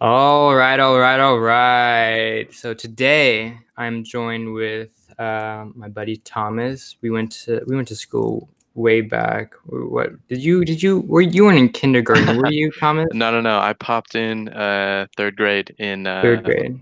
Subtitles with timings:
[0.00, 2.46] All right, all right, all right.
[2.54, 6.96] So today I'm joined with uh, my buddy Thomas.
[7.02, 9.52] We went to we went to school way back.
[9.66, 12.38] What did you did you were you weren't in kindergarten?
[12.38, 13.08] Were you Thomas?
[13.12, 13.58] No, no, no.
[13.58, 16.80] I popped in uh, third grade in uh, Third grade,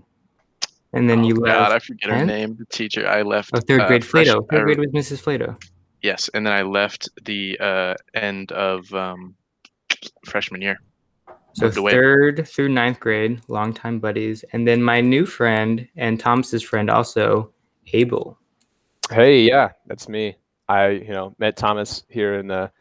[0.93, 1.71] and then oh you God, left.
[1.73, 2.55] I forget her name.
[2.55, 3.05] The teacher.
[3.05, 3.51] I left.
[3.53, 4.49] Oh, third uh, grade, fresh- Flato.
[4.49, 5.21] Third grade was Mrs.
[5.21, 5.61] Flato.
[6.01, 9.35] Yes, and then I left the uh, end of um,
[10.23, 10.79] freshman year.
[11.53, 11.91] So away.
[11.91, 17.51] third through ninth grade, longtime buddies, and then my new friend and Thomas's friend also,
[17.93, 18.37] Abel.
[19.09, 20.37] Hey, yeah, that's me.
[20.67, 22.71] I, you know, met Thomas here in the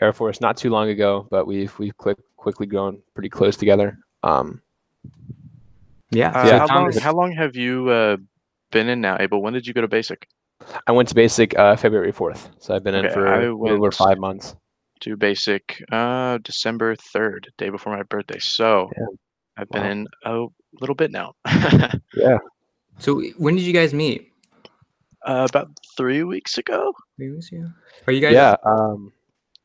[0.00, 3.98] Air Force not too long ago, but we've we've quick, quickly grown pretty close together.
[4.22, 4.62] Um,
[6.12, 6.30] Yeah.
[6.30, 8.16] Uh, so how, long, how long have you uh,
[8.70, 9.42] been in now, Abel?
[9.42, 10.28] When did you go to basic?
[10.86, 13.78] I went to basic uh, February fourth, so I've been in for I a little
[13.78, 14.54] over five months.
[15.02, 18.38] To basic uh, December third, day before my birthday.
[18.38, 19.06] So Yeah.
[19.56, 19.90] I've been Wow.
[19.90, 20.46] in a
[20.80, 21.34] little bit now.
[22.14, 22.38] Yeah,
[22.98, 24.28] so when did you guys meet?
[25.26, 26.92] uh, about three weeks ago.
[27.16, 27.66] Three weeks ago?
[28.06, 28.32] Are you guys?
[28.34, 28.56] yeah.
[28.66, 29.12] Um,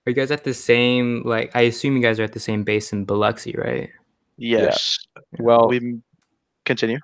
[0.05, 1.23] Are you guys at the same?
[1.25, 3.89] Like, I assume you guys are at the same base in Biloxi, right?
[4.38, 4.97] Yes.
[5.39, 5.99] well, We
[6.65, 6.99] continue.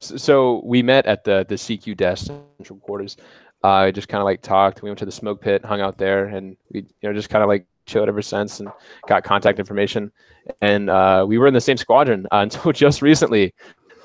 [0.00, 2.26] so we met at the the CQ desk,
[2.58, 3.16] central quarters.
[3.62, 4.82] I just kind of like talked.
[4.82, 7.42] We went to the smoke pit, hung out there, and we, you know, just kind
[7.42, 8.72] of like chilled ever since, and
[9.06, 10.12] got contact information.
[10.60, 13.54] And uh, we were in the same squadron uh, until just recently.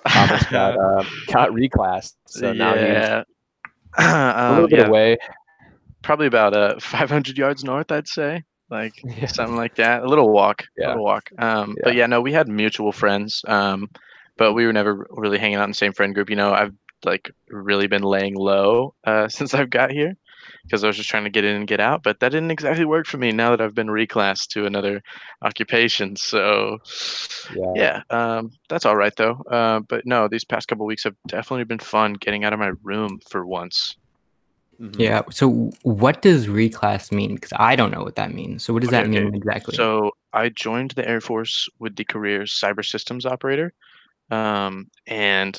[0.08, 3.13] Thomas got uh, got reclassed, so now he's
[3.97, 5.17] a um, little bit yeah, away.
[6.02, 9.27] probably about uh 500 yards north, I'd say, like Yeah.
[9.27, 10.03] something like that.
[10.03, 10.88] A little walk, a Yeah.
[10.88, 11.30] little walk.
[11.38, 13.43] Um, but yeah, no, we had mutual friends.
[13.47, 13.89] Um,
[14.38, 16.30] but we were never really hanging out in the same friend group.
[16.30, 16.73] You know, I've
[17.05, 20.16] like really been laying low uh since I've got here
[20.66, 22.03] because I was just trying to get in and get out.
[22.03, 25.02] But that didn't exactly work for me now that I've been reclassed to another
[25.41, 26.16] occupation.
[26.16, 26.77] So
[27.55, 27.73] Yeah.
[27.75, 29.41] yeah, um, that's all right though.
[29.49, 32.71] Uh, but no, these past couple weeks have definitely been fun getting out of my
[32.83, 33.95] room for once.
[34.81, 34.99] Mhm.
[34.99, 35.21] Yeah.
[35.30, 37.36] So what does reclass mean?
[37.36, 38.64] Because I don't know what that means.
[38.64, 39.26] So what does that Okay, okay.
[39.26, 39.76] mean exactly?
[39.76, 43.73] So I joined the Air Force with the career cyber systems operator,
[44.31, 45.58] um, and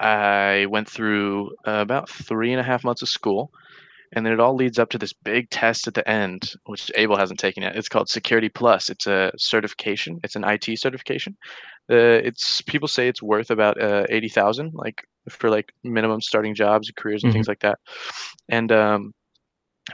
[0.00, 3.50] I went through uh, about three and a half months of school,
[4.12, 7.16] and then it all leads up to this big test at the end, which Abel
[7.16, 7.76] hasn't taken yet.
[7.76, 8.90] It's called Security Plus.
[8.90, 10.20] It's a certification.
[10.22, 11.36] It's an IT certification.
[11.90, 16.54] Uh, it's people say it's worth about uh, eighty thousand, like for like minimum starting
[16.54, 17.78] jobs, and careers, and things like that.
[18.48, 19.14] And um,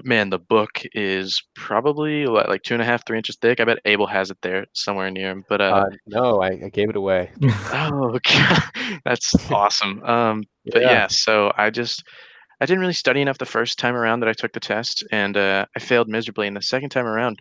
[0.04, 3.60] man, the book is probably what, like two and a half, three inches thick.
[3.60, 5.44] I bet Abel has it there somewhere near him.
[5.48, 7.30] But uh, Uh, no, I, I gave it away.
[7.42, 8.62] oh, God,
[9.04, 10.02] that's awesome.
[10.04, 11.06] Um, but yeah.
[11.08, 12.04] so I just
[12.60, 15.36] I didn't really study enough the first time around that I took the test, and
[15.36, 16.46] uh, I failed miserably.
[16.46, 17.40] And the second time around,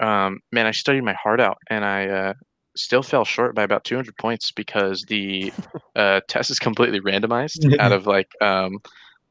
[0.00, 2.32] um, man, I studied my heart out, and I uh,
[2.76, 5.52] still fell short by about 200 points because the
[5.96, 8.78] uh, test is completely randomized out of like um,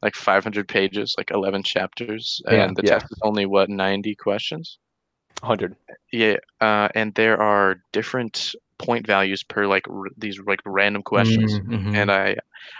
[0.03, 2.99] like 500 pages, like 11 chapters, Yeah, and the yeah.
[2.99, 4.77] test is only what 90 questions.
[5.41, 5.75] hundred.
[6.11, 11.53] Yeah, uh, and there are different point values per like r- these like random questions
[11.59, 11.95] Mm, mhm.
[11.95, 12.35] and I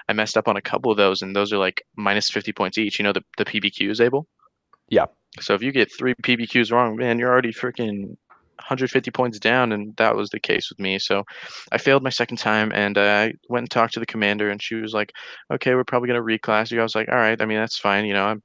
[0.09, 2.77] I messed up on a couple of those, and those are like minus fifty points
[2.77, 2.99] each.
[2.99, 4.27] You know the the PBQs, Abel.
[4.89, 5.07] Yeah.
[5.41, 8.15] So if you get three PBQs wrong, man, you're already freaking
[8.63, 10.99] 150 points down, and that was the case with me.
[10.99, 11.23] So
[11.71, 14.61] I failed my second time, and uh, I went and talked to the commander, and
[14.61, 15.11] she was like,
[15.51, 18.05] "Okay, we're probably gonna reclass you." I was like, "All right, I mean that's fine.
[18.05, 18.43] You know, I'm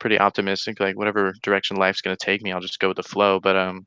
[0.00, 0.80] pretty optimistic.
[0.80, 3.86] Like whatever direction life's gonna take me, I'll just go with the flow." But um.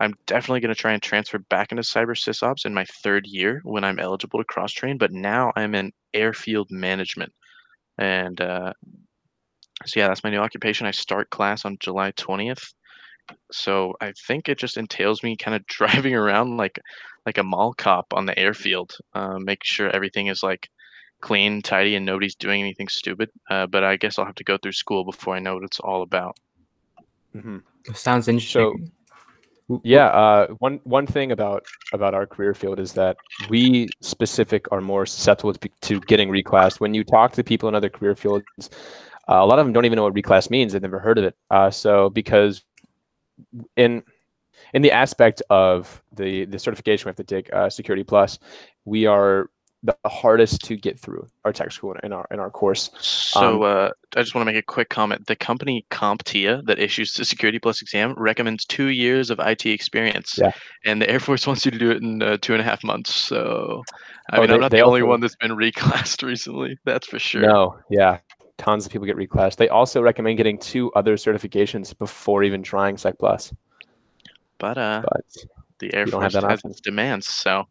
[0.00, 3.60] I'm definitely going to try and transfer back into cyber sysops in my third year
[3.62, 4.98] when I'm eligible to cross train.
[4.98, 7.32] But now I'm in airfield management,
[7.98, 8.72] and uh,
[9.86, 10.86] so yeah, that's my new occupation.
[10.86, 12.72] I start class on July 20th.
[13.52, 16.78] So I think it just entails me kind of driving around like
[17.26, 20.68] like a mall cop on the airfield, uh, make sure everything is like
[21.20, 23.30] clean, tidy, and nobody's doing anything stupid.
[23.48, 25.80] Uh, but I guess I'll have to go through school before I know what it's
[25.80, 26.36] all about.
[27.32, 27.58] hmm
[27.94, 28.90] Sounds interesting.
[29.68, 30.06] W- Yeah.
[30.06, 33.16] Uh, one one thing about about our career field is that
[33.50, 36.80] we specific are more susceptible to, to getting reclassed.
[36.80, 38.46] When you talk to people in other career fields,
[39.28, 40.72] uh, a lot of them don't even know what reclass means.
[40.72, 41.36] They've never heard of it.
[41.50, 42.62] Uh, so because
[43.76, 44.02] in
[44.74, 48.38] in the aspect of the the certification we have to take uh, security plus
[48.84, 49.48] we are
[49.84, 53.90] the hardest to get through our tech school in our in our course So uh,
[54.16, 55.26] I just want to make a quick comment.
[55.26, 60.38] The company CompTIA that issues the Security Plus exam recommends two years of IT experience,
[60.38, 60.52] Yeah.
[60.84, 62.84] and the Air Force wants you to do it in uh, two and a half
[62.84, 63.12] months.
[63.12, 63.82] So
[64.30, 66.78] I Oh, mean, they- I'm not the only also- one that's been reclassed recently.
[66.84, 67.42] That's for sure.
[67.42, 68.18] no yeah
[68.58, 72.96] tons of people get reclassed they also recommend getting two other certifications before even trying
[72.96, 73.52] sec plus
[74.58, 75.24] But uh, but
[75.78, 76.70] the Air you don't have Force that has option.
[76.70, 77.66] its demands, so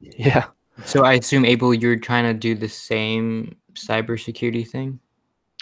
[0.00, 0.46] Yeah.
[0.84, 5.00] So I assume Abel, you're trying to do the same cybersecurity thing.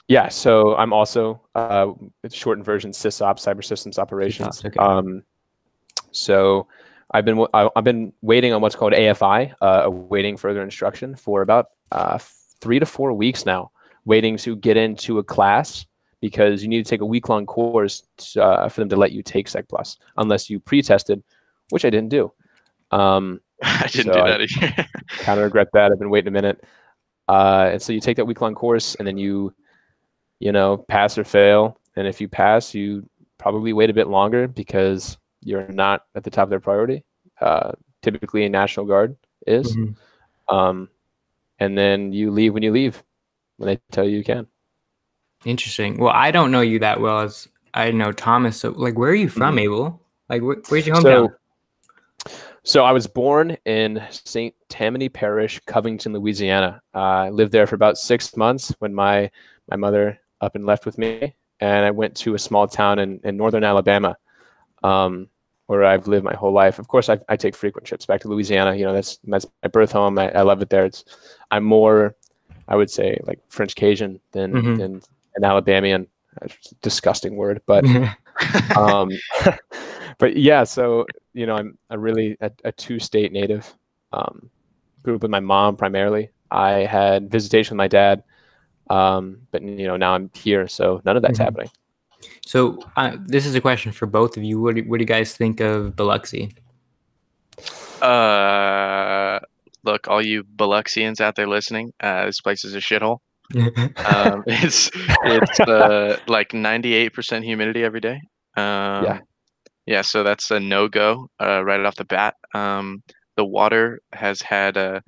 [0.09, 1.93] Yeah, so I'm also uh,
[2.23, 4.63] it's shortened version SysOps, Cyber Systems Operations.
[4.65, 4.79] okay.
[4.79, 5.23] Um,
[6.13, 6.69] so
[7.13, 11.17] I've been w- I- I've been waiting on what's called AFI, uh, awaiting further instruction
[11.17, 12.19] for about uh,
[12.61, 13.71] three to four weeks now,
[14.07, 15.85] waiting to get into a class
[16.23, 19.13] because you need to take a week long course to, uh, for them to let
[19.13, 21.23] you take Sec Plus, unless you pre-tested,
[21.69, 22.33] which I didn't do.
[22.91, 24.89] Um, I didn't So do that either.
[25.09, 25.93] kind of regret that.
[25.93, 26.65] I've been waiting a minute.
[27.29, 29.53] Uh, and so you take that week long course and then you,
[30.41, 31.79] you know, pass or fail.
[31.97, 36.31] And if you pass, you probably wait a bit longer because you're not at the
[36.31, 37.05] top of their priority.
[37.41, 39.17] Uh, typically, a National Guard
[39.47, 39.77] is.
[39.77, 39.97] Mhm.
[40.49, 40.89] Um,
[41.59, 43.03] and then you leave when you leave,
[43.57, 44.47] when they tell you you can.
[45.45, 45.99] Interesting.
[45.99, 48.59] Well, I don't know you that well as I know Thomas.
[48.59, 50.01] So, like, where are you from, Abel?
[50.29, 51.33] Like, wh- where's your hometown?
[52.27, 52.33] So,
[52.65, 54.55] so I was born in St.
[54.69, 56.81] Tammany Parish, Covington, Louisiana.
[56.95, 59.31] Uh, I lived there for about six months when my
[59.71, 63.21] my mother up and left with me, and I went to a small town in,
[63.25, 64.17] in northern Alabama,
[64.83, 65.29] um,
[65.67, 66.79] where I've lived my whole life.
[66.79, 68.75] Of course, I, I take frequent trips back to Louisiana.
[68.75, 70.19] You know, that's that's my birth home.
[70.19, 70.85] I, I love it there.
[70.85, 71.05] It's
[71.51, 72.17] I'm more,
[72.69, 74.77] I would say, like French Cajun than Mhm.
[74.79, 75.03] than
[75.37, 76.07] an Alabamian.
[76.43, 77.85] It's a disgusting word, but
[78.77, 79.11] um,
[80.19, 83.73] but yeah, so you know, I'm a really a, a two-state native.
[84.13, 84.51] Um,
[85.03, 86.31] grew up with my mom primarily.
[86.51, 88.23] I had visitation with my dad,
[88.91, 91.45] um, but you know now I'm here, so none of that's Mhm.
[91.45, 91.71] happening.
[92.47, 94.61] so, uh, this is a question for both of you.
[94.61, 96.55] What do, what do you guys think of Biloxi?
[98.03, 98.07] Uh,
[99.87, 103.19] look, all you Biloxians out there listening, uh, this place is a shithole.
[103.57, 104.91] Um, it's
[105.25, 108.19] it's uh, like 98% humidity every day.
[108.57, 109.21] Um,
[109.87, 110.03] yeah.
[110.03, 112.35] so that's a no go uh, right off the bat.
[112.55, 113.03] Um,
[113.37, 115.01] the water has had a,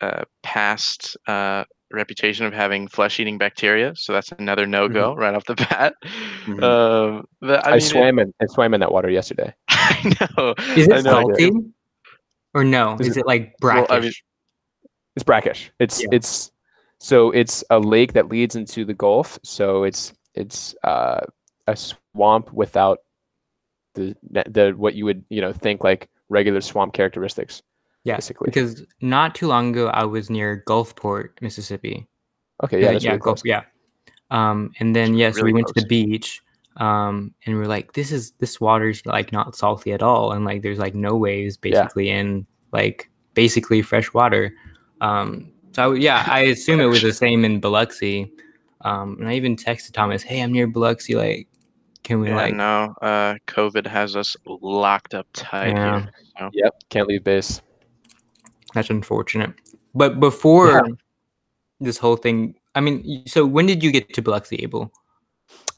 [0.00, 5.34] a past uh, reputation of having flesh eating bacteria, so that's another no go right
[5.34, 5.94] off the bat.
[6.46, 6.62] Mhm.
[6.62, 9.52] Um, the- I, I, mean, it- swam in I swam in that water yesterday.
[9.68, 10.54] I know.
[10.76, 11.10] is I it know.
[11.12, 11.50] salty?
[12.54, 12.96] Or no?
[13.00, 13.88] Is Is it like brackish?
[13.88, 14.12] Well, I mean-
[15.16, 15.70] It's brackish.
[15.78, 16.08] It's Yeah.
[16.12, 16.50] it's
[16.98, 19.38] so it's a lake that leads into the Gulf.
[19.42, 21.20] So it's it's uh,
[21.66, 22.98] a swamp without
[23.94, 27.62] the the what you would you know think like regular swamp characteristics.
[28.04, 28.46] Yeah, basically.
[28.46, 32.08] because not too long ago I was near Gulfport, Mississippi.
[32.64, 33.62] Okay, yeah, yeah, really Gulf, yeah.
[34.30, 36.42] Um, and then yeah, so really we went to the beach,
[36.76, 40.62] um, and we're like, this is this water's like not salty at all, and like
[40.62, 44.52] there's like no waves basically, in like basically fresh water.
[45.00, 48.30] Um, so I w- yeah, I assume it was the same in Biloxi.
[48.82, 51.46] Um, and I even texted Thomas, hey, I'm near Biloxi, like,
[52.02, 52.54] can we Yeah, like?
[52.54, 56.00] no, uh, COVID has us locked up tight Yeah.
[56.00, 56.12] here.
[56.38, 56.50] So.
[56.52, 57.62] Yep, can't leave base.
[58.74, 59.52] That's unfortunate.
[59.94, 60.88] But before
[61.80, 64.90] this whole thing, I mean, so when did you get to Biloxi, Abel?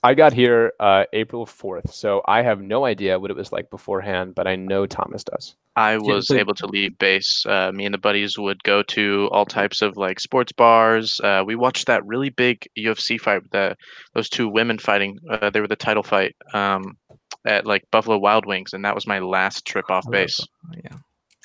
[0.04, 3.70] I got here uh, April fourth, so I have no idea what it was like
[3.70, 5.56] beforehand, but I know Thomas does.
[5.76, 7.46] I was so- able to leave base.
[7.46, 11.20] Uh, me and the buddies would go to all types of like sports bars.
[11.24, 13.50] Uh, we watched that really big UFC fight.
[13.50, 13.76] The
[14.12, 15.18] those two women fighting.
[15.28, 16.98] Uh, they were the title fight um,
[17.46, 20.38] at like Buffalo Wild Wings, and that was my last trip off base.
[20.38, 20.96] Bu- yeah,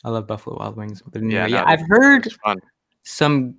[0.04, 1.02] I love Buffalo Wild Wings.
[1.02, 2.28] But Yeah, anyway, yeah, no, I've heard
[3.04, 3.56] some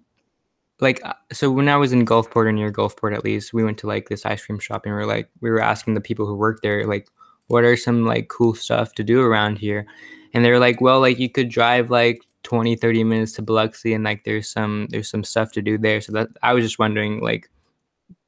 [0.81, 3.79] like uh, so when I was in Gulfport or near Gulfport at least, we went
[3.79, 6.27] to like this ice cream shop and we are like we were asking the people
[6.27, 7.09] who work there like
[7.49, 9.85] what are some like cool stuff to do around here?
[10.33, 13.93] And they were like, well, like you could drive like 20 30 minutes to Biloxi
[13.93, 16.01] and like there's some there's some stuff to do there.
[16.01, 17.51] So that I was just wondering like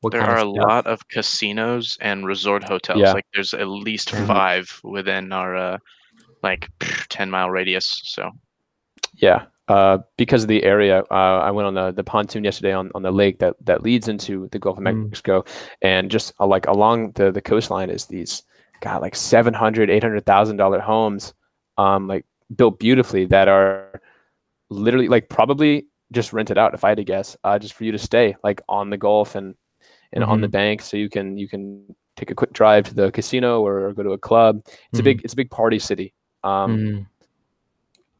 [0.00, 0.66] what There kind are a stuff.
[0.66, 3.00] lot of casinos and resort hotels.
[3.00, 3.12] Yeah.
[3.12, 4.26] Like there's at least Mhm.
[4.26, 5.78] five within our uh,
[6.42, 6.68] like
[7.09, 8.00] ten mile radius.
[8.04, 8.30] So
[9.14, 12.90] Yeah, uh, because of the area, uh, I went on the, the pontoon yesterday on,
[12.95, 15.04] on the lake that, that leads into the Gulf of Mm.
[15.09, 15.45] Mexico,
[15.83, 18.42] and just uh, like along the, the coastline is these,
[18.81, 21.35] God, like seven hundred, eight hundred thousand dollar homes,
[21.78, 22.25] um, like
[22.57, 24.00] built beautifully that are
[24.71, 27.92] literally like probably just rented out if I had to guess, uh, just for you
[27.92, 29.54] to stay like on the Gulf and
[30.12, 33.11] and on the bank, so you can you can take a quick drive to the
[33.12, 34.61] casino or go to a club.
[34.90, 35.04] It's a Mhm.
[35.04, 36.12] big it's a big party city.
[36.45, 37.07] Um, Mm.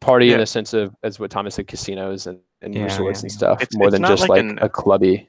[0.03, 0.39] Party in Yeah.
[0.39, 3.37] the sense of as what Thomas said, casinos and, and Yeah, resorts yeah, and yeah.
[3.39, 5.29] stuff, It's- more it's than just like like an- a clubby.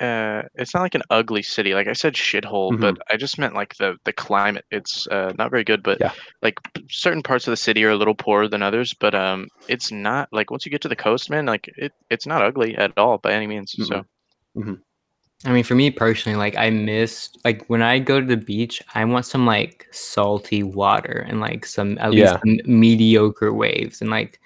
[0.00, 1.72] uh, it's not like an ugly city.
[1.74, 4.64] Like I said, shithole, but I just meant like the the climate.
[4.72, 6.10] It's uh, not very good, but Yeah.
[6.42, 6.56] like
[6.90, 8.92] certain parts of the city are a little poorer than others.
[8.98, 12.26] But um, it's not like once you get to the coast, man, like it it's
[12.26, 13.72] not ugly at all by any means.
[13.86, 14.04] So
[15.46, 18.82] I mean, for me personally, like I miss like when I go to the beach,
[18.94, 22.38] I want some like salty water and like some at least Yeah.
[22.38, 24.40] some mediocre waves and like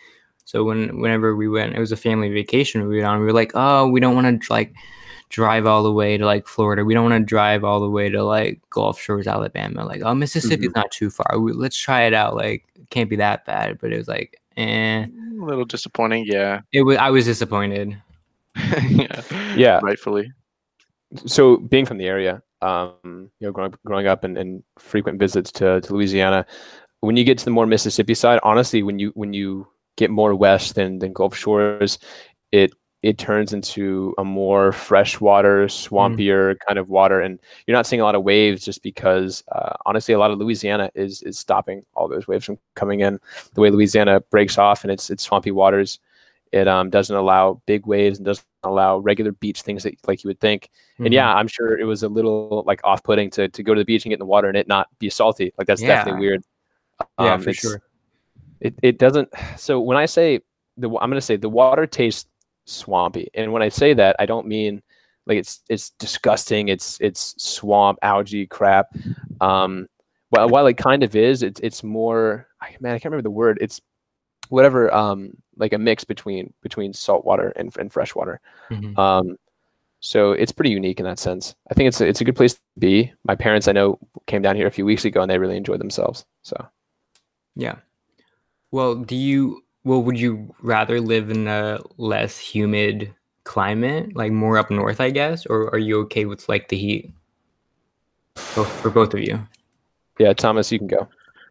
[0.45, 3.21] So when whenever we went, it was a family vacation we went on.
[3.21, 4.73] We were like, oh, we don't want to like
[5.28, 6.85] drive all the way to like Florida.
[6.85, 9.85] We don't want to drive all the way to like Gulf Shores, Alabama.
[9.85, 11.38] Like, oh, Mississippi's not too far.
[11.38, 12.35] We, let's try it out.
[12.35, 13.78] Like, it can't be that bad.
[13.78, 15.04] But it was like, eh.
[15.04, 15.09] A
[15.45, 16.62] little disappointing, yeah.
[16.73, 16.97] It was.
[16.97, 18.00] I was disappointed.
[18.88, 19.23] yeah.
[19.54, 19.80] Yeah.
[19.83, 20.33] Rightfully.
[21.27, 25.50] So being from the area, um, you know, growing, growing up and, and frequent visits
[25.53, 26.45] to, to Louisiana,
[27.00, 30.35] when you get to the more Mississippi side, honestly, when you when you get more
[30.35, 31.99] west than, than Gulf Shores,
[32.53, 32.73] it
[33.03, 38.05] it turns into a more freshwater, swampier kind of water, and you're not seeing a
[38.05, 42.09] lot of waves just because, uh, honestly, a lot of Louisiana is is stopping all
[42.09, 43.21] those waves from coming in.
[43.55, 46.00] The way Louisiana breaks off and its its swampy waters,
[46.52, 50.28] it um, doesn't allow big waves and doesn't allow regular beach things that like you
[50.28, 50.71] would think.
[50.99, 51.12] And Mhm.
[51.12, 54.05] yeah, I'm sure it was a little like off-putting to to go to the beach
[54.05, 55.52] and get in the water and it not be salty.
[55.59, 56.28] Like that's definitely Yeah.
[56.31, 56.45] weird.
[57.21, 57.83] yeah, Um, for sure.
[58.61, 59.28] It it doesn't.
[59.57, 60.40] So when I say
[60.76, 62.28] the, I'm going to say the water tastes
[62.67, 64.83] swampy, and when I say that, I don't mean
[65.26, 66.69] like it's it's disgusting.
[66.69, 68.88] It's it's swamp algae crap.
[69.40, 69.87] Um,
[70.31, 72.49] while while it kind of is, it's it's more.
[72.81, 73.59] Man, I can't remember the word.
[73.61, 73.81] It's
[74.50, 74.93] whatever.
[74.93, 78.40] Um, like a mix between between salt water and and fresh water.
[78.71, 78.97] Mhm.
[78.99, 79.37] Um,
[80.00, 81.57] so it's pretty unique in that sense.
[81.71, 83.12] I think it's a, it's a good place to be.
[83.25, 85.81] My parents, I know, came down here a few weeks ago and they really enjoyed
[85.81, 86.25] themselves.
[86.43, 86.69] So
[87.57, 87.76] Yeah.
[88.71, 89.64] Well, do you?
[89.85, 93.14] Well, would you rather live in a less humid
[93.45, 97.11] climate, like more up north, I guess, or are you okay with like the heat?
[98.55, 99.49] Both, for both of you.
[100.19, 101.09] yeah, Thomas, you can go.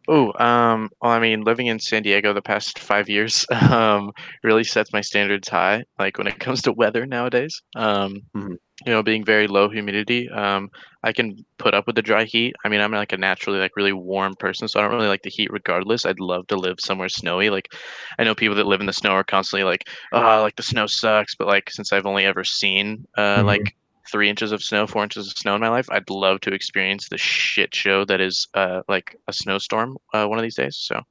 [0.10, 4.12] Oh, um, well, I mean, living in San Diego the past five years, um,
[4.44, 5.84] really sets my standards high.
[6.00, 8.58] Like when it comes to weather nowadays, um, Mhm.
[8.86, 10.70] you know, being very low humidity, um,
[11.04, 12.56] I can put up with the dry heat.
[12.66, 15.24] I mean, I'm like a naturally like really warm person, so I don't really like
[15.24, 16.06] the heat regardless.
[16.06, 17.50] I'd love to live somewhere snowy.
[17.50, 17.74] Like,
[18.20, 20.88] I know people that live in the snow are constantly like, "Oh, like the snow
[20.88, 23.46] sucks," but like since I've only ever seen uh, Mhm.
[23.46, 23.76] like
[24.12, 27.10] three inches of snow, four inches of snow in my life, I'd love to experience
[27.10, 30.78] the shit show that is uh, like a snowstorm uh, one of these days.
[30.78, 31.02] So,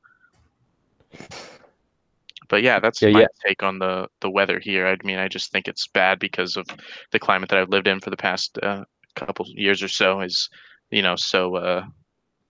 [2.48, 3.26] but yeah, that's Yeah, my yeah.
[3.46, 4.86] take on the the weather here.
[4.86, 6.66] I mean, I just think it's bad because of
[7.12, 8.84] the climate that I've lived in for the past uh,
[9.14, 10.20] couple years or so.
[10.20, 10.48] Is
[10.90, 11.84] you know so uh,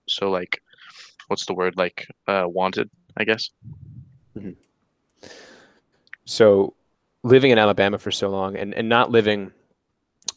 [0.07, 0.61] so like
[1.27, 3.49] what's the word like uh, wanted, I guess.
[6.25, 6.73] So
[7.23, 9.51] living in Alabama for so long and, and not living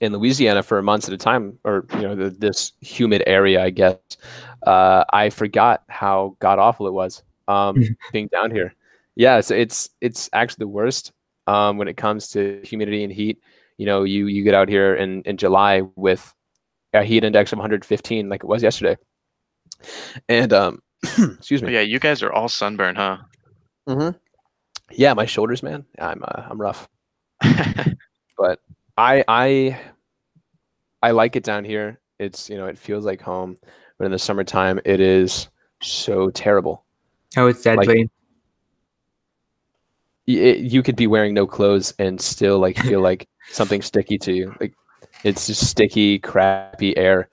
[0.01, 3.71] in Louisiana for months at a time, or you know, the, this humid area, I
[3.71, 3.97] guess,
[4.67, 8.75] uh, I forgot how god awful it was um, being down here.
[9.17, 11.13] Yeah, it's it's it's actually the worst
[11.47, 13.39] um, when it comes to humidity and heat.
[13.77, 16.35] You know, you you get out here in in July with
[16.93, 18.97] a heat index of 115, like it was yesterday,
[20.29, 21.73] and um, excuse me.
[21.73, 23.19] yeah, you guys are all sunburned, huh?
[23.89, 24.17] Mm-hmm.
[24.93, 25.85] Yeah, my shoulders, man.
[25.99, 26.89] I'm uh, I'm rough.
[28.39, 28.61] but
[28.97, 29.81] I I
[31.03, 32.01] I like it down here.
[32.19, 33.57] It's you know it feels like home,
[33.99, 35.49] but in the summertime it is
[35.83, 36.85] so terrible.
[37.37, 38.11] Oh, it's deadly.
[40.27, 44.19] Y- It, you could be wearing no clothes and still like feel like something sticky
[44.19, 44.55] to you.
[44.61, 44.75] Like
[45.25, 47.29] it's just sticky, crappy air.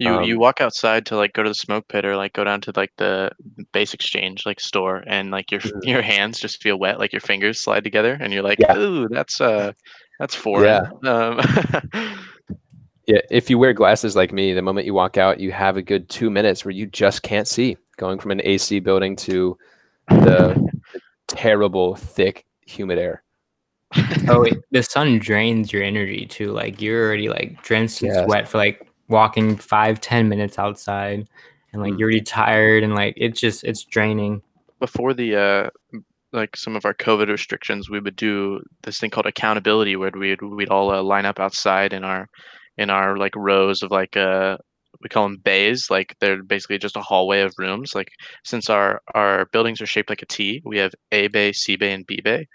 [0.00, 2.42] You you Um, walk outside to like go to the smoke pit or like go
[2.42, 3.30] down to like the
[3.72, 5.84] base exchange like store and like your Mhm.
[5.84, 8.76] your hands just feel wet like your fingers slide together and you're like Yeah.
[8.76, 9.72] ooh that's uh
[10.18, 10.86] that's foreign.
[11.04, 11.40] Um,
[13.06, 15.82] Yeah, if you wear glasses like me, the moment you walk out, you have a
[15.82, 17.76] good two minutes where you just can't see.
[17.96, 19.58] Going from an AC building to
[20.08, 20.54] the,
[20.92, 23.22] the terrible, thick, humid air.
[24.28, 26.52] oh, it, the sun drains your energy too.
[26.52, 28.24] Like you're already like drenched in Yes.
[28.24, 31.28] sweat for like walking five, ten minutes outside,
[31.72, 31.98] and like Mm.
[31.98, 34.42] you're already tired, and like it's just it's draining.
[34.80, 35.70] before the uh
[36.32, 40.42] like some of our COVID restrictions, we would do this thing called accountability, where we'd
[40.42, 42.28] we'd all uh, line up outside in our
[42.78, 44.56] in our like rows of like uh
[45.02, 47.94] we call them bays, like they're basically just a hallway of rooms.
[47.94, 48.08] Like
[48.44, 51.92] since our our buildings are shaped like a T, we have A bay, C bay,
[51.92, 52.46] and B bay,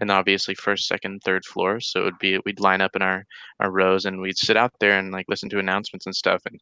[0.00, 1.80] and obviously first, second, third floor.
[1.80, 3.24] So it would be we'd line up in our
[3.60, 6.42] our rows and we'd sit out there and like listen to announcements and stuff.
[6.46, 6.60] And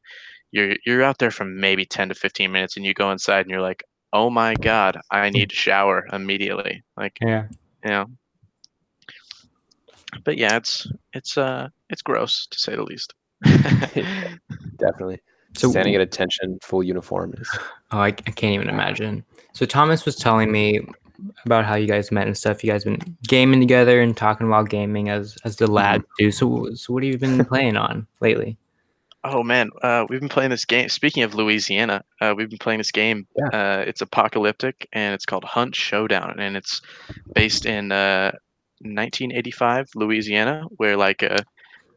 [0.51, 3.51] you're you're out there for maybe ten to fifteen minutes, and you go inside and
[3.51, 6.83] you're like oh my god, I need to shower immediately.
[6.97, 7.45] Like, Yeah.
[7.85, 8.07] you know.
[10.25, 13.13] But yeah, it's it's uh it's gross to say the least.
[14.79, 15.21] Definitely.
[15.57, 17.49] So Standing at attention, full uniform is
[17.91, 19.25] Oh, I, I can't even imagine.
[19.53, 20.81] So Thomas was telling me
[21.45, 22.63] about how you guys met and stuff.
[22.63, 26.31] You guys been gaming together and talking about gaming as as the lad do.
[26.31, 28.57] So so what have you been playing on lately?
[29.25, 30.89] Oh man, uh, we've been playing this game.
[30.89, 33.27] Speaking of Louisiana, uh, we've been playing this game.
[33.37, 33.49] Yeah.
[33.49, 36.81] Uh, it's apocalyptic and it's called Hunt Showdown, and it's
[37.35, 38.31] based in uh,
[38.81, 41.45] 1985 Louisiana, where like a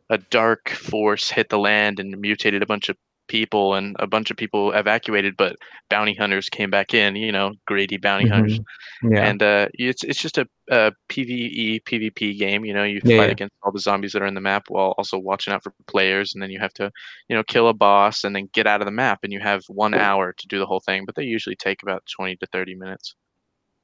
[0.09, 2.97] a dark force hit the land and mutated a bunch of
[3.31, 5.55] people, and a bunch of people evacuated, but
[5.89, 7.15] bounty hunters came back in.
[7.15, 8.59] You know, greedy bounty hunters.
[9.03, 9.23] Yeah.
[9.29, 12.65] and uh, it's it's just a, a PVE PvP game.
[12.65, 13.31] You know, you Yeah, fight yeah.
[13.31, 16.33] against all the zombies that are in the map while also watching out for players,
[16.33, 16.91] and then you have to,
[17.29, 19.63] you know, kill a boss and then get out of the map, and you have
[19.69, 21.05] one hour to do the whole thing.
[21.05, 23.15] But they usually take about twenty to thirty minutes.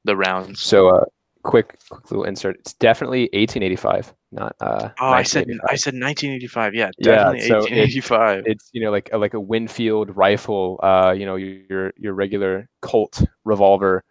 [0.04, 0.62] The rounds.
[0.62, 1.06] So, uh,
[1.48, 2.58] quick, quick little insert.
[2.60, 4.90] It's definitely 1885, not uh.
[5.00, 5.70] Oh, I said 1985.
[5.72, 6.76] I said 1985.
[6.76, 8.44] Yeah, Yeah, definitely so it- 1885.
[8.46, 12.68] it's you know like a, like a Winfield rifle, uh, you know your your regular
[12.82, 14.04] Colt revolver,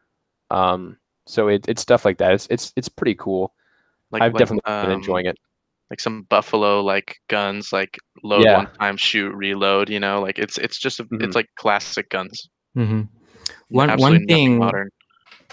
[0.50, 0.97] um.
[1.28, 2.33] So it, it's stuff like that.
[2.33, 3.52] It's it's it's pretty cool.
[4.12, 5.37] like I've like, definitely been um, enjoying it.
[5.90, 8.57] Like some buffalo like guns, like load Yeah.
[8.59, 9.90] one time, shoot, reload.
[9.90, 11.25] You know, like it's it's just a, Mhm.
[11.25, 12.49] it's like classic guns.
[12.76, 13.02] Mm-hmm.
[13.71, 14.59] One Absolutely one thing.
[14.59, 14.88] modern.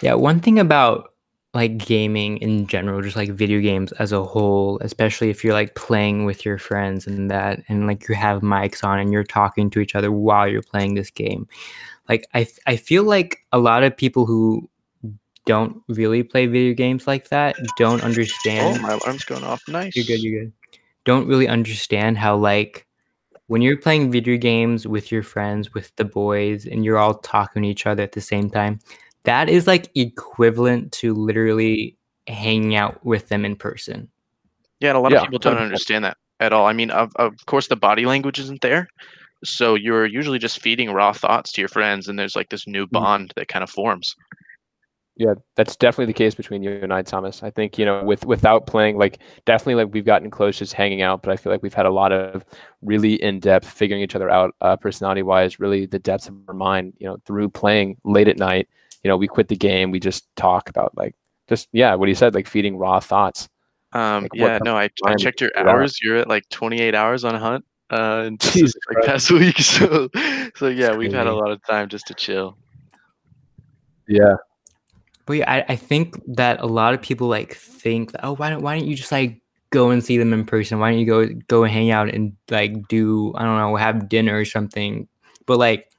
[0.01, 1.12] Yeah, one thing about
[1.53, 5.75] like gaming in general, just like video games as a whole, especially if you're like
[5.75, 9.69] playing with your friends and that, and like you have mics on and you're talking
[9.69, 11.47] to each other while you're playing this game.
[12.09, 14.67] Like I, I feel like a lot of people who
[15.45, 18.79] don't really play video games like that don't understand.
[18.79, 19.61] Oh, my alarm's going off.
[19.67, 19.95] Nice.
[19.95, 20.23] You're good.
[20.23, 20.53] You're good.
[21.05, 22.87] Don't really understand how like
[23.47, 27.63] when you're playing video games with your friends, with the boys, and you're all talking
[27.63, 28.79] to each other at the same time,
[29.25, 34.09] that is like equivalent to literally hanging out with them in person.
[34.79, 35.59] Yeah, and a lot Yeah, of people don't 100%.
[35.59, 36.65] understand that at all.
[36.67, 38.87] I mean, of, of course, the body language isn't there.
[39.43, 42.87] So you're usually just feeding raw thoughts to your friends, and there's like this new
[42.87, 44.15] bond that kind of forms.
[45.15, 47.43] Yeah, that's definitely the case between you and I, Thomas.
[47.43, 51.03] I think you know, with without playing, like definitely, like we've gotten close just hanging
[51.03, 52.43] out, but I feel like we've had a lot of
[52.81, 55.59] really in depth figuring each other out, uh, personality wise.
[55.59, 58.67] Really, the depths of our mind, you know, through playing late at night.
[59.03, 61.15] You know, we quit the game, we just talk about like
[61.49, 63.49] just yeah, what he said, like feeding raw thoughts.
[63.91, 65.75] Um, Like, yeah, no, I, I checked your figure it out?
[65.75, 66.01] hours.
[66.01, 67.65] You're at like 28 hours on a hunt.
[67.89, 69.59] Uh, in just Jesus this, like past week.
[69.59, 70.09] So,
[70.55, 72.57] so yeah, we've had a lot of time just to chill.
[74.07, 74.35] Yeah,
[75.25, 78.49] But yeah, I, I think that a lot of people like think that, oh, why
[78.49, 80.79] don't why don't you just like go and see them in person?
[80.79, 84.37] Why don't you go go hang out and like do I don't know have dinner
[84.37, 85.07] or something?
[85.45, 85.89] But like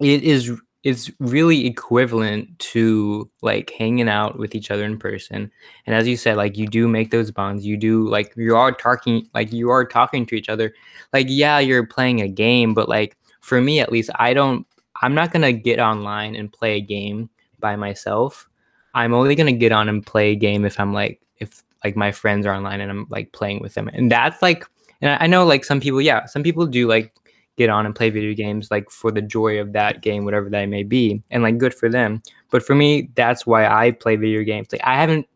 [0.00, 0.52] it is
[0.84, 5.50] it's really equivalent to like hanging out with each other in person.
[5.86, 7.66] And as you said, like you do make those bonds.
[7.66, 10.72] You do like you are talking like you are talking to each other.
[11.12, 14.66] Like yeah, you're playing a game, but like for me at least, I don't.
[15.00, 18.48] I'm not gonna get online and play a game by myself.
[18.94, 22.12] I'm only gonna get on and play a game if I'm like if like my
[22.12, 23.88] friends are online and I'm like playing with them.
[23.92, 24.64] And that's like
[25.00, 27.14] and I know like some people, yeah, some people do like
[27.58, 30.66] get on and play video games like for the joy of that game, whatever that
[30.66, 31.22] may be.
[31.30, 32.22] And like good for them.
[32.50, 34.68] But for me, that's why I play video games.
[34.72, 35.28] Like I haven't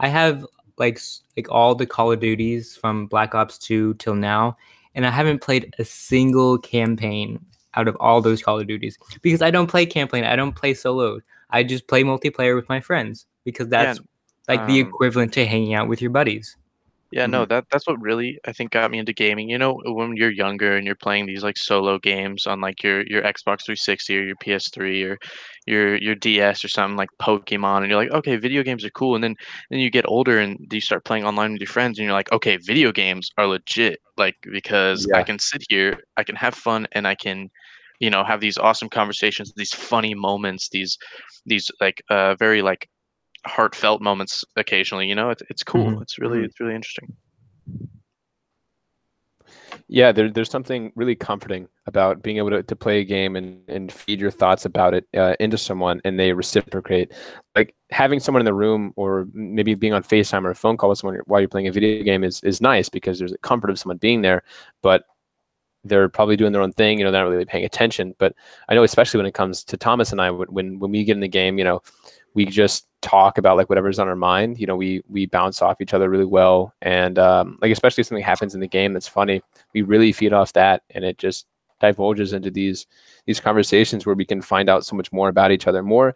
[0.00, 0.44] I have
[0.78, 1.00] like
[1.36, 4.56] like all the Call of Duties from Black Ops 2 till now,
[4.94, 9.40] and I haven't played a single campaign out of all those Call of Duties because
[9.40, 10.24] I don't play campaign.
[10.24, 11.20] I don't play solo.
[11.50, 14.00] I just play multiplayer with my friends because that's
[14.48, 16.56] like the um, equivalent to hanging out with your buddies.
[17.10, 17.42] Yeah, Mm-hmm.
[17.42, 19.48] no, that that's what really I think got me into gaming.
[19.50, 23.02] You know, when you're younger and you're playing these like solo games on like your
[23.06, 25.18] your Xbox 360 or your PS3 or
[25.66, 29.14] your your DS or something like Pokemon, and you're like, okay, video games are cool.
[29.14, 29.34] And then
[29.70, 32.32] then you get older and you start playing online with your friends, and you're like,
[32.32, 36.86] okay, video games are legit, like because I can sit here, I can have fun,
[36.92, 37.48] and I can,
[38.00, 40.96] you know, have these awesome conversations, these funny moments, these
[41.46, 42.88] these like uh very like
[43.46, 45.08] heartfelt moments occasionally.
[45.08, 46.00] You know, it's it's cool.
[46.00, 46.44] Mhm, It's really mhm.
[46.44, 47.16] it's really interesting.
[49.88, 50.12] yeah.
[50.12, 53.92] There, there's something really comforting about being able to, to play a game and, and
[53.92, 57.12] feed your thoughts about it uh, into someone, and they reciprocate.
[57.56, 60.90] Like having someone in the room, or maybe being on Facetime or a phone call
[60.90, 63.70] with someone while you're playing a video game is is nice because there's a comfort
[63.70, 64.42] of someone being there,
[64.82, 65.04] but
[65.84, 66.98] they're probably doing their own thing.
[66.98, 68.14] You know, they're not really paying attention.
[68.18, 68.34] But
[68.68, 71.20] I know, especially when it comes to Thomas and I, when, when we get in
[71.20, 71.82] the game, you know,
[72.34, 74.58] we just talk about like whatever's on our mind.
[74.58, 78.08] You know, we we bounce off each other really well, and um, like especially if
[78.08, 79.42] something happens in the game that's funny,
[79.74, 81.46] we really feed off that, and it just
[81.80, 82.86] divulges into these
[83.26, 85.82] these conversations where we can find out so much more about each other.
[85.82, 86.14] More,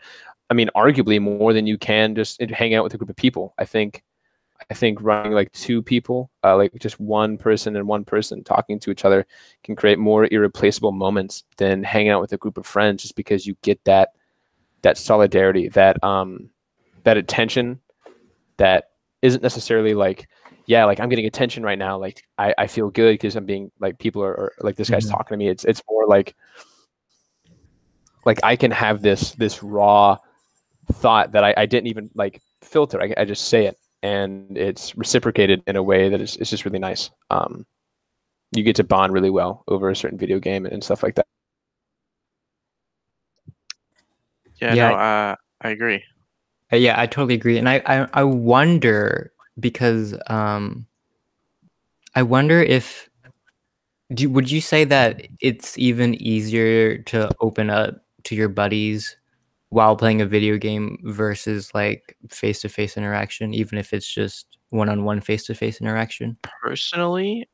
[0.51, 3.55] I mean, arguably more than you can just hang out with a group of people.
[3.59, 4.03] I think.
[4.71, 8.79] I think running like two people, uh, like just one person and one person talking
[8.81, 9.27] to each other,
[9.65, 13.03] can create more irreplaceable moments than hanging out with a group of friends.
[13.03, 14.11] Just because you get that
[14.85, 16.49] that solidarity, that um,
[17.03, 17.81] that attention,
[18.59, 18.85] that
[19.23, 20.29] isn't necessarily like
[20.67, 23.71] yeah like i'm getting attention right now like i, I feel good because i'm being
[23.81, 25.11] like people are, are like this guy's Mhm.
[25.11, 25.49] talking to me.
[25.49, 26.35] It's it's more like
[28.25, 30.17] like i can have this this raw
[30.95, 33.01] thought that i, I didn't even like filter.
[33.03, 36.65] I, I just say it and it's reciprocated in a way that is it's just
[36.65, 37.11] really nice.
[37.31, 37.67] Um
[38.53, 41.27] you get to bond really well over a certain video game and stuff like that
[44.61, 44.89] Yeah, Yeah.
[44.91, 46.03] no, uh, I agree.
[46.73, 50.87] Uh, yeah, I totally agree, and I I, I wonder because um,
[52.15, 53.09] I wonder if
[54.13, 59.17] do would you say that it's even easier to open up to your buddies
[59.71, 64.59] while playing a video game versus like face to face interaction, even if it's just
[64.71, 66.37] one on one face to face interaction?
[66.63, 67.49] Personally,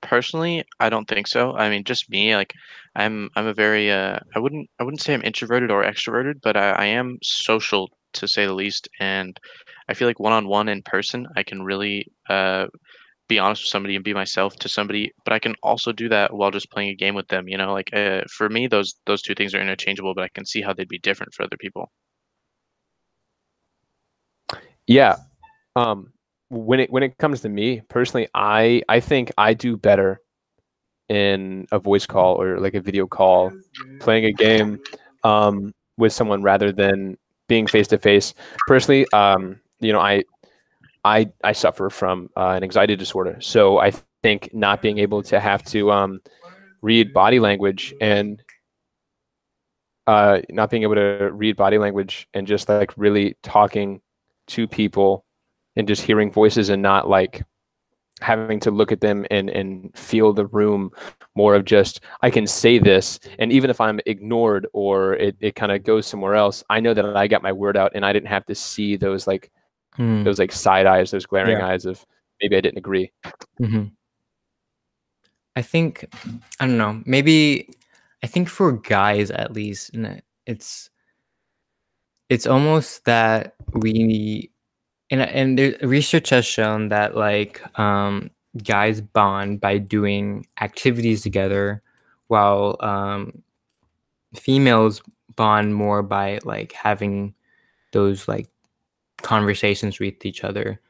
[0.00, 1.54] personally, I don't think so.
[1.54, 2.54] I mean, just me, like
[2.94, 6.56] I'm I'm a very uh I wouldn't I wouldn't say I'm introverted or extroverted, but
[6.56, 8.88] I, I am social to say the least.
[9.00, 9.38] And
[9.88, 12.66] I feel like one on one in person, I can really uh
[13.28, 16.34] be honest with somebody and be myself to somebody, but I can also do that
[16.34, 17.72] while just playing a game with them, you know?
[17.72, 20.72] Like uh, for me those those two things are interchangeable, but I can see how
[20.74, 21.90] they'd be different for other people.
[24.86, 25.16] Yeah.
[25.76, 26.12] Um
[26.52, 30.20] when it when it comes to me personally, I I think I do better
[31.08, 33.54] in a voice call or like a video call
[34.00, 34.80] playing a game
[35.24, 37.16] um with someone rather than
[37.48, 38.34] being face to face.
[38.66, 40.24] Personally, um you know, I
[41.04, 43.38] I I suffer from uh, an anxiety disorder.
[43.40, 46.00] So I think not being able to have to um
[46.82, 48.42] read body language and
[50.06, 54.00] uh not being able to read body language and just like really talking
[54.48, 55.24] to people
[55.76, 57.42] and just hearing voices and not like
[58.20, 60.90] having to look at them and and feel the room
[61.34, 65.56] more of just I can say this and even if I'm ignored or it, it
[65.56, 68.12] kind of goes somewhere else I know that I got my word out and I
[68.12, 69.50] didn't have to see those like
[69.96, 70.24] Hmm.
[70.24, 71.66] those like side eyes those glaring Yeah.
[71.66, 72.04] eyes of
[72.40, 73.10] maybe I didn't agree
[73.58, 73.84] hmm
[75.56, 76.06] I think
[76.60, 77.02] I don't know.
[77.04, 77.68] Maybe
[78.22, 80.88] I think for guys at least, and it's
[82.30, 84.50] it's almost that we
[85.12, 85.20] and
[85.60, 88.30] and research has shown that like um,
[88.64, 91.82] guys bond by doing activities together,
[92.28, 93.42] while um,
[94.34, 95.02] females
[95.36, 97.34] bond more by like having
[97.92, 98.48] those like
[99.20, 100.80] conversations with each other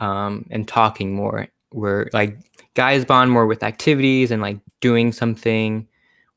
[0.00, 1.46] um, and talking more.
[1.70, 2.38] Where like
[2.74, 5.86] guys bond more with activities and like doing something,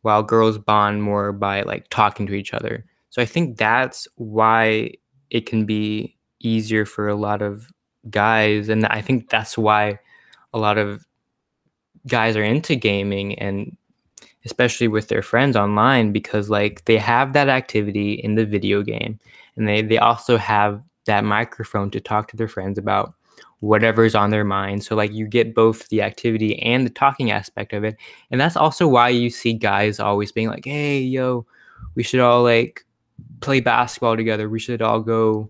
[0.03, 2.85] while girls bond more by like talking to each other.
[3.09, 4.91] So I think that's why
[5.31, 7.71] it can be easier for a lot of
[8.09, 9.99] guys, and I think that's why
[10.53, 11.05] a lot of
[12.07, 13.75] guys are into gaming and
[14.45, 19.19] especially with their friends online because like they have that activity in the video game
[19.55, 23.13] and they they also have that microphone to talk to their friends about
[23.61, 27.71] whatever's on their mind so like you get both the activity and the talking aspect
[27.71, 27.95] of it
[28.31, 31.45] and that's also why you see guys always being like hey yo
[31.95, 32.85] we should all like
[33.39, 35.49] play basketball together we should all go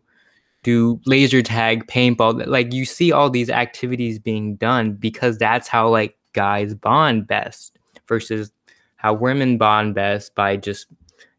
[0.63, 5.87] do laser tag paintball like you see all these activities being done because that's how
[5.89, 8.51] like guys bond best versus
[8.95, 10.87] how women bond best by just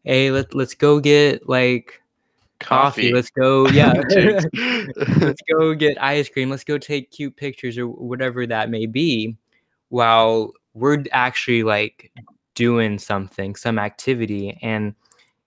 [0.03, 2.01] hey let, let's go get like
[2.59, 3.13] coffee, Coffee.
[3.13, 3.93] let's go yeah
[5.19, 9.35] let's go get ice cream let's go take cute pictures or whatever that may be
[9.89, 12.11] while we're actually like
[12.53, 14.93] doing something some activity and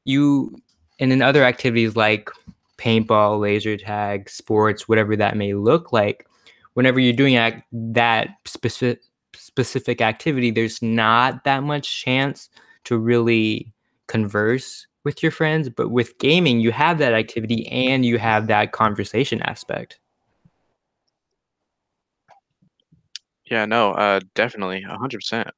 [0.05, 0.55] you
[0.99, 2.29] and in other activities like
[2.79, 6.27] paintball laser tag sports whatever that may look like
[6.75, 7.35] whenever you're doing
[7.73, 9.01] that specific
[9.35, 12.49] specific activity there's not that much chance
[12.85, 13.73] to really
[14.07, 18.73] converse with your friends but with gaming you have that activity and you have that
[18.73, 19.99] conversation aspect
[23.51, 25.49] Yeah, no, uh, definitely, hundred percent.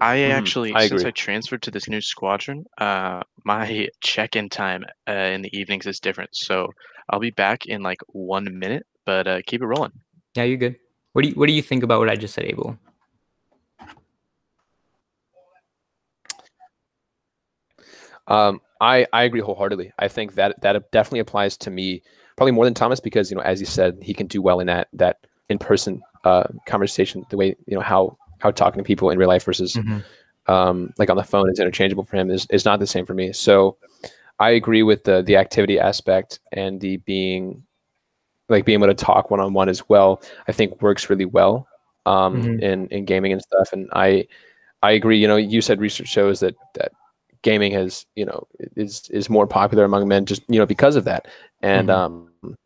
[0.00, 1.04] I Mhm, actually, I since.
[1.04, 6.00] I transferred to this new squadron, uh, my check-in time uh, in the evenings is
[6.00, 6.30] different.
[6.34, 6.68] So
[7.10, 9.92] I'll be back in like one minute, but uh, keep it rolling.
[10.36, 10.76] yeah you're good
[11.12, 12.78] what do you what do you think about what i just said abel
[18.28, 19.92] Um, I, I agree wholeheartedly.
[19.98, 22.02] I think that that definitely applies to me
[22.36, 24.68] probably more than Thomas because you know as you said he can do well in
[24.68, 29.10] that that in person uh, conversation the way you know how how talking to people
[29.10, 29.76] in real life versus
[30.46, 33.14] um, like on the phone is interchangeable for him is, is not the same for
[33.14, 33.32] me.
[33.32, 33.76] So
[34.38, 37.62] I agree with the the activity aspect and the being
[38.48, 40.22] like being able to talk one on one as well.
[40.48, 41.68] I think works really well
[42.06, 42.62] um, Mhm.
[42.62, 43.72] in in gaming and stuff.
[43.72, 44.26] And I
[44.82, 45.18] I agree.
[45.18, 46.92] You know, you said research shows that that
[47.42, 51.04] gaming has you know is is more popular among men just you know because of
[51.04, 51.28] that.
[51.62, 51.94] And Mhm.
[51.94, 52.56] um,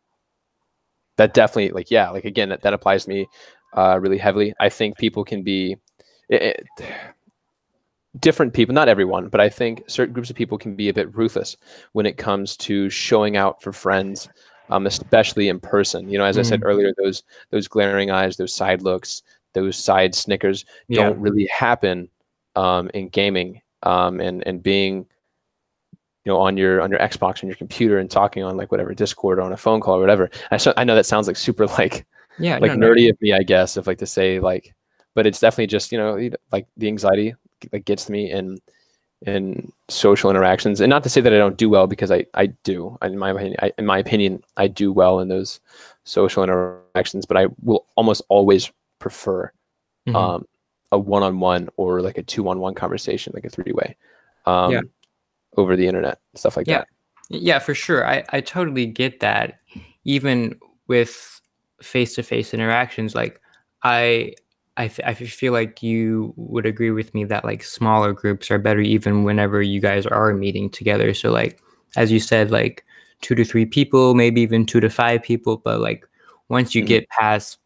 [1.17, 3.27] that definitely like yeah like again that, that applies to me
[3.75, 5.75] uh, really heavily i think people can be
[6.29, 6.67] it, it,
[8.19, 11.13] different people not everyone but i think certain groups of people can be a bit
[11.15, 11.57] ruthless
[11.91, 14.29] when it comes to showing out for friends
[14.69, 16.39] um, especially in person you know as mm.
[16.39, 19.21] i said earlier those those glaring eyes those side looks
[19.53, 21.03] those side snickers yeah.
[21.03, 22.09] don't really happen
[22.55, 25.05] um, in gaming um, and and being
[26.23, 28.93] you know on your on your xbox on your computer and talking on like whatever
[28.93, 31.37] discord or on a phone call or whatever i, so, I know that sounds like
[31.37, 32.05] super like
[32.39, 33.09] yeah like no, nerdy no.
[33.09, 34.73] of me i guess if like to say like
[35.13, 37.33] but it's definitely just you know like the anxiety
[37.71, 38.59] like gets to me in
[39.25, 42.45] in social interactions and not to say that i don't do well because i i
[42.63, 45.59] do in my opinion I, in my opinion i do well in those
[46.03, 49.51] social interactions but i will almost always prefer
[50.07, 50.15] mm-hmm.
[50.15, 50.45] um
[50.91, 53.95] a one-on-one or like a two-on-one conversation like a three-way
[54.45, 54.81] um yeah.
[55.57, 56.79] over the internet stuff like yeah.
[56.79, 56.87] that
[57.29, 59.59] yeah for sure i i totally get that
[60.03, 60.55] even
[60.87, 61.41] with
[61.85, 63.39] face-to-face interactions like
[63.83, 64.33] i
[64.77, 68.57] I, th- I feel like you would agree with me that like smaller groups are
[68.57, 71.13] better even whenever you guys are meeting together.
[71.13, 71.61] So like
[71.95, 72.83] as you said, like
[73.21, 75.57] two to three people, maybe even two to five people.
[75.57, 76.05] But like
[76.49, 76.87] once you mm-hmm.
[76.87, 77.57] get past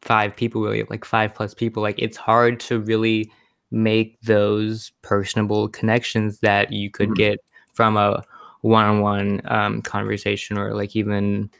[0.00, 3.30] five people, really like five plus people, like it's hard to really
[3.70, 7.14] make those personable connections that you could mm-hmm.
[7.14, 7.38] get
[7.72, 8.22] from a
[8.62, 11.50] one-on-one um, conversation or like even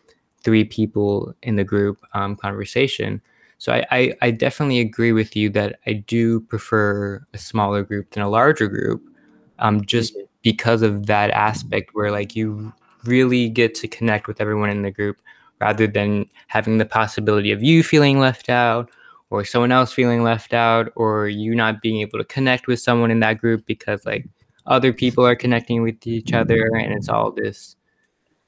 [0.45, 3.21] three people in the group um, conversation
[3.63, 8.11] so I, I, I definitely agree with you that I do prefer a smaller group
[8.11, 9.01] than a larger group,
[9.61, 10.25] um, just mm-hmm.
[10.43, 12.73] because of that aspect where like you
[13.05, 15.19] really get to connect with everyone in the group
[15.61, 18.91] rather than having the possibility of you feeling left out
[19.31, 23.13] or someone else feeling left out or you not being able to connect with someone
[23.13, 24.29] in that group because like
[24.67, 27.77] other people are connecting with each other and it's all this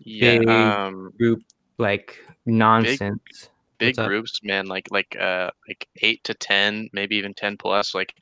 [0.00, 1.40] yeah, big um, group
[1.78, 3.48] like nonsense.
[3.80, 7.94] Big big groups, man, like like uh like eight to ten, maybe even ten plus,
[7.94, 8.12] like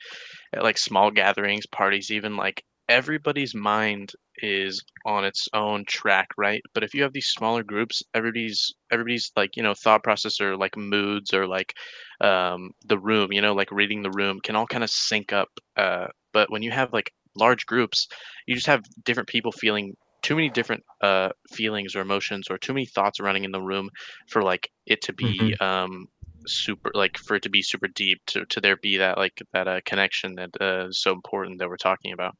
[0.61, 6.61] like small gatherings, parties, even like everybody's mind is on its own track, right?
[6.73, 10.57] But if you have these smaller groups, everybody's everybody's like you know thought process or
[10.57, 11.73] like moods or like
[12.21, 15.49] um the room, you know, like reading the room can all kind of sync up.
[15.77, 18.07] Uh, but when you have like large groups,
[18.47, 22.73] you just have different people feeling too many different uh feelings or emotions or too
[22.73, 23.89] many thoughts running in the room
[24.27, 25.63] for like it to be mm-hmm.
[25.63, 26.07] um
[26.47, 29.67] super like for it to be super deep to to there be that like that
[29.67, 32.35] uh, connection that uh, is so important that we're talking about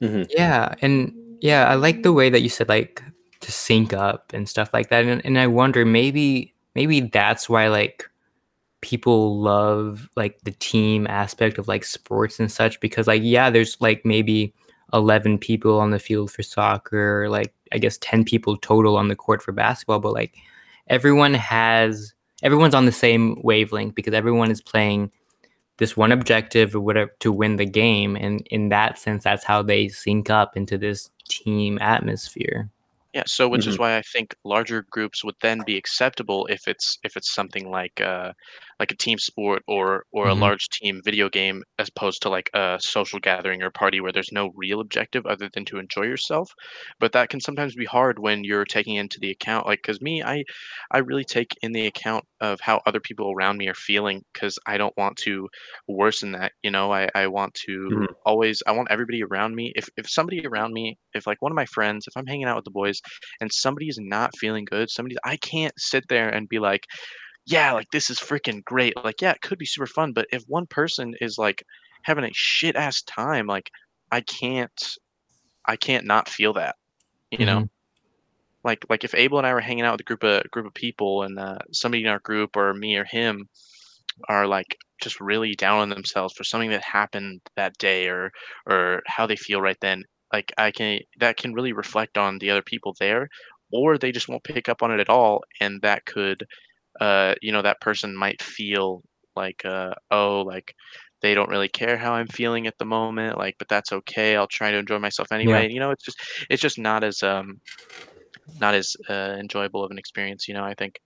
[0.00, 0.22] mm-hmm.
[0.30, 3.02] yeah and yeah i like the way that you said like
[3.40, 7.68] to sync up and stuff like that and, and i wonder maybe maybe that's why
[7.68, 8.08] like
[8.80, 13.80] people love like the team aspect of like sports and such because like yeah there's
[13.80, 14.52] like maybe
[14.92, 19.16] 11 people on the field for soccer, like I guess 10 people total on the
[19.16, 20.36] court for basketball, but like
[20.88, 25.10] everyone has everyone's on the same wavelength because everyone is playing
[25.78, 29.62] this one objective or whatever to win the game and in that sense that's how
[29.62, 32.70] they sync up into this team atmosphere.
[33.12, 33.70] Yeah, so which mm-hmm.
[33.70, 37.70] is why I think larger groups would then be acceptable if it's if it's something
[37.70, 38.32] like uh
[38.84, 40.42] like a team sport or or mm-hmm.
[40.42, 44.12] a large team video game as opposed to like a social gathering or party where
[44.12, 46.50] there's no real objective other than to enjoy yourself.
[47.00, 50.22] But that can sometimes be hard when you're taking into the account like cuz me
[50.22, 50.44] I
[50.90, 54.58] I really take in the account of how other people around me are feeling cuz
[54.66, 55.48] I don't want to
[55.88, 56.92] worsen that, you know.
[56.92, 58.12] I I want to mm-hmm.
[58.26, 61.56] always I want everybody around me if if somebody around me if like one of
[61.56, 63.00] my friends if I'm hanging out with the boys
[63.40, 66.84] and somebody's not feeling good, somebody I can't sit there and be like,
[67.46, 68.94] yeah, like this is freaking great.
[69.02, 71.64] Like, yeah, it could be super fun, but if one person is like
[72.02, 73.70] having a shit ass time, like
[74.10, 74.96] I can't
[75.66, 76.76] I can't not feel that.
[77.30, 77.46] You mm-hmm.
[77.46, 77.68] know?
[78.64, 80.74] Like like if Abel and I were hanging out with a group of group of
[80.74, 83.48] people and uh, somebody in our group or me or him
[84.28, 88.30] are like just really down on themselves for something that happened that day or
[88.66, 90.04] or how they feel right then
[90.34, 93.28] like I can that can really reflect on the other people there,
[93.72, 96.44] or they just won't pick up on it at all, and that could,
[97.00, 99.02] uh, you know, that person might feel
[99.36, 100.74] like, uh, oh, like
[101.22, 104.36] they don't really care how I'm feeling at the moment, like, but that's okay.
[104.36, 105.62] I'll try to enjoy myself anyway.
[105.62, 105.74] Yeah.
[105.74, 106.18] You know, it's just
[106.50, 107.60] it's just not as um
[108.60, 110.46] not as uh, enjoyable of an experience.
[110.48, 111.00] You know, I think.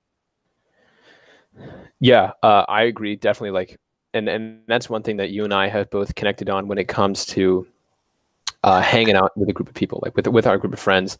[2.00, 3.16] Yeah, uh, I agree.
[3.16, 3.76] Definitely, like,
[4.14, 6.88] and and that's one thing that you and I have both connected on when it
[6.88, 7.66] comes to
[8.64, 11.18] uh, hanging out with a group of people, like with with our group of friends,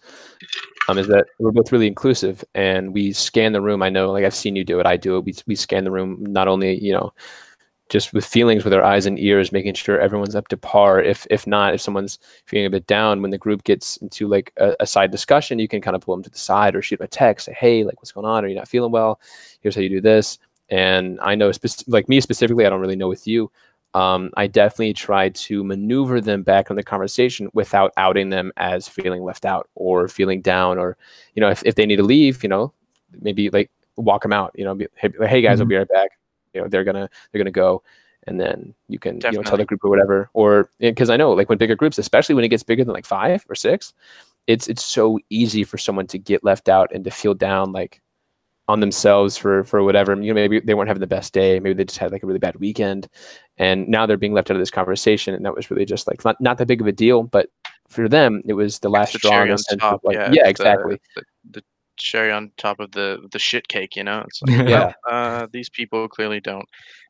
[0.88, 3.82] um, is that we're both really inclusive and we scan the room.
[3.82, 4.86] I know, like I've seen you do it.
[4.86, 5.24] I do it.
[5.24, 7.12] We we scan the room not only you know
[7.88, 11.00] just with feelings with our eyes and ears, making sure everyone's up to par.
[11.02, 14.52] If if not, if someone's feeling a bit down, when the group gets into like
[14.58, 17.00] a, a side discussion, you can kind of pull them to the side or shoot
[17.00, 18.44] a text, say, "Hey, like, what's going on?
[18.44, 19.20] Are you not feeling well?
[19.60, 20.38] Here's how you do this."
[20.70, 21.50] And I know,
[21.86, 23.50] like me specifically, I don't really know with you.
[23.94, 28.86] Um, I definitely try to maneuver them back in the conversation without outing them as
[28.86, 30.96] feeling left out or feeling down, or
[31.34, 32.72] you know, if, if they need to leave, you know,
[33.20, 34.52] maybe like walk them out.
[34.54, 35.62] You know, be, hey, hey guys, Mhm.
[35.62, 36.10] I'll be right back
[36.54, 37.82] you know they're gonna they're gonna go
[38.26, 41.32] and then you can you know tell the group or whatever or because i know
[41.32, 43.92] like when bigger groups especially when it gets bigger than like five or six
[44.46, 48.00] it's it's so easy for someone to get left out and to feel down like
[48.68, 51.74] on themselves for for whatever you know maybe they weren't having the best day maybe
[51.74, 53.08] they just had like a really bad weekend
[53.56, 56.22] and now they're being left out of this conversation and that was really just like
[56.24, 57.48] not, not that big of a deal but
[57.88, 59.94] for them it was the last the straw in cherry the on top.
[59.94, 61.62] of like yeah, yeah, it's the- exactly The, the
[61.96, 63.96] cherry on top of the the shit cake.
[63.96, 64.92] You know, it's like, Yeah.
[65.10, 66.64] uh, these people clearly don't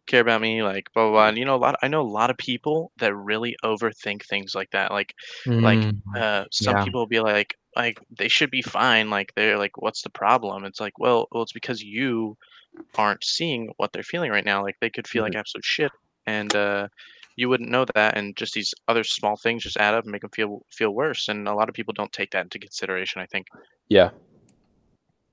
[0.06, 0.62] care about me.
[0.62, 1.12] Like blah blah.
[1.12, 1.28] blah.
[1.28, 1.76] And you know, a lot.
[1.82, 4.90] I know a lot of people that really overthink things like that.
[4.90, 5.14] Like
[5.46, 6.84] like Mm, uh, some yeah.
[6.84, 9.10] people will be like like they should be fine.
[9.10, 10.64] Like they're like, what's the problem?
[10.64, 12.36] It's like, well, well, it's because you
[12.96, 14.62] aren't seeing what they're feeling right now.
[14.62, 15.92] Like they could feel like absolute shit,
[16.26, 16.88] and uh,
[17.36, 18.18] you wouldn't know that.
[18.18, 21.28] And just these other small things just add up and make them feel feel worse.
[21.28, 23.22] And a lot of people don't take that into consideration.
[23.22, 23.46] I think.
[23.88, 24.10] yeah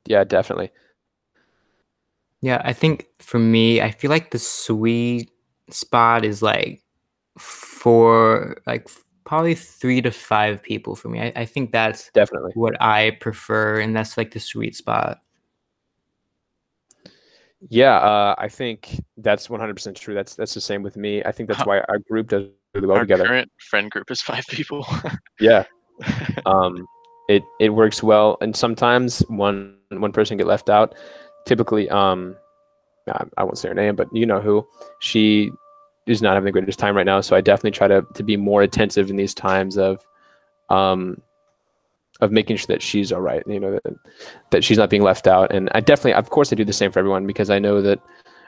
[0.06, 0.72] yeah definitely
[2.42, 5.32] Yeah, I think for me, I feel like the sweet
[5.72, 6.84] spot is like
[7.40, 11.20] for like f- probably three to five people for me.
[11.20, 15.20] I, I think that's definitely what I prefer, and that's like the sweet spot.
[17.70, 20.14] Yeah, uh, I think that's 100% true.
[20.14, 21.24] That's that's the same with me.
[21.24, 23.26] I think that's why our group does really well Our together.
[23.26, 24.86] current friend group is five people.
[25.40, 25.64] Yeah,
[26.46, 26.86] um,
[27.28, 30.96] it it works well, and sometimes one one person get left out.
[31.46, 32.36] Typically, um,
[33.08, 34.66] I, I won't say her name, but you know who.
[35.00, 35.52] She
[36.08, 38.38] is not having the greatest time right now, so I definitely try to to be
[38.38, 40.06] more attentive in these times of,
[40.70, 41.22] um,
[42.22, 43.44] of making sure that she's all right.
[43.48, 43.96] You know that
[44.52, 46.92] that she's not being left out, and I definitely, of course, I do the same
[46.92, 48.00] for everyone because I know that.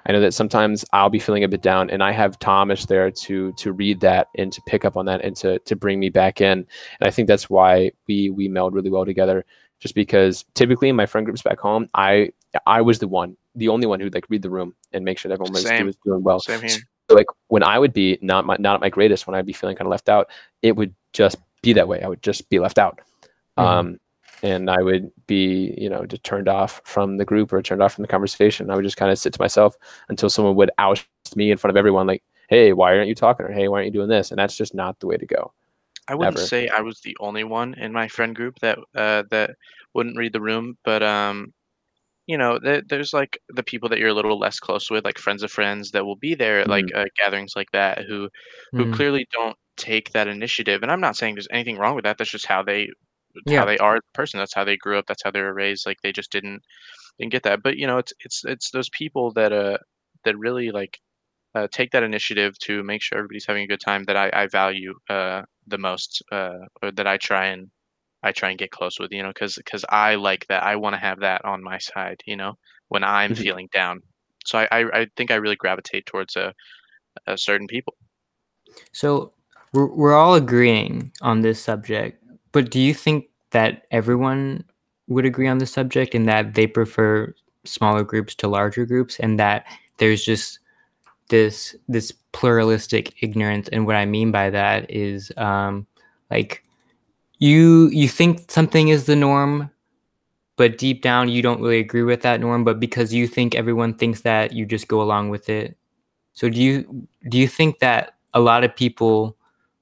[0.05, 3.11] I know that sometimes I'll be feeling a bit down, and I have Thomas there
[3.11, 6.07] to to read that and to pick up on that and to to bring me
[6.09, 6.59] back in.
[6.59, 6.65] And
[7.01, 9.43] I think that's why we we meld really well together.
[9.79, 12.29] Just because typically in my friend groups back home, I
[12.65, 15.27] I was the one, the only one who'd like read the room and make sure
[15.27, 16.39] that everyone was, was doing well.
[16.39, 16.77] Same here.
[17.09, 19.75] Like when I would be not my not at my greatest, when I'd be feeling
[19.75, 20.29] kind of left out,
[20.61, 22.01] it would just be that way.
[22.01, 22.99] I would just be left out.
[23.57, 23.63] Mhm.
[23.63, 23.99] Um,
[24.43, 27.93] and I would be, you know, just turned off from the group or turned off
[27.95, 28.69] from the conversation.
[28.69, 29.75] I would just kind of sit to myself
[30.09, 33.45] until someone would oust me in front of everyone, like, "Hey, why aren't you talking?"
[33.45, 35.53] or "Hey, why aren't you doing this?" And that's just not the way to go.
[36.09, 36.45] I wouldn't Never.
[36.45, 39.51] say I was the only one in my friend group that uh, that
[39.93, 41.53] wouldn't read the room, but um,
[42.27, 45.17] you know, there, there's like the people that you're a little less close with, like
[45.19, 48.29] friends of friends, that will be there at like uh, gatherings like that, who
[48.75, 50.83] who Mm, clearly don't take that initiative.
[50.83, 52.17] And I'm not saying there's anything wrong with that.
[52.17, 52.89] That's just how they
[53.45, 53.63] Yeah.
[53.63, 54.39] how they are a person.
[54.39, 55.05] That's how they grew up.
[55.07, 55.85] That's how they were raised.
[55.85, 56.61] Like they just didn't
[57.19, 57.63] didn't get that.
[57.63, 59.77] But you know, it's it's it's those people that uh
[60.25, 60.99] that really like
[61.55, 64.47] uh, take that initiative to make sure everybody's having a good time that I, I
[64.47, 67.69] value uh, the most, uh, or that I try and
[68.27, 70.63] I try and get close with, you know, because because I like that.
[70.63, 72.55] I want to have that on my side, you know,
[72.89, 73.37] when I'm Mhm.
[73.37, 74.01] feeling down.
[74.45, 76.53] So I, I I think I really gravitate towards a,
[77.27, 77.95] a certain people.
[78.93, 79.33] So
[79.73, 84.63] we're we're all agreeing on this subject, but do you think that everyone
[85.07, 87.33] would agree on the subject and that they prefer
[87.65, 89.65] smaller groups to larger groups and that
[89.99, 90.59] there's just
[91.29, 95.87] this this pluralistic ignorance and what I mean by that is um
[96.31, 96.63] like
[97.39, 99.69] you you think something is the norm
[100.55, 103.93] but deep down you don't really agree with that norm but because you think everyone
[103.93, 105.77] thinks that you just go along with it.
[106.33, 109.37] So do you do you think that a lot of people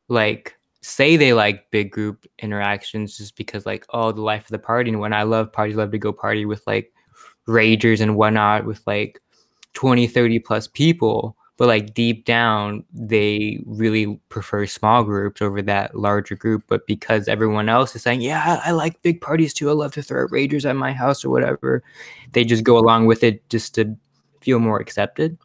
[0.09, 4.59] like say they like big group interactions just because like oh the life of the
[4.59, 6.93] party and when I love parties love to go party with like
[7.47, 9.21] ragers and whatnot with like
[9.73, 15.95] 20 30 plus people but like deep down they really prefer small groups over that
[15.95, 19.73] larger group but because everyone else is saying yeah i like big parties too i
[19.73, 21.83] love to throw ragers at my house or whatever
[22.33, 23.95] they just go along with it just to
[24.41, 25.37] feel more accepted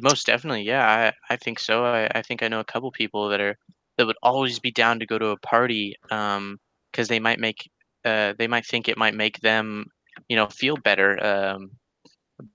[0.00, 1.12] Most definitely, yeah.
[1.28, 1.84] I, I think so.
[1.84, 3.58] I, I think I know a couple people that are
[3.98, 6.58] that would always be down to go to a party, um,
[6.90, 7.70] because they might make
[8.04, 9.86] uh they might think it might make them,
[10.28, 11.22] you know, feel better.
[11.24, 11.72] Um,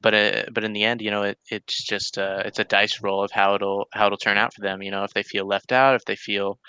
[0.02, 3.02] but uh, but in the end, you know, it it's just uh it's a dice
[3.02, 4.82] roll of how it'll how it'll turn out for them.
[4.82, 6.60] You know, if they feel left out, if they feel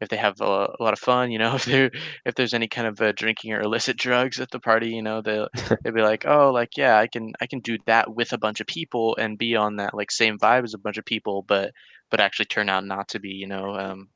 [0.00, 1.90] if they have a, a lot of fun, you know, if there
[2.24, 5.22] if there's any kind of uh, drinking or illicit drugs at the party, you know,
[5.22, 5.48] they'll
[5.82, 8.60] they'll be like, oh, like yeah, I can I can do that with a bunch
[8.60, 11.72] of people and be on that like same vibe as a bunch of people, but
[12.10, 13.74] but actually turn out not to be, you know.
[13.74, 14.08] Um,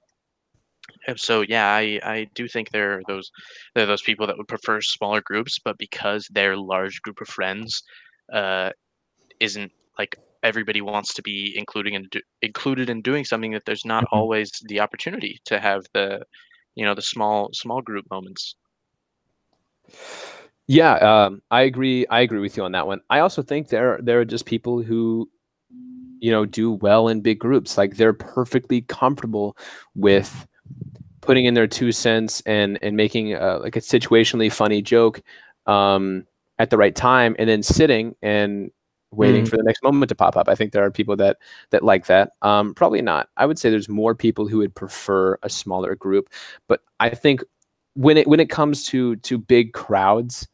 [1.17, 3.31] so yeah, I I do think there are those
[3.75, 7.29] there are those people that would prefer smaller groups, but because their large group of
[7.29, 7.83] friends
[8.33, 8.71] uh,
[9.41, 13.85] isn't like everybody wants to be including and do, included in doing something that there's
[13.85, 14.09] not Mhm.
[14.13, 16.25] always the opportunity to have the
[16.75, 18.57] you know the small small group moments.
[20.67, 22.07] Yeah, um, I agree.
[22.09, 23.01] I agree with you on that one.
[23.11, 25.29] I also think there there are just people who,
[26.21, 27.77] you know, do well in big groups.
[27.79, 29.57] Like they're perfectly comfortable
[29.95, 30.47] with
[31.21, 35.23] putting in their two cents and and making uh, like a situationally funny joke
[35.67, 36.27] um,
[36.63, 38.71] at the right time, and then sitting and
[39.11, 39.49] waiting Mm.
[39.49, 40.49] for the next moment to pop up.
[40.49, 41.37] I think there are people that
[41.71, 42.33] that like that.
[42.41, 43.29] Um, probably not.
[43.37, 46.31] I would say there's more people who would prefer a smaller group,
[46.69, 47.43] but I think
[47.95, 50.49] when it when it comes to to big crowds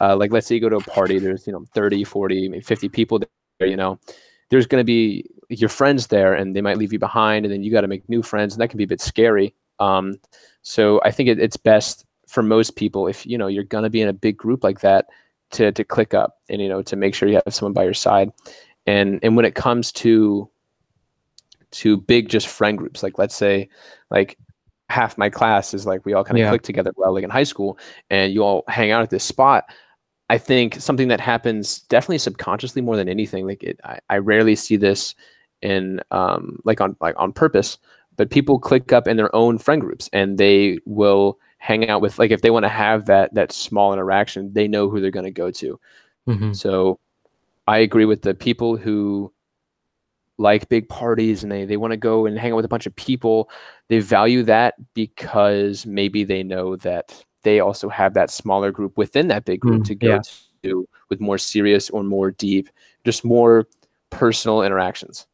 [0.00, 2.60] uh, like let's say you go to a party there's you know 30 40 maybe
[2.62, 4.00] 50 people there you know
[4.50, 7.62] there's going to be your friends there and they might leave you behind and then
[7.62, 10.16] you got to make new friends and that can be a bit scary um,
[10.62, 13.90] so i think it, it's best for most people if you know you're going to
[13.90, 15.06] be in a big group like that
[15.52, 17.94] to to click up and you know to make sure you have someone by your
[17.94, 18.30] side
[18.86, 20.48] and and when it comes to
[21.70, 23.68] to big just friend groups like let's say
[24.10, 24.36] like
[24.88, 26.50] half my class is like we all kind of Yeah.
[26.50, 27.78] click together well like in high school
[28.10, 29.64] and you all hang out at this spot
[30.28, 34.54] i think something that happens definitely subconsciously more than anything like it, I, I rarely
[34.54, 35.14] see this
[35.62, 37.78] in um like on like on purpose
[38.16, 42.18] but people click up in their own friend groups and they will hang out with
[42.18, 45.24] like if they want to have that that small interaction they know who they're going
[45.24, 45.78] to go to
[46.28, 46.56] Mhm.
[46.56, 46.98] so
[47.68, 49.32] I agree with the people who
[50.38, 52.86] like big parties and they, they want to go and hang out with a bunch
[52.86, 53.48] of people.
[53.88, 59.28] They value that because maybe they know that they also have that smaller group within
[59.28, 60.20] that big group Mm, to go yeah.
[60.64, 62.68] to with more serious or more deep,
[63.04, 63.68] just more
[64.10, 65.26] personal interactions.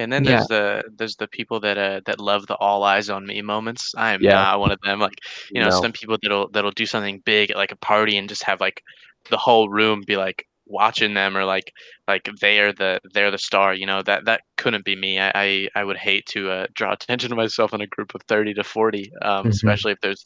[0.00, 0.26] And then Yeah.
[0.26, 3.92] there's the there's the people that uh that love the all eyes on me moments.
[3.96, 4.30] I am Yeah.
[4.30, 5.00] not one of them.
[5.00, 5.18] Like
[5.54, 5.70] you know, No.
[5.70, 8.82] some people that'll that'll do something big at like a party and just have like
[9.30, 11.72] the whole room be like watching them or like
[12.08, 13.74] like they are the they're the star.
[13.74, 15.18] You know that that couldn't be me.
[15.18, 18.22] I I, I would hate to uh, draw attention to myself in a group of
[18.28, 19.50] thirty to forty, um, Mhm.
[19.50, 20.24] especially if there's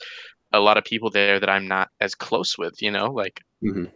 [0.53, 2.81] a lot of people there that I'm not as close with.
[2.83, 3.91] You know, like Mhm.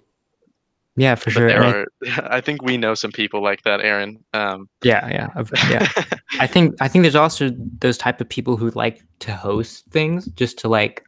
[0.98, 1.48] Yeah, for but sure.
[1.48, 4.22] there and I- I think we know some people like that, Aaron.
[4.34, 5.88] Um, yeah, yeah, yeah.
[6.40, 10.26] I think I think there's also those type of people who like to host things
[10.34, 11.04] just to like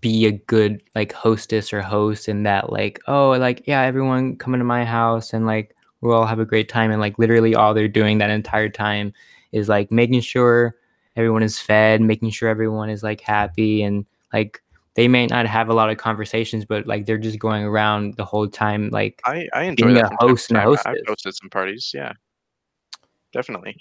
[0.00, 4.54] be a good like hostess or host and that like oh like yeah everyone come
[4.54, 7.74] into my house and like we'll all have a great time and like literally all
[7.74, 9.12] they're doing that entire time
[9.52, 10.76] is like making sure
[11.16, 14.62] everyone is fed making sure everyone is like happy and like
[15.00, 18.24] they may not have a lot of conversations but like they're just going around the
[18.24, 20.60] whole time like I, I enjoy Being that a from time to host and a
[20.60, 20.74] time.
[20.84, 21.90] I- I've hosted some parties.
[21.94, 22.12] Yeah,
[23.32, 23.76] definitely.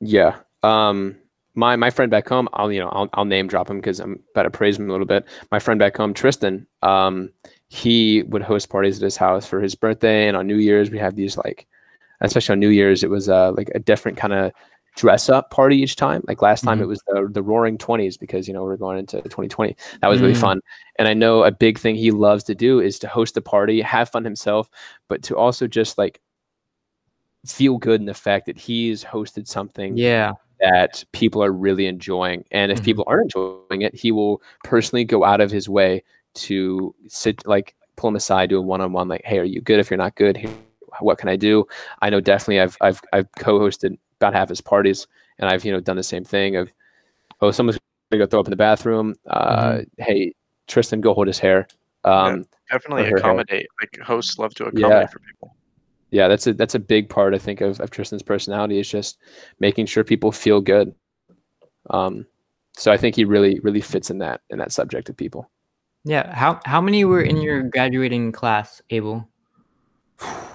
[0.00, 0.36] Yeah.
[0.62, 1.16] Um,
[1.56, 4.20] my my friend back home, I'll you know I'll, I'll name drop him because I'm
[4.32, 5.24] about to praise him a little bit.
[5.50, 7.30] My friend back home, Tristan, um,
[7.68, 10.98] he would host parties at his house for his birthday and on New Year's we
[10.98, 11.66] have these like,
[12.20, 14.52] especially on New Year's it was uh, like a different kind of
[14.96, 16.22] dress up party each time.
[16.28, 16.82] Like last time Mhm.
[16.82, 19.76] it was the the Roaring Twenties because you know we're going into 2020.
[20.00, 20.40] That was really Mm.
[20.40, 20.60] fun.
[20.98, 23.80] And I know a big thing he loves to do is to host a party,
[23.80, 24.70] have fun himself,
[25.08, 26.20] but to also just like
[27.46, 32.44] feel good in the fact that he's hosted something yeah that people are really enjoying.
[32.52, 32.84] And if Mhm.
[32.84, 36.02] people aren't enjoying it, he will personally go out of his way
[36.34, 39.60] to sit, like, pull him aside, do a one on one, like, hey, are you
[39.60, 39.78] good?
[39.80, 40.50] If you're not good, here,
[41.00, 41.66] what can I do?
[42.00, 45.06] I know definitely I've, I've, I've co hosted about half his parties
[45.38, 46.72] and I've, you know, done the same thing of,
[47.40, 47.78] oh, someone's
[48.10, 49.14] going to go throw up in the bathroom.
[49.26, 50.34] Uh, Hey,
[50.66, 51.66] Tristan, go hold his hair.
[52.04, 53.16] Um, Definitely her hair.
[53.18, 53.66] accommodate.
[53.80, 55.56] Like hosts love to accommodate for people.
[56.10, 59.18] yeah, that's a that's a big part I think of, of Tristan's personality is just
[59.60, 60.94] making sure people feel good.
[61.90, 62.26] Um,
[62.76, 65.50] so I think he really really fits in that in that subject of people.
[66.04, 66.34] Yeah.
[66.34, 69.28] How how many were in your graduating class, Abel?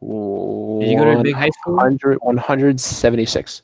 [0.00, 1.74] Did you go to a big high school?
[1.74, 3.62] 100, 176.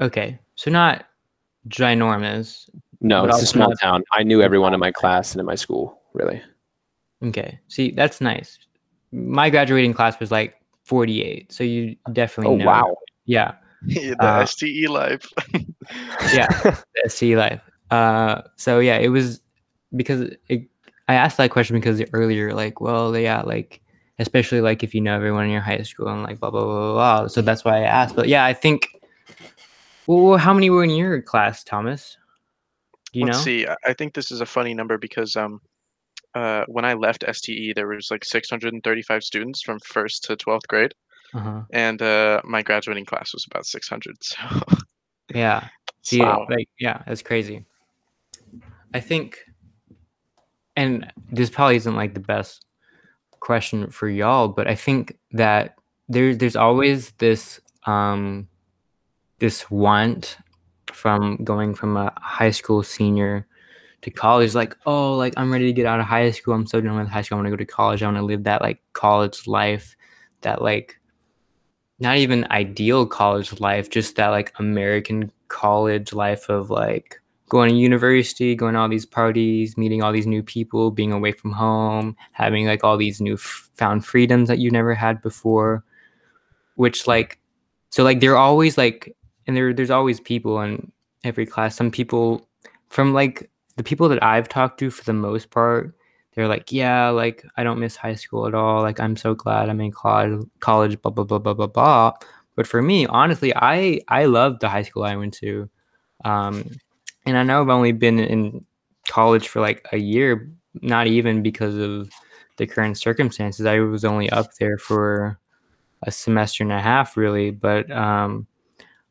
[0.00, 0.38] Okay.
[0.54, 1.06] So not
[1.68, 2.68] ginormous.
[3.00, 4.04] No, it's a small not- town.
[4.12, 6.40] I knew everyone in my class and in my school, really.
[7.22, 7.58] Okay.
[7.68, 8.58] See, that's nice.
[9.12, 10.54] My graduating class was like
[10.84, 11.52] 48.
[11.52, 12.66] So you definitely Oh know.
[12.66, 12.96] wow.
[13.26, 13.54] Yeah.
[13.82, 15.30] the Uh, STE life.
[16.34, 16.48] Yeah.
[16.48, 17.60] the SC life.
[17.92, 19.40] Uh, so yeah, it was
[19.94, 20.68] because it,
[21.06, 23.80] I asked that question because earlier, like, well, yeah, like,
[24.18, 26.92] especially like if you know everyone in your high school and like blah blah blah
[26.92, 27.20] blah.
[27.20, 27.26] blah.
[27.28, 28.16] So that's why I asked.
[28.16, 28.88] But yeah, I think
[30.06, 32.16] Well, how many were in your class, Thomas?
[33.12, 33.44] Do you Let's know?
[33.44, 33.66] see.
[33.66, 35.60] I- I think this is a funny number because um,
[36.34, 40.92] uh, when I left STE, there was like 635 students from first to 12th grade,
[41.34, 41.62] Uh-huh.
[41.72, 44.16] and uh, my graduating class was about 600.
[44.22, 44.36] So
[45.34, 45.68] Yeah.
[46.02, 46.46] See, Wow.
[46.48, 47.64] like, yeah, that's crazy.
[48.94, 49.38] I think,
[50.76, 52.65] and this probably isn't like the best
[53.46, 55.76] question for y'all, but I think that
[56.08, 58.48] there's there's always this um
[59.38, 60.38] this want
[60.92, 63.46] from going from a high school senior
[64.02, 66.54] to college, like, oh, like I'm ready to get out of high school.
[66.54, 67.36] I'm so done with high school.
[67.36, 68.02] I want to go to college.
[68.02, 69.96] I want to live that like college life,
[70.40, 70.98] that like
[72.00, 77.76] not even ideal college life, just that like American college life of like going to
[77.76, 82.16] university, going to all these parties, meeting all these new people, being away from home,
[82.32, 85.84] having like all these new found freedoms that you never had before.
[86.74, 87.38] Which like,
[87.90, 89.16] so like they're always like,
[89.46, 90.90] and there there's always people in
[91.24, 91.76] every class.
[91.76, 92.48] Some people
[92.88, 95.94] from like the people that I've talked to for the most part,
[96.34, 98.82] they're like, yeah, like I don't miss high school at all.
[98.82, 102.12] Like I'm so glad I'm in college, college, blah blah blah blah blah blah.
[102.56, 105.70] But for me, honestly, I I loved the high school I went to,
[106.24, 106.64] um,
[107.26, 108.64] and I know I've only been in
[109.08, 110.50] college for like a year,
[110.82, 112.10] not even because of
[112.56, 113.66] the current circumstances.
[113.66, 115.38] I was only up there for
[116.02, 117.50] a semester and a half, really.
[117.50, 118.46] But um,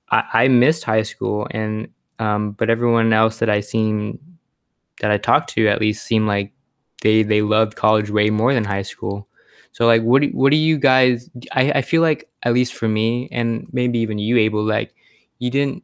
[0.10, 1.90] I, I missed high school, and
[2.20, 4.20] um, but everyone else that I seen
[5.02, 6.54] that I talked to at least seemed like
[7.02, 9.28] they they loved college way more than high school.
[9.74, 11.30] So like, what do, what do you guys?
[11.52, 14.96] I, I feel like at least for me, and maybe even you, Abel, like
[15.40, 15.84] you didn't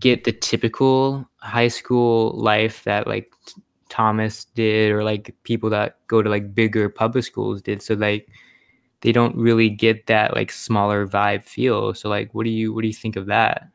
[0.00, 3.30] get the typical high school life that like
[3.88, 7.82] Thomas did, or like people that go to like bigger public schools did.
[7.82, 8.28] So like
[9.00, 11.94] they don't really get that like smaller vibe feel.
[11.94, 13.68] So like, what do you what do you think of that?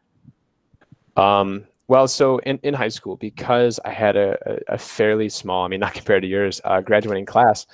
[1.18, 4.38] Um, well, so in, in high school, because I had a,
[4.70, 7.68] a, fairly small, I mean, not compared to yours, uh, graduating class,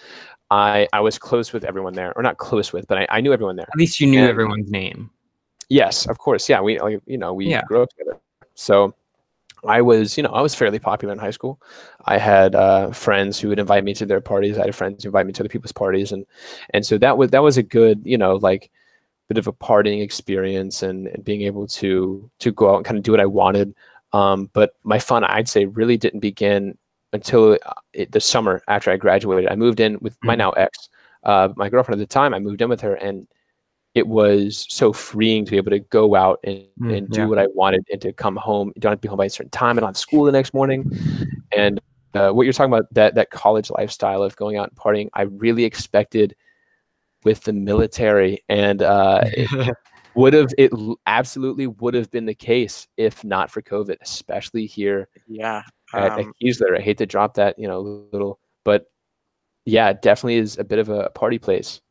[0.49, 3.31] I, I was close with everyone there, or not close with, but I, I knew
[3.33, 3.67] everyone there.
[3.71, 5.11] At least you knew And- everyone's name.
[5.69, 6.47] Yes, of course.
[6.47, 7.61] Yeah, we like, you know we Yeah.
[7.63, 8.17] grew up together.
[8.57, 8.95] So
[9.65, 11.61] I was you know I was fairly popular in high school.
[12.05, 14.57] I had uh, friends who would invite me to their parties.
[14.57, 16.25] I had friends who invite me to other people's parties, and
[16.73, 18.71] and so that was that was a good you know like
[19.29, 22.97] bit of a partying experience and, and being able to to go out and kind
[22.97, 23.75] of do what I wanted.
[24.13, 26.77] Um, but my fun, I'd say, really didn't begin
[27.13, 29.51] until uh, it, the summer after I graduated.
[29.51, 30.37] I moved in with my Mhm.
[30.39, 30.89] now ex,
[31.23, 32.33] uh, my girlfriend at the time.
[32.33, 33.27] I moved in with her, and
[33.97, 37.25] it was so freeing to be able to go out and, Mm, and do yeah.
[37.25, 38.71] what I wanted and to come home.
[38.75, 39.77] You don't have to be home by a certain time.
[39.77, 40.91] I don't have school the next morning.
[41.55, 41.79] And
[42.13, 45.23] uh, what you're talking about, that that college lifestyle of going out and partying, I
[45.23, 46.35] really expected
[47.23, 48.43] with the military.
[48.47, 49.75] And uh, it
[50.15, 50.71] would have, it
[51.07, 55.63] absolutely would have been the case if not for COVID, especially here yeah,
[55.95, 56.77] at, at um, Keesler.
[56.77, 58.85] I hate to drop that, you know, little, but
[59.65, 61.81] yeah, it definitely is a bit of a party place.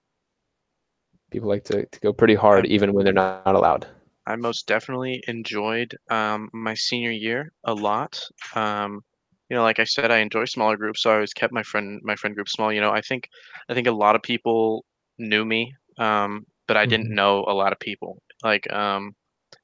[1.36, 3.86] People like to, to go pretty hard even when they're not, not allowed.
[4.26, 8.20] I most definitely enjoyed um, my senior year a lot.
[8.54, 9.02] Um,
[9.48, 12.00] you know, like I said, I enjoy smaller groups, so I always kept my friend
[12.02, 12.72] my friend group small.
[12.72, 13.28] You know, I think
[13.68, 14.84] I think a lot of people
[15.18, 17.14] knew me, um, but I didn't Mhm.
[17.14, 18.20] know a lot of people.
[18.42, 19.14] Like, um,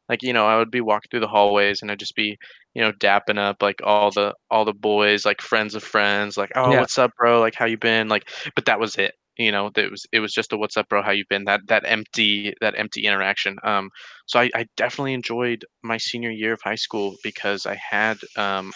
[0.08, 2.38] like you know, I would be walking through the hallways and I'd just be,
[2.74, 6.52] you know, dapping up like all the all the boys, like friends of friends, like,
[6.56, 6.76] oh, Yeah.
[6.76, 7.40] what's up, bro?
[7.40, 8.08] Like, how you been?
[8.08, 9.14] Like, but that was it.
[9.38, 11.02] You know, that was it was just a what's up, bro?
[11.02, 11.44] How you been?
[11.44, 13.58] That that empty that empty interaction.
[13.62, 13.90] Um,
[14.26, 18.72] so I, I definitely enjoyed my senior year of high school because I had um,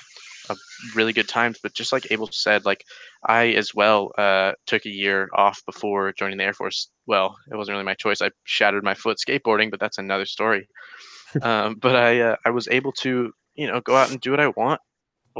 [0.49, 0.57] a
[0.95, 1.59] really good times.
[1.63, 2.85] But just like Abel said, like
[3.27, 6.89] I as well uh, took a year off before joining the Air Force.
[7.07, 8.23] Well, it wasn't really my choice.
[8.23, 10.69] I shattered my foot skateboarding, but that's another story.
[11.43, 14.41] um, but I uh, I was able to you know go out and do what
[14.41, 14.81] I want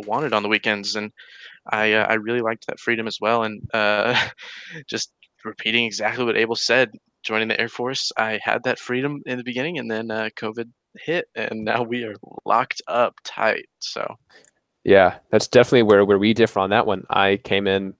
[0.01, 1.13] wanted on the weekends, and
[1.71, 3.45] I uh, I really liked that freedom as well.
[3.45, 4.29] And uh,
[4.89, 5.13] just
[5.45, 6.91] repeating exactly what Abel said,
[7.23, 10.71] joining the Air Force, I had that freedom in the beginning, and then uh, COVID
[10.99, 13.67] hit, and now we are locked up tight.
[13.81, 14.17] So
[14.85, 17.05] Yeah, that's definitely where where we differ on that one.
[17.11, 17.95] I came in,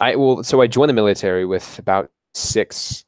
[0.00, 3.04] I well, so I joined the military with about six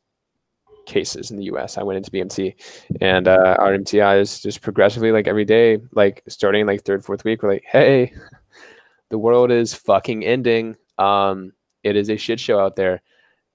[0.87, 1.79] cases in the U.S.
[1.79, 2.55] I went into BMT,
[3.01, 7.25] and uh, our MTI is just progressively like every day, like starting like third, fourth
[7.25, 8.13] week, we're like, hey,
[9.11, 10.77] the world is fucking ending.
[10.99, 11.53] Um,
[11.83, 13.03] it is a shit show out there.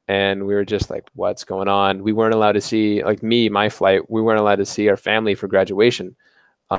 [0.10, 2.02] And we were just like, what's going on?
[2.02, 4.96] We weren't allowed to see, like me, my flight, we weren't allowed to see our
[4.96, 6.16] family for graduation.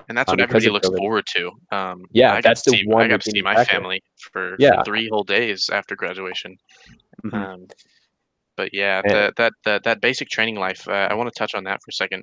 [0.09, 0.96] and that's what everybody looks COVID.
[0.96, 1.51] forward to.
[1.70, 3.72] Um, Yeah, I got that's to the see, one I got to see my factor.
[3.74, 4.76] family for, Yeah.
[4.78, 6.57] for three whole days after graduation.
[7.24, 7.34] Mhm.
[7.34, 7.66] Um,
[8.59, 10.82] but yeah, And- the, that that that basic training life.
[10.86, 12.22] Uh, I want to touch on that for a second.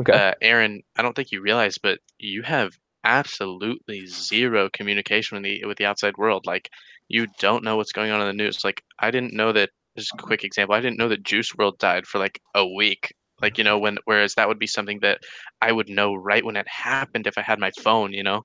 [0.00, 0.12] Okay.
[0.12, 2.70] Uh, Aaron, I don't think you realize, but you have
[3.04, 6.44] absolutely zero communication with the with the outside world.
[6.46, 6.68] Like
[7.08, 8.64] you don't know what's going on in the news.
[8.64, 9.70] Like I didn't know that.
[9.96, 10.74] Just a quick example.
[10.74, 13.14] I didn't know that Juice WRLD died for like a week.
[13.40, 15.20] Like you know when whereas that would be something that
[15.62, 18.12] I would know right when it happened if I had my phone.
[18.12, 18.42] You know,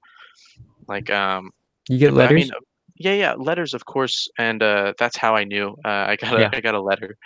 [0.87, 1.51] like um
[1.89, 2.35] You get but I letters.
[2.35, 2.51] mean,
[3.03, 5.69] yeah, yeah, letters, of course, and uh, that's how I knew.
[5.85, 6.53] Uh, I got a, Yeah.
[6.53, 7.17] I got a letter,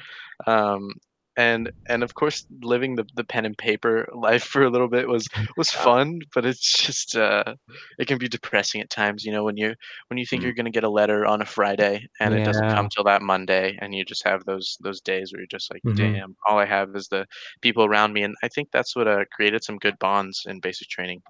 [0.47, 0.91] um,
[1.37, 5.07] and and of course, living the, the pen and paper life for a little bit
[5.09, 7.55] was was fun, but it's just uh,
[7.99, 9.23] it can be depressing at times.
[9.25, 9.75] You know, when you
[10.09, 10.45] when you think Mm.
[10.45, 13.77] you're gonna get a letter on a Friday and it doesn't come till that Monday,
[13.81, 16.15] and you just have those those days where you're just like, Mhm.
[16.15, 17.25] damn, all I have is the
[17.61, 20.89] people around me, and I think that's what uh, created some good bonds in basic
[20.89, 21.21] training.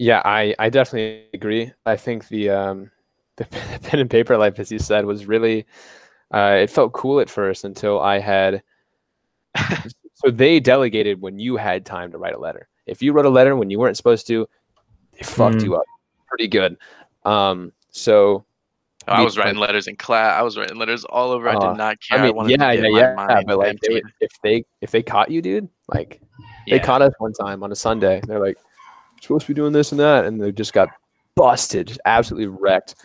[0.00, 1.72] Yeah, I, I definitely agree.
[1.84, 2.90] I think the um
[3.36, 3.44] the
[3.82, 5.66] pen and paper life, as you said, was really
[6.32, 8.62] uh, it felt cool at first until I had.
[10.14, 12.66] so they delegated when you had time to write a letter.
[12.86, 14.48] If you wrote a letter when you weren't supposed to,
[15.12, 15.64] they fucked Mm.
[15.64, 15.84] you up
[16.28, 16.78] pretty good.
[17.26, 18.46] Um, so
[19.06, 20.38] I was writing letters in class.
[20.38, 21.46] I was writing letters all over.
[21.46, 22.20] I did not care.
[22.20, 25.30] I mean, to yeah, yeah, yeah, mind but like they if they if they caught
[25.30, 26.22] you, dude, like
[26.66, 28.22] they caught us one time on a Sunday.
[28.26, 28.56] They're like,
[29.20, 30.88] supposed to be doing this and that, and they just got
[31.36, 32.96] busted, absolutely wrecked.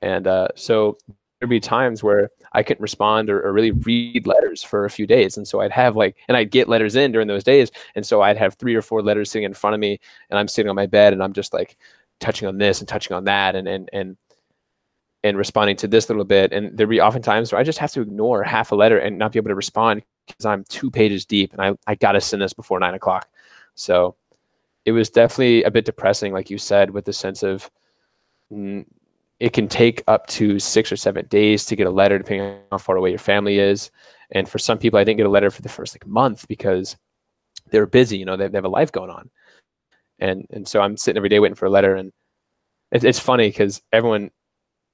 [0.00, 0.98] And uh, so
[1.38, 5.06] there'd be times where I couldn't respond or, or really read letters for a few
[5.06, 8.06] days, and so I'd have like, and I'd get letters in during those days, and
[8.06, 9.98] so I'd have three or four letters sitting in front of me,
[10.30, 11.76] and I'm sitting on my bed, and I'm just like
[12.20, 14.16] touching on this and touching on that, and and and
[15.24, 16.52] and responding to this little bit.
[16.52, 19.18] And there'd be often times where I just have to ignore half a letter and
[19.18, 22.20] not be able to respond because I'm two pages deep and I, I got to
[22.20, 23.28] send this before nine o'clock.
[23.74, 24.16] So
[24.84, 27.70] it was definitely a bit depressing, like you said, with the sense of
[28.52, 28.84] mm,
[29.40, 32.58] it can take up to six or seven days to get a letter, depending on
[32.70, 33.90] how far away your family is.
[34.32, 36.96] And for some people, I didn't get a letter for the first like month because
[37.70, 38.18] they were busy.
[38.18, 39.30] You know, they, they have a life going on,
[40.18, 41.94] and and so I'm sitting every day waiting for a letter.
[41.94, 42.12] And
[42.90, 44.30] it, it's funny because everyone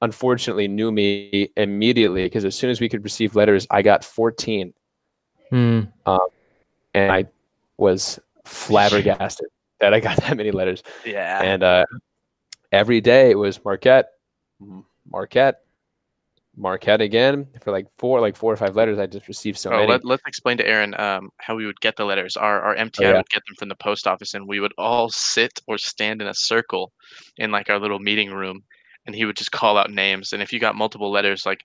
[0.01, 4.73] unfortunately knew me immediately because as soon as we could receive letters, I got 14
[5.51, 5.81] Hmm.
[6.95, 7.27] and I
[7.79, 9.49] was flabbergasted
[9.81, 10.83] that I got that many letters.
[11.05, 11.43] Yeah.
[11.43, 11.85] And uh,
[12.73, 14.09] every day it was Marquette,
[15.11, 15.61] Marquette,
[16.57, 18.99] Marquette again for like four, like four or five letters.
[18.99, 19.93] I just received so Oh, many.
[19.93, 22.37] let, let's explain to Aaron um, how we would get the letters.
[22.37, 23.17] Our our MTI yeah.
[23.19, 26.27] would get them from the post office, and we would all sit or stand in
[26.27, 26.93] a circle
[27.37, 28.65] in like our little meeting room,
[29.07, 30.33] and he would just call out names.
[30.33, 31.61] And if you got multiple letters, like,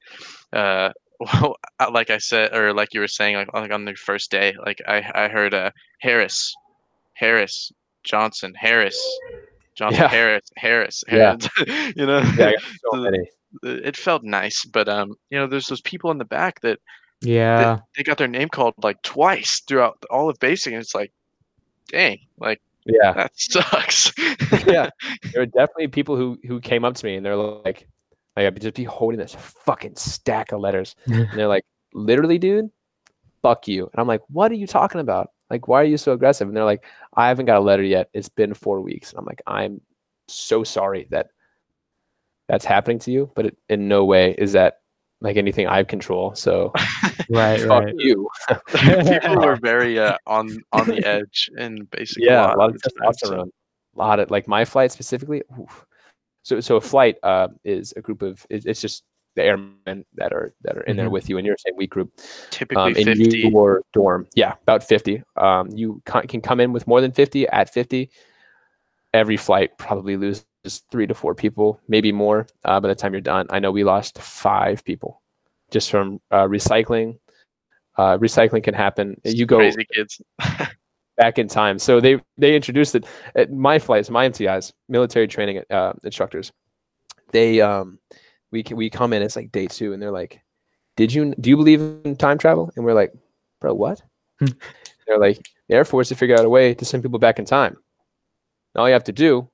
[0.54, 3.96] uh, well, uh, like I said, or like you were saying, like, like on the
[3.96, 6.54] first day, like I I heard uh, Harris,
[7.16, 7.72] Harris,
[8.04, 8.98] Johnson, Harris,
[9.76, 10.08] Johnson, Yeah.
[10.10, 11.38] Harris, Harris, Yeah.
[11.96, 12.52] You know, Yeah,
[12.92, 13.12] so
[13.64, 16.80] it felt nice, but um, you know, there's those people in the back that
[17.22, 17.80] Yeah.
[17.96, 21.12] they got their name called like twice throughout all of basic, and it's like,
[21.90, 24.12] dang, like Yeah, that sucks.
[24.66, 24.90] yeah.
[25.32, 27.88] There were definitely people who who came up to me and they're like,
[28.36, 32.70] like I'd just be holding this fucking stack of letters, and they're like, literally, dude,
[33.44, 33.84] fuck you.
[33.94, 35.30] And I'm like, what are you talking about?
[35.54, 36.48] Like, why are you so aggressive?
[36.48, 36.84] And they're like,
[37.16, 38.10] I haven't got a letter yet.
[38.14, 39.12] It's been four weeks.
[39.12, 39.80] And I'm like, I'm
[40.28, 41.28] so sorry that
[42.50, 44.80] that's happening to you, but it, in no way is that
[45.22, 46.34] like anything I control.
[46.34, 46.74] So
[47.30, 47.60] right.
[47.62, 47.94] fuck Right.
[48.00, 48.28] you.
[48.68, 52.90] people were very uh, on on the edge and basically yeah, a lot of the
[52.90, 53.50] time, so- testosterone.
[53.96, 55.44] A lot of like my flight specifically.
[55.60, 55.86] oof.
[56.42, 59.04] So so a flight uh, is a group of it, it's just
[59.36, 61.12] the airmen that are that are in there Mhm.
[61.12, 62.12] with you in your same week group.
[62.52, 63.40] Typically um, in fifty.
[63.50, 64.28] your dorm.
[64.36, 65.24] Yeah, about 50.
[65.38, 68.10] Um, you ca- can come in with more than 50 at 50.
[69.14, 70.46] Every flight probably loses
[70.92, 73.46] three to four people, maybe more uh, by the time you're done.
[73.50, 75.22] I know we lost five people
[75.72, 77.20] just from uh, recycling.
[77.98, 79.20] Uh, recycling can happen.
[79.24, 80.22] You go crazy kids.
[81.18, 81.78] back in time.
[81.78, 83.06] So they they introduced it
[83.36, 86.52] at my flights, my MTIs, military training uh, instructors.
[87.32, 88.00] They um
[88.54, 90.40] we can, we come in it's like day two and they're like,
[90.96, 93.12] "Did you do you believe in time travel?" And we're like,
[93.60, 94.02] "Bro, what?"
[94.40, 97.46] They're like, "The Air Force to figure out a way to send people back in
[97.46, 97.74] time.
[97.74, 99.50] And all you have to do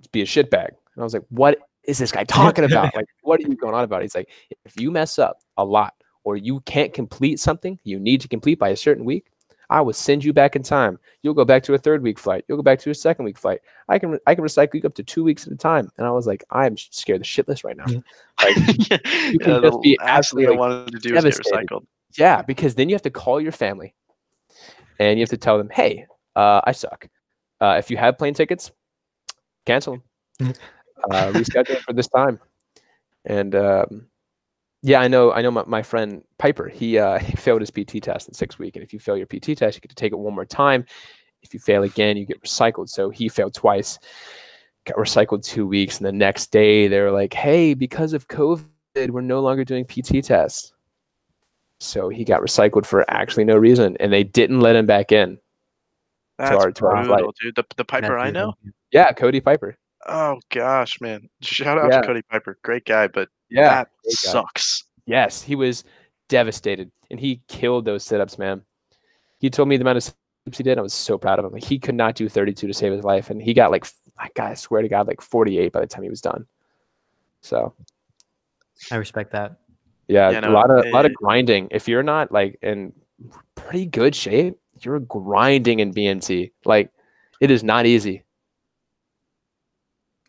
[0.00, 2.94] is be a shitbag." And I was like, "What is this guy talking about?
[2.96, 4.30] like, what are you going on about?" He's like,
[4.64, 5.92] "If you mess up a lot
[6.24, 9.26] or you can't complete something you need to complete by a certain week."
[9.70, 10.98] I will send you back in time.
[11.22, 12.44] You'll go back to a third week flight.
[12.48, 13.60] You'll go back to a second week flight.
[13.88, 15.90] I can I can recycle you up to two weeks at a time.
[15.96, 17.84] And I was like, I'm scared the shitless right now.
[18.42, 18.56] Like,
[18.90, 18.98] yeah,
[19.30, 21.68] you can the just be absolutely I wanted to do was get devastated.
[21.68, 21.86] recycled.
[22.16, 23.94] yeah, because then you have to call your family,
[24.98, 26.06] and you have to tell them, hey,
[26.36, 27.08] uh, I suck.
[27.60, 28.72] Uh, if you have plane tickets,
[29.64, 30.02] cancel
[30.38, 30.54] them.
[31.10, 32.40] uh, reschedule for this time.
[33.24, 34.06] And um,
[34.82, 35.32] yeah, I know.
[35.32, 35.50] I know.
[35.50, 38.82] My, my friend Piper, he uh, he failed his PT test in six week, and
[38.84, 40.84] if you fail your PT test, you get to take it one more time.
[41.42, 42.88] If you fail again, you get recycled.
[42.88, 43.98] So he failed twice,
[44.84, 48.64] got recycled two weeks, and the next day they were like, "Hey, because of COVID,
[49.10, 50.72] we're no longer doing PT tests."
[51.80, 55.38] So he got recycled for actually no reason, and they didn't let him back in.
[56.38, 57.18] That's our- to our flight.
[57.18, 57.54] brutal, dude.
[57.56, 58.54] The, the Piper I know.
[58.92, 59.76] Yeah, Cody Piper.
[60.06, 61.28] Oh gosh, man!
[61.40, 62.00] Shout out Yeah.
[62.00, 64.84] to Cody Piper, great guy, but Yeah, that sucks.
[65.06, 65.84] Yes, he was
[66.28, 68.62] devastated, and he killed those sit-ups, man.
[69.38, 70.78] He told me the amount of sit-ups he did.
[70.78, 71.52] I was so proud of him.
[71.52, 73.86] Like, he could not do 32 to save his life, and he got like,
[74.16, 76.46] like I swear to God, like 48 by the time he was done.
[77.40, 77.74] So
[78.90, 79.56] I respect that.
[80.08, 81.68] yeah, Yeah, a no, lot of a lot of grinding.
[81.70, 82.92] If you're not like in
[83.54, 86.52] pretty good shape, you're grinding in BMT.
[86.64, 86.90] Like
[87.40, 88.22] it is not easy.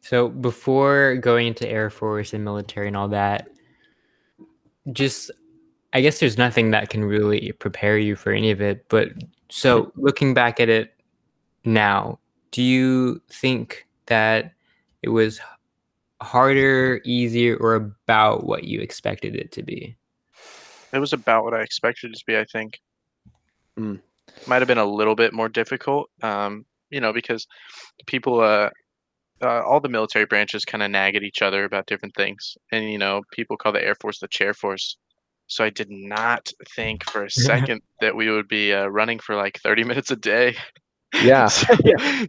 [0.04, 3.48] So before going into Air Force and military and all that,
[4.92, 5.32] just
[5.94, 8.86] I guess there's nothing that can really prepare you for any of it.
[8.90, 9.12] But
[9.50, 10.94] so looking back at it
[11.64, 12.20] now,
[12.52, 14.54] do you think that
[15.04, 15.40] it was
[16.22, 19.96] harder, easier, or about what you expected it to be?
[20.92, 22.38] It was about what I expected it to be.
[22.38, 22.82] I think.
[23.80, 24.02] Mm.
[24.48, 27.48] Might have been a little bit more difficult, um, you know, because
[28.06, 28.70] people, uh,
[29.44, 32.90] uh, all the military branches kind of nag at each other about different things, and
[32.92, 34.98] you know, people call the Air Force the chair force.
[35.48, 39.36] So I did not think for a second that we would be uh, running for
[39.36, 40.56] like 30 minutes a day.
[41.22, 41.48] Yeah.
[41.50, 41.76] so,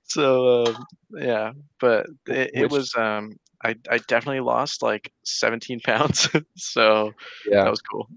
[0.05, 0.85] so um,
[1.17, 7.12] yeah, but it, it Which- was um, I I definitely lost like 17 pounds, so
[7.49, 7.65] Yeah.
[7.65, 8.09] that was cool.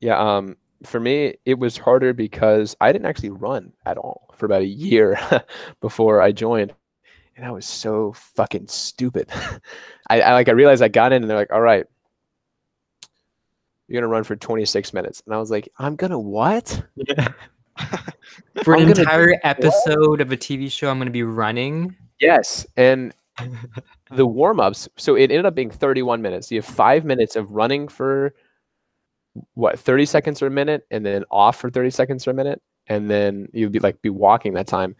[0.00, 4.46] Yeah, um, for me, it was harder because I didn't actually run at all for
[4.46, 5.16] about a year
[5.80, 6.72] before I joined,
[7.36, 9.28] and I was so fucking stupid.
[10.08, 11.86] I, I like I realized I got in, and they're like, "All right,
[13.88, 16.82] you're gonna run for 26 minutes," and I was like, "I'm gonna what?"
[18.64, 21.22] For I'm an gonna do entire episode of a TV show, I'm going to be
[21.22, 21.96] running.
[22.20, 23.14] Yes, and
[24.10, 24.88] the warm ups.
[24.96, 26.50] So it ended up being 31 minutes.
[26.50, 28.34] You have five minutes of running for
[29.54, 32.60] what 30 seconds or a minute, and then off for 30 seconds or a minute,
[32.88, 34.96] and then you'd be like be walking that time.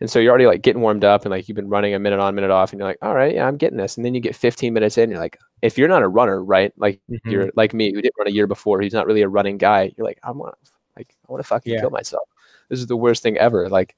[0.00, 2.18] And so you're already like getting warmed up, and like you've been running a minute
[2.20, 3.96] on, minute off, and you're like, all right, yeah, I'm getting this.
[3.96, 6.72] And then you get 15 minutes in, you're like, if you're not a runner, right?
[6.76, 7.20] Like Mhm.
[7.24, 9.92] you're like me, who didn't run a year before, he's not really a running guy.
[9.96, 10.54] You're like, I want
[10.96, 11.80] like I want to fucking Yeah.
[11.80, 12.28] kill myself.
[12.68, 13.68] This is the worst thing ever.
[13.68, 13.96] Like,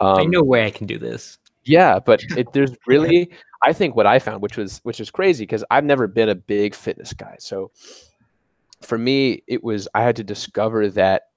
[0.00, 1.38] um, I know way I can do this.
[1.64, 3.30] yeah, but it, there's really,
[3.62, 6.34] I think what I found, which was which is crazy, because I've never been a
[6.34, 7.36] big fitness guy.
[7.38, 7.70] So
[8.82, 11.28] for me, it was I had to discover that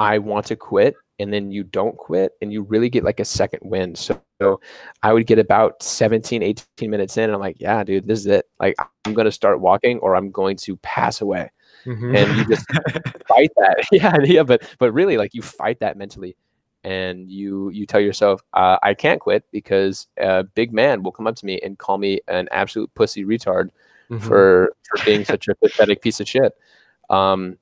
[0.00, 3.24] I want to quit, and then you don't quit, and you really get like a
[3.24, 3.94] second win.
[3.94, 4.58] So, so
[5.02, 8.26] I would get about 17, 18 minutes in, and I'm like, yeah, dude, this is
[8.26, 8.46] it.
[8.58, 8.74] Like
[9.04, 11.50] I'm gonna start walking, or I'm going to pass away
[11.86, 12.16] Mhm.
[12.16, 12.66] and you just
[13.28, 16.36] fight that yeah yeah but but really like you fight that mentally
[16.84, 21.26] and you you tell yourself uh, i can't quit because a big man will come
[21.26, 23.70] up to me and call me an absolute pussy retard
[24.10, 24.20] Mhm.
[24.20, 26.52] for for being such a pathetic piece of shit
[27.08, 27.56] um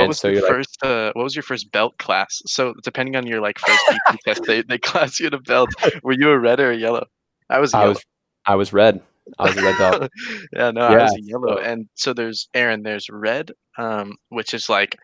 [0.00, 0.78] what was so your you're like first?
[0.82, 2.42] Uh, what was your first belt class?
[2.46, 3.78] So depending on your like first
[4.26, 5.70] test, they they class you in a belt.
[6.02, 7.06] Were you a red or a yellow?
[7.50, 7.92] I was a i yellow.
[7.92, 8.04] was
[8.46, 9.00] i was red
[9.38, 10.10] i was a red belt
[10.52, 11.58] yeah, no, I was a yellow.
[11.58, 12.82] And so there's Aaron.
[12.82, 14.96] There's red, um, which is like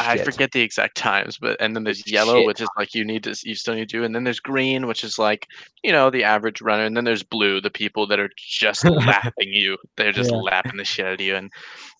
[0.00, 2.46] I forget the exact times, but and then there's yellow, Shit.
[2.46, 5.02] which is like you need to you still need to, and then there's green, which
[5.02, 5.46] is like
[5.82, 9.50] you know the average runner, and then there's blue, the people that are just lapping
[9.52, 9.78] you.
[9.96, 10.36] They're just Yeah.
[10.38, 11.50] lapping the shit out of you, and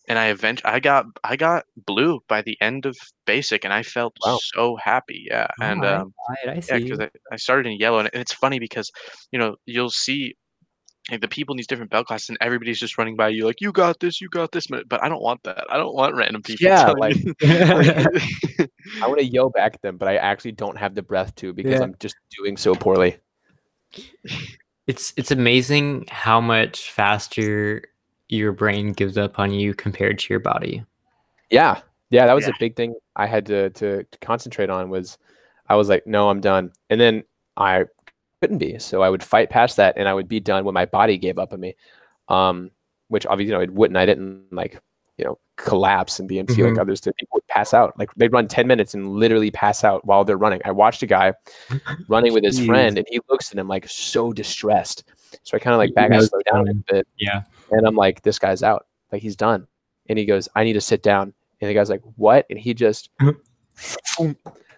[0.09, 2.96] and I event I got I got blue by the end of
[3.26, 4.38] basic, and I felt Wow.
[4.54, 6.72] so happy, yeah, and Alright, um, alright, I see.
[6.72, 8.90] yeah, because I, I started in yellow, and it's funny because
[9.32, 10.34] you know you'll see
[11.11, 13.61] like the people in these different belt classes, and everybody's just running by you like
[13.61, 15.64] you got this, you got this, but but I don't want that.
[15.70, 16.68] I don't want random people.
[16.68, 17.16] Yeah, telling like-
[19.02, 21.52] i want to yell back at them but i actually don't have the breath to
[21.52, 21.82] because Yeah.
[21.84, 23.18] i'm just doing so poorly
[24.86, 27.82] it's it's amazing how much faster
[28.29, 30.85] your brain gives up on you compared to your body.
[31.51, 32.51] Yeah, yeah, that was Yeah.
[32.55, 34.91] a big thing I had to, to to concentrate on.
[34.91, 35.18] Was
[35.68, 37.24] I was like, no, I'm done, and then
[37.57, 37.85] I
[38.41, 40.85] couldn't be, so I would fight past that, and I would be done when my
[40.87, 41.74] body gave up on me.
[42.29, 42.70] Um,
[43.09, 43.97] which obviously, you know, it wouldn't.
[43.97, 44.79] I didn't like,
[45.16, 46.79] you know, collapse and BMT like Mhm.
[46.81, 47.16] others did.
[47.16, 47.99] People would pass out.
[47.99, 50.61] Like they'd run ten minutes and literally pass out while they're running.
[50.66, 51.33] I watched a guy
[52.09, 55.05] running with his friend, and he looks at him like so distressed.
[55.43, 56.85] So I kind of like back, I slow down a coming.
[56.91, 57.09] bit.
[57.16, 57.43] Yeah.
[57.70, 58.86] And I'm like, this guy's out.
[59.12, 59.66] Like he's done.
[60.08, 61.32] And he goes, I need to sit down.
[61.60, 62.46] And the guy's like, what?
[62.50, 63.10] And he just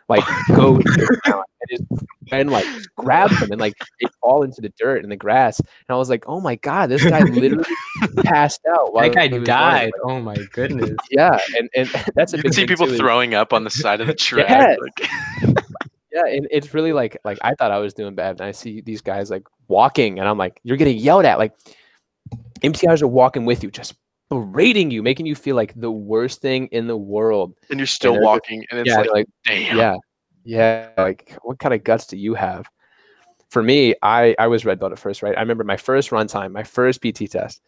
[0.09, 1.85] like go to and just
[2.33, 5.59] and like just grab them and like they fall into the dirt and the grass.
[5.61, 7.65] And I was like, oh my god, this guy literally
[8.25, 8.93] passed out.
[8.93, 9.91] while That guy he was running.
[9.91, 9.93] died.
[10.05, 10.91] Oh my goodness.
[11.11, 13.65] Yeah, and and that's a You big can see people too, is- throwing up on
[13.65, 14.49] the side of the track.
[14.49, 14.77] Yeah.
[14.81, 15.65] like-
[16.13, 18.81] Yeah, and it's really like like I thought I was doing bad, and I see
[18.81, 21.39] these guys like walking, and I'm like, you're getting yelled at.
[21.39, 21.53] Like
[22.63, 23.95] MTIs are walking with you, just
[24.29, 27.55] berating you, making you feel like the worst thing in the world.
[27.71, 29.77] and you're still they're walking, and it's yeah, like, like damn.
[29.77, 29.97] yeah,
[30.45, 30.91] yeah.
[30.97, 32.67] Like what kind of guts do you have?
[33.51, 35.37] For me, I I was red belt at first, right?
[35.37, 37.61] I remember my first run time, my first PT test.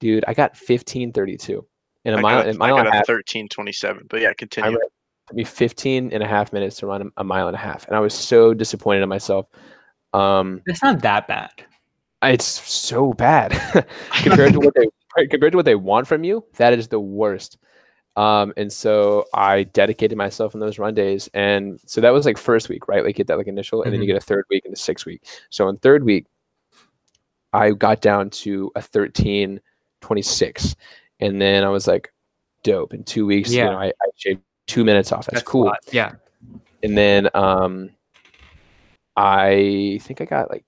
[0.00, 1.64] Dude, I got 1532
[2.04, 3.08] in a I mile, got, a a, I mile got and a a half.
[3.08, 4.70] 1327, but yeah, continue.
[4.70, 4.88] ran-
[5.28, 7.86] took me 15 and a half minutes to run a- a mile and a half,
[7.86, 9.46] and I was so disappointed in myself.
[10.12, 11.50] Um, It's not that bad.
[12.22, 13.50] It's so bad
[14.22, 14.86] compared to what they
[15.28, 16.44] compared to what they want from you.
[16.56, 17.58] That is the worst.
[18.14, 22.36] Um, and so I dedicated myself in those run days, and so that was like
[22.36, 23.02] first week, right?
[23.04, 24.14] Like get that like initial, and then you Mhm.
[24.14, 25.22] get a third week and a sixth week.
[25.50, 26.26] So in third week,
[27.54, 29.60] I got down to a thirteen
[30.02, 30.76] twenty six,
[31.20, 32.12] and then I was like,
[32.62, 32.92] dope.
[32.94, 33.64] In two weeks, Yeah.
[33.64, 35.26] you know, I, I shaved two minutes off.
[35.26, 35.72] That's, a cool.
[35.90, 36.12] Yeah.
[36.82, 37.90] And then um,
[39.16, 40.64] I think I got like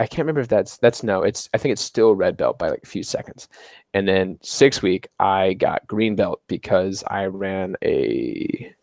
[0.00, 2.70] I can't remember if that's that's no, it's I think it's still red belt by
[2.70, 3.48] like a few seconds.
[3.92, 8.74] And then six week I got green belt because I ran a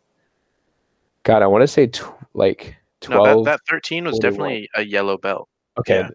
[1.24, 2.78] God, I want to say tw- like
[3.10, 4.32] No, that, that 13 was 41.
[4.32, 5.50] definitely a yellow belt.
[5.80, 6.10] okay, yeah.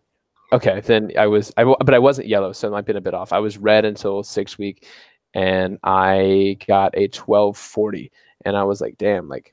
[0.52, 0.80] okay.
[0.80, 3.32] Then I was I but I wasn't yellow, so it might been a bit off.
[3.32, 4.86] I was red until six week,
[5.34, 8.12] and I got a twelve forty,
[8.44, 9.52] and I was like, damn, like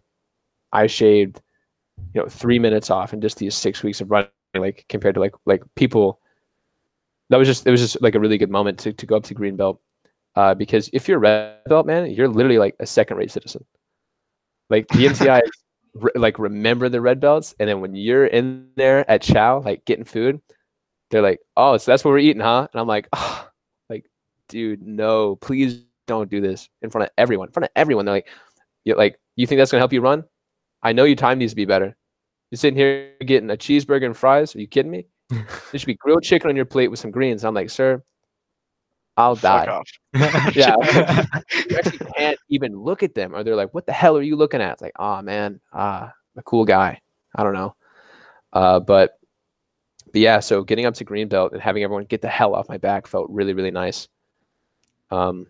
[0.71, 1.41] I shaved,
[2.13, 5.21] you know, three minutes off in just these six weeks of running, like compared to
[5.21, 6.19] like like people.
[7.29, 9.23] That was just it was just like a really good moment to to go up
[9.25, 9.79] to green belt,
[10.35, 13.63] uh, because if you're red belt, man, you're literally like a second rate citizen.
[14.69, 15.41] Like the MTI,
[15.93, 19.85] re- like remember the red belts, and then when you're in there at Chow, like
[19.85, 20.41] getting food,
[21.11, 23.47] they're like, "Oh, so that's what we're eating, huh?" And I'm like, oh,
[23.89, 24.05] "Like,
[24.47, 27.47] dude, no, please don't do this in front of everyone.
[27.47, 28.27] In front of everyone, they're like,
[28.83, 30.25] you like, you think that's gonna help you run?
[30.81, 31.95] I know your time needs to be better.
[32.51, 34.55] You're sitting here getting a cheeseburger and fries.
[34.55, 35.05] Are you kidding me?
[35.29, 35.45] there
[35.75, 37.45] should be grilled chicken on your plate with some greens.
[37.45, 38.01] I'm like, sir,
[39.19, 39.81] I'll Fuck die.
[40.55, 40.75] Yeah,
[41.69, 44.37] You actually can't even look at them, or they're like, "What the hell are you
[44.37, 47.01] looking at?" It's like, "Oh man, ah, a cool guy."
[47.35, 47.75] I don't know,
[48.53, 49.19] uh, but
[50.11, 50.39] but yeah.
[50.39, 53.07] So getting up to green belt and having everyone get the hell off my back
[53.07, 54.07] felt really really nice.
[55.11, 55.47] Um,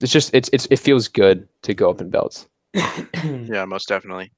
[0.00, 2.48] it's just it's it's it feels good to go up in belts.
[2.74, 4.32] Yeah, most definitely.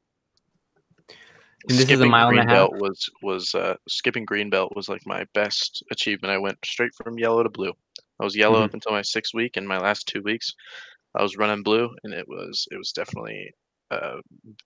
[1.68, 2.68] And this is a Skipping mile and a green half?
[2.68, 6.32] belt was was uh, skipping green belt was like my best achievement.
[6.32, 7.72] I went straight from yellow to blue.
[8.20, 8.64] I was yellow Mhm.
[8.64, 10.52] up until my sixth week, and my last two weeks,
[11.14, 13.52] I was running blue, and it was it was definitely
[13.90, 14.16] uh,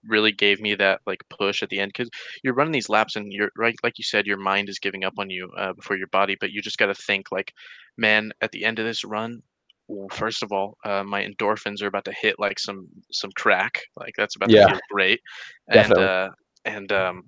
[0.06, 2.10] really gave me that like push at the end because
[2.44, 5.14] you're running these laps and you're right like you said your mind is giving up
[5.18, 7.52] on you uh, before your body but you just got to think like
[7.98, 9.42] man at the end of this run
[9.88, 13.80] well, first of all uh, my endorphins are about to hit like some some crack
[13.96, 14.66] like that's about Yeah.
[14.66, 15.20] to feel great
[15.68, 15.98] and Definitely.
[15.98, 16.28] uh
[16.68, 17.24] and um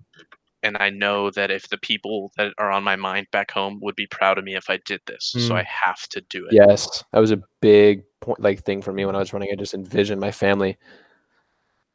[0.63, 3.97] and I know that if the people that are on my mind back home would
[3.97, 5.59] be proud of me if I did this, so Mm.
[5.59, 6.53] I have to do it.
[6.53, 9.49] Yes, that was a big point, like thing for me when I was running.
[9.51, 10.77] I just envisioned my family,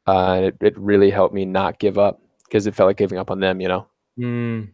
[0.08, 3.20] uh, and it, it really helped me not give up because it felt like giving
[3.20, 3.62] up on them.
[3.62, 3.88] You know.
[4.20, 4.72] Mm.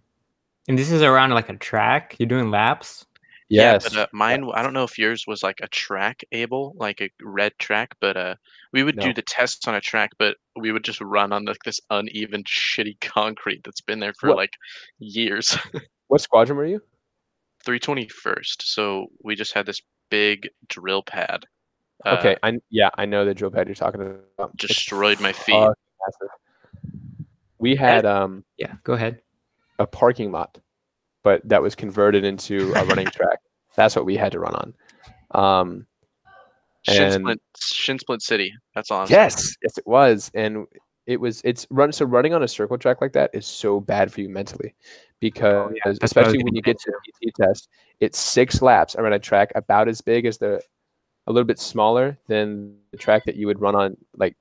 [0.67, 2.15] And this is around like a track.
[2.19, 3.05] You're doing laps.
[3.49, 3.84] Yeah, Yes.
[3.84, 7.09] but uh, mine, I don't know if yours was like a track able, like a
[7.22, 8.36] red track, but uh,
[8.74, 9.03] we would No.
[9.03, 12.43] do the tests on a track, but we would just run on like this uneven,
[12.43, 14.53] shitty concrete that's been there for What- like
[14.99, 15.57] years.
[16.07, 16.82] what squadron were you?
[17.65, 18.61] 321st.
[18.63, 21.45] So we just had this big drill pad.
[22.05, 24.51] Uh, Okay, I yeah, I know the drill pad you're talking about.
[24.55, 25.53] It's destroyed my feet.
[25.53, 25.74] fucking
[26.07, 26.36] massive.
[27.59, 29.22] We had um Yeah, go ahead.
[29.78, 30.57] a parking lot,
[31.24, 33.39] but that was converted into a running track.
[33.76, 34.74] That's what we had to run on.
[35.34, 35.86] Um,
[36.88, 38.53] Shin and- Splint, Shin Splint City.
[38.75, 39.05] That's all.
[39.07, 40.65] Yes, yes, it was, and
[41.07, 41.41] it was.
[41.43, 41.91] It's run.
[41.91, 44.73] So running on a circle track like that is so bad for you mentally,
[45.19, 47.69] because I was especially when you get to the PT test,
[47.99, 50.61] it's six laps around a track about as big as the,
[51.27, 54.36] a little bit smaller than the track that you would run on like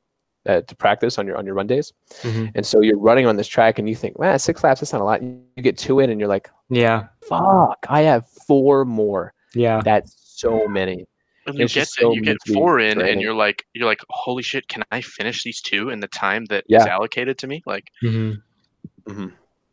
[0.47, 1.93] uh, to practice on your on your run days.
[2.23, 2.53] Mhm.
[2.55, 5.03] And so you're running on this track and you think, man, six laps, that's not
[5.03, 5.23] a lot.
[5.23, 7.09] You get two in and you're like, Yeah.
[7.29, 9.35] fuck, I have four more.
[9.55, 9.83] Yeah.
[9.85, 11.07] That's so many.
[11.51, 14.69] And you get so you get four in, and you're like, you're like, holy shit!
[14.69, 16.95] Can I finish these two in the time that is Yeah.
[16.95, 17.63] allocated to me?
[17.67, 18.33] Like, hmm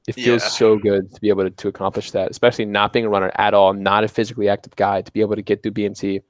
[0.07, 0.47] It feels Yeah.
[0.49, 3.53] so good to be able to, to accomplish that, especially not being a runner at
[3.53, 6.21] all, not a physically active guy, to be able to get through BMT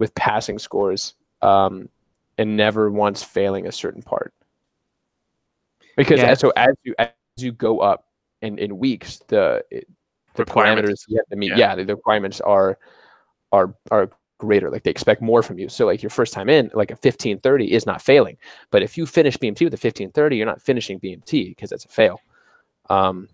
[0.00, 1.88] with passing scores um,
[2.36, 4.34] and never once failing a certain part.
[5.96, 6.30] because Yeah.
[6.30, 8.06] as- so as you as you go up
[8.42, 9.86] in in weeks, the it,
[10.34, 11.04] the Requirements.
[11.04, 11.56] parameters you have to meet, Yeah.
[11.58, 12.78] yeah, the, the requirements are
[13.52, 14.10] are are
[14.40, 14.70] greater.
[14.70, 15.68] Like they expect more from you.
[15.68, 18.36] So like your first time in, like a fifteen thirty is not failing.
[18.70, 21.84] But if you finish BMT with a fifteen thirty, you're not finishing BMT because that's
[21.84, 22.20] a fail.
[22.88, 23.28] Um,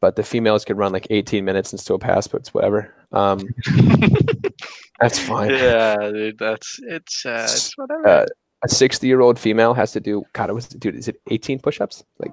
[0.00, 2.92] but the females could run like 18 minutes and still pass, but it's whatever.
[3.12, 3.40] Um,
[5.00, 5.50] that's fine.
[5.50, 8.06] yeah, dude, that's it's uh, it's whatever.
[8.06, 8.26] Uh,
[8.64, 11.60] a 60 year old female has to do God, it was dude, is it 18
[11.60, 12.04] push-ups?
[12.18, 12.32] Like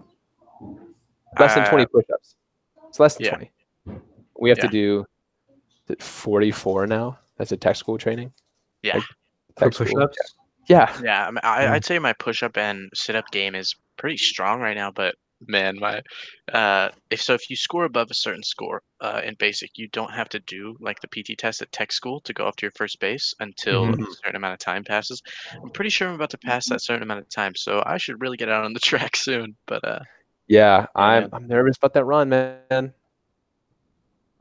[1.40, 2.36] less than 20 Uh, push-ups.
[2.90, 3.36] It's less than yeah.
[3.36, 3.52] 20.
[4.40, 4.66] We have Yeah.
[4.66, 5.06] to do
[5.90, 7.20] it 44 now.
[7.38, 8.32] That's a tech school training.
[8.84, 8.96] Yeah.
[8.96, 9.04] like,
[9.58, 9.86] For tech school.
[9.88, 10.18] push-ups.
[10.70, 10.98] Yeah.
[11.04, 11.68] Yeah, I mean, I.
[11.76, 15.16] I'd say my push up and sit up game is pretty strong right now, but
[15.46, 16.02] man, my
[16.54, 20.14] uh, if so, if you score above a certain score uh, in basic, you don't
[20.14, 22.72] have to do like the PT test at tech school to go up to your
[22.78, 24.04] first base until Mm-hmm.
[24.04, 25.22] a certain amount of time passes.
[25.62, 28.22] I'm pretty sure I'm about to pass that certain amount of time, so I should
[28.22, 29.58] really get out on the track soon.
[29.68, 30.00] But uh,
[30.48, 30.86] Yeah.
[30.96, 31.30] I'm man.
[31.34, 32.94] I'm nervous about that run, man.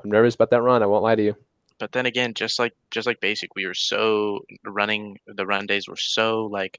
[0.03, 0.83] I'm nervous about that run.
[0.83, 1.37] I won't lie to you.
[1.79, 5.89] but then again, just like just like basic, we were so running the run days
[5.89, 6.79] were so like,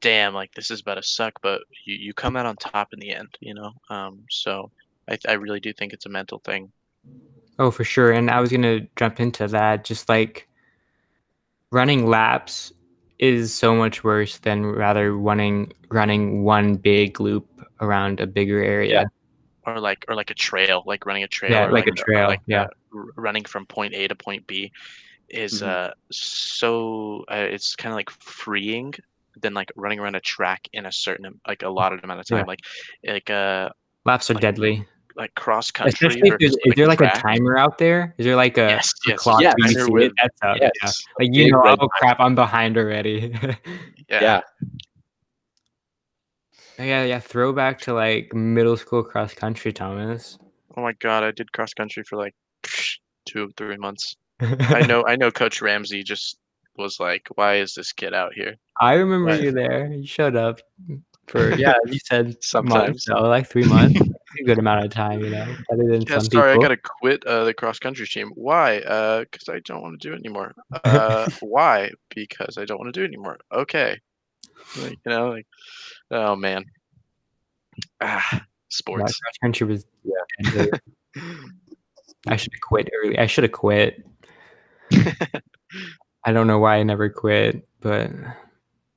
[0.00, 3.00] damn, like this is about to suck, but you, you come out on top in
[3.00, 3.72] the end, you know.
[3.90, 4.70] Um, so
[5.08, 6.72] I I really do think it's a mental thing.
[7.58, 8.12] Oh, for sure.
[8.12, 9.84] And I was gonna jump into that.
[9.84, 10.48] Just like
[11.70, 12.72] running laps
[13.18, 17.46] is so much worse than rather running running one big loop
[17.80, 19.04] around a bigger area.
[19.68, 21.52] Or like or like a trail, like running a trail.
[21.52, 22.62] Yeah, or like a or trail, yeah.
[22.62, 24.72] uh, r- running from point A to point B
[25.28, 25.66] is Mhm.
[25.68, 28.94] uh so uh, it's kind of like freeing
[29.42, 32.26] than like running around a track in a certain like a lot of amount of
[32.30, 32.38] Yeah.
[32.38, 32.46] time.
[32.46, 32.60] Like
[33.06, 33.68] like uh
[34.06, 34.86] Laps are Like, deadly.
[35.16, 35.90] like cross country.
[35.90, 38.14] Especially if there's, versus, is there like a timer out there?
[38.16, 39.52] Is there like a, Yes, a yes, clock yes.
[39.58, 40.12] you see with- it?
[40.22, 40.56] That's out.
[40.62, 40.70] Yeah.
[40.82, 41.02] Yes.
[41.20, 43.34] Like you Big know, oh crap, I'm behind already.
[44.08, 44.22] Yeah.
[44.22, 44.40] Yeah.
[46.78, 47.20] Yeah, yeah.
[47.20, 50.38] Throwback to like middle school cross country, Thomas.
[50.76, 52.34] Oh my god, I did cross country for like
[53.26, 54.16] two, three months.
[54.40, 55.30] I know, I know.
[55.30, 56.38] Coach Ramsey just
[56.76, 59.92] was like, "Why is this kid out here?" I remember you there.
[59.92, 60.60] You showed up
[61.26, 61.74] for yeah.
[61.86, 63.04] You said Sometimes.
[63.04, 64.00] so like three months.
[64.40, 65.56] a good amount of time, you know.
[65.70, 66.64] Better than Yeah, some sorry, people.
[66.64, 68.30] I gotta quit uh, the cross country team.
[68.34, 68.78] Why?
[68.80, 70.54] Uh, because I don't want to do it anymore.
[70.84, 71.90] Uh, why?
[72.14, 73.38] Because I don't want to do it anymore.
[73.52, 73.98] Okay.
[74.80, 75.46] Like, you know, like,
[76.10, 76.64] oh man.
[78.00, 79.20] Ah, sports.
[79.40, 80.64] country was Yeah.
[82.26, 83.18] I should have quit early.
[83.18, 84.04] I should have quit.
[86.24, 88.10] I don't know why I never quit, but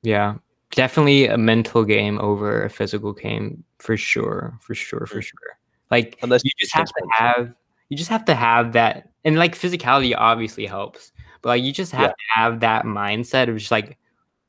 [0.02, 0.34] yeah,
[0.72, 5.24] definitely a mental game over a physical game for sure, for sure, for Mm.
[5.24, 5.58] sure.
[5.90, 7.54] Like Unless you you just have to have
[7.88, 11.92] you just have to have that and like physicality obviously helps but like you just
[11.92, 12.08] have Yeah.
[12.08, 13.98] to have that mindset of just like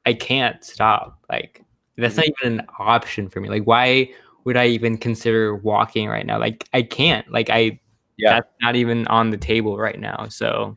[0.05, 1.63] i can't stop like
[1.97, 2.47] that's not mm-hmm.
[2.47, 4.09] even an option for me like why
[4.43, 7.79] would i even consider walking right now like i can't like i
[8.17, 8.33] Yeah.
[8.35, 10.75] that's not even on the table right now so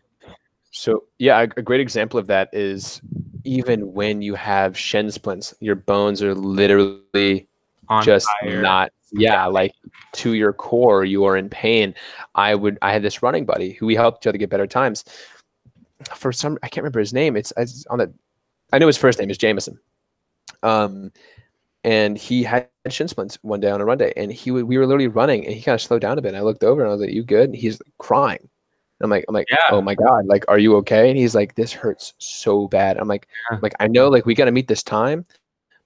[0.71, 3.01] So yeah, a, a great example of that is
[3.45, 7.49] even when you have shin splints, your bones are literally
[7.89, 8.61] on just fire.
[8.61, 9.73] not yeah, like
[10.15, 11.95] to your core, you are in pain.
[12.35, 15.05] I would I had this running buddy who we helped each other get better times.
[16.15, 17.37] For some I can't remember his name.
[17.37, 18.13] It's, it's on the
[18.73, 19.79] I know his first name is Jameson.
[20.63, 21.13] Um
[21.85, 24.79] and he had shin splints one day on a run day and he would we
[24.79, 26.29] were literally running and he kind of slowed down a bit.
[26.29, 27.51] And I looked over and I was like, You good?
[27.51, 28.41] And he's crying.
[28.41, 29.59] And I'm like, I'm like, Yeah.
[29.71, 31.09] oh my God, like, are you okay?
[31.11, 32.97] And he's like, this hurts so bad.
[32.99, 33.57] I'm like, Yeah.
[33.57, 35.25] I'm like, I know, like, we got to meet this time,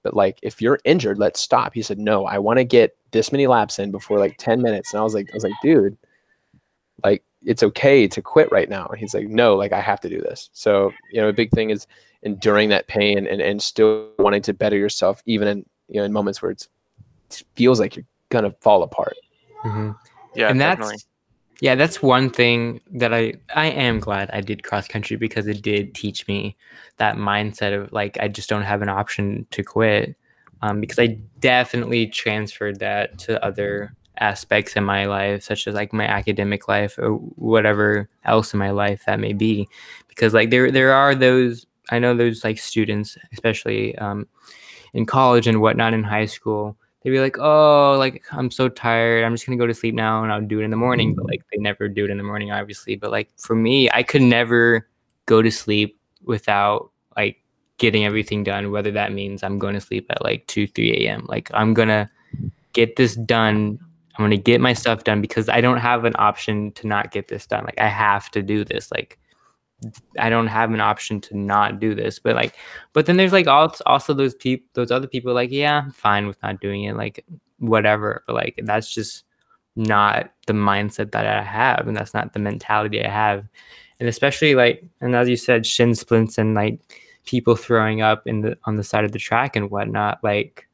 [0.03, 1.75] but like, if you're injured, let's stop.
[1.75, 4.93] He said, no, I want to get this many laps in before like 10 minutes.
[4.95, 5.97] And I was like, I was like, dude,
[7.05, 8.87] like, it's okay to quit right now.
[8.87, 10.49] And he's like, no, like, I have to do this.
[10.53, 11.87] So, you know, a big thing is
[12.23, 16.13] enduring that pain and, and still wanting to better yourself, even in, you know, in
[16.13, 16.69] moments where it's,
[17.31, 19.17] it feels like you're going to fall apart.
[19.65, 19.97] Mhm.
[20.35, 21.03] Yeah, and that's definitely.
[21.61, 25.61] yeah that's one thing that i i am glad i did cross country because it
[25.61, 26.57] did teach me
[26.99, 30.15] that mindset of like i just don't have an option to quit
[30.63, 35.93] um, because i definitely transferred that to other aspects in my life such as like
[35.93, 39.69] my academic life or whatever else in my life that may be
[40.09, 44.27] because like there there are those i know those like students especially um,
[44.95, 49.25] in college and whatnot in high school they'd be like, "Oh, like I'm so tired.
[49.25, 51.27] I'm just gonna go to sleep now, and I'll do it in the morning." But
[51.27, 52.97] like they never do it in the morning, obviously.
[52.97, 54.89] But like for me, I could never
[55.27, 57.43] go to sleep without like
[57.79, 58.71] getting everything done.
[58.71, 61.25] Whether that means I'm going to sleep at like two, three a.m.
[61.29, 62.09] Like I'm gonna
[62.73, 63.79] get this done.
[64.17, 67.29] I'm gonna get my stuff done because I don't have an option to not get
[67.29, 67.65] this done.
[67.65, 68.91] Like I have to do this.
[68.93, 69.19] Like
[70.19, 72.19] I don't have an option to not do this.
[72.19, 72.55] But like,
[72.93, 76.43] but then there's like also those people, those other people, like, yeah, I'm fine with
[76.43, 77.25] not doing it, like
[77.59, 78.25] whatever.
[78.27, 79.25] But like, that's just
[79.77, 83.47] not the mindset that I have, and that's not the mentality I have.
[83.99, 86.81] And especially like, and as you said, shin splints and like
[87.27, 90.19] people throwing up in the on the side of the track and whatnot.
[90.23, 90.69] Like,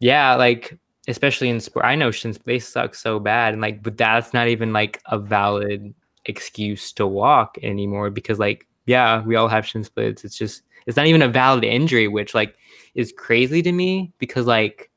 [0.00, 3.96] yeah, like especially in sport, I know shin they suck so bad, and like, but
[3.96, 5.94] that's not even like a valid
[6.28, 10.96] excuse to walk anymore because like yeah we all have shin splints it's just it's
[10.96, 12.54] not even a valid injury which like
[12.94, 14.90] is crazy to me because like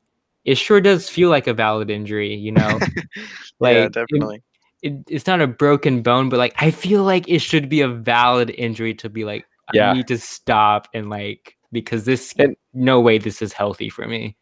[0.46, 2.80] it sure does feel like a valid injury you know
[3.60, 4.42] like yeah, definitely.
[4.82, 7.88] it, it's not a broken bone but like i feel like it should be a
[7.88, 9.94] valid injury to be like i Yeah.
[9.94, 14.36] need to stop and like because this And- no way this is healthy for me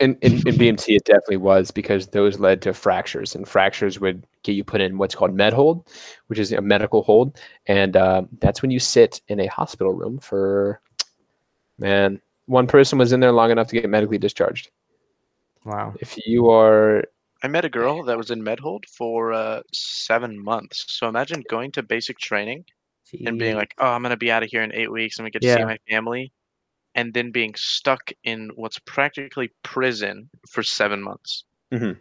[0.00, 4.24] In, in, in BMT, it definitely was because those led to fractures, and fractures would
[4.42, 5.86] get you put in what's called med hold,
[6.26, 10.18] which is a medical hold, and uh, that's when you sit in a hospital room
[10.18, 10.80] for,
[11.78, 14.70] man, one person was in there long enough to get medically discharged.
[15.64, 17.04] wow If you are,
[17.42, 20.84] I met a girl that was in medhold for uh, seven months.
[20.88, 22.64] So imagine going to basic training
[23.26, 25.18] and being like, "Oh, I'm gonna be out of here in eight weeks.
[25.18, 26.32] I'm gonna get to see my family,"
[26.94, 31.98] and then being stuck in what's practically prison for seven months, Mhm.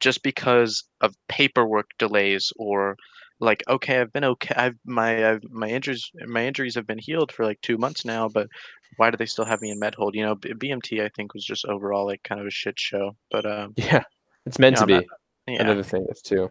[0.00, 2.96] Just because of paperwork delays or
[3.38, 4.54] like, okay, I've been okay.
[4.56, 8.28] I've my I've, my injuries my injuries have been healed for like two months now,
[8.28, 8.48] but
[8.96, 10.14] why do they still have me in med hold?
[10.14, 13.16] You know, B- BMT I think was just overall like kind of a shit show.
[13.30, 14.02] But um, yeah,
[14.46, 15.08] it's meant Yeah, to I'm be.
[15.46, 16.50] yeah, Another thing is too.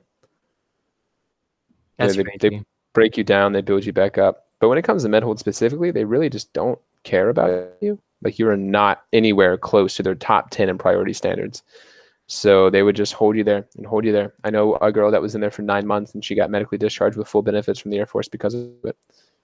[1.97, 4.47] that's they- they- break you down, they build you back up.
[4.60, 8.00] But when it comes to med hold specifically, they really just don't care about you.
[8.22, 11.64] Like you are not anywhere close to their top 10 in priority standards.
[12.32, 14.36] So they would just hold you there and hold you there.
[14.44, 16.78] I know a girl that was in there for nine months and she got medically
[16.78, 18.96] discharged with full benefits from the Air Force because of it,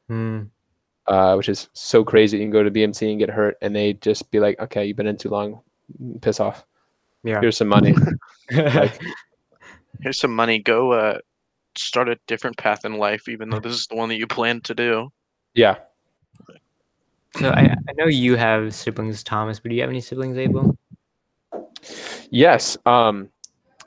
[0.07, 0.43] Hmm.
[1.07, 2.37] uh, which is so crazy.
[2.37, 4.97] You can go to BMT and get hurt and they just be like, okay, you've
[4.97, 5.61] been in too long.
[6.21, 6.63] Piss off.
[7.23, 7.95] yeah Here's some money.
[8.51, 9.01] like,
[10.01, 10.59] here's some money.
[10.59, 11.17] Go uh,
[11.75, 14.63] start a different path in life, even though this is the one that you planned
[14.65, 15.11] to do.
[15.55, 15.77] yeah.
[17.39, 20.77] so I, I know you have siblings thomas but do you have any siblings abel
[22.29, 22.77] Yes.
[22.85, 23.29] Um,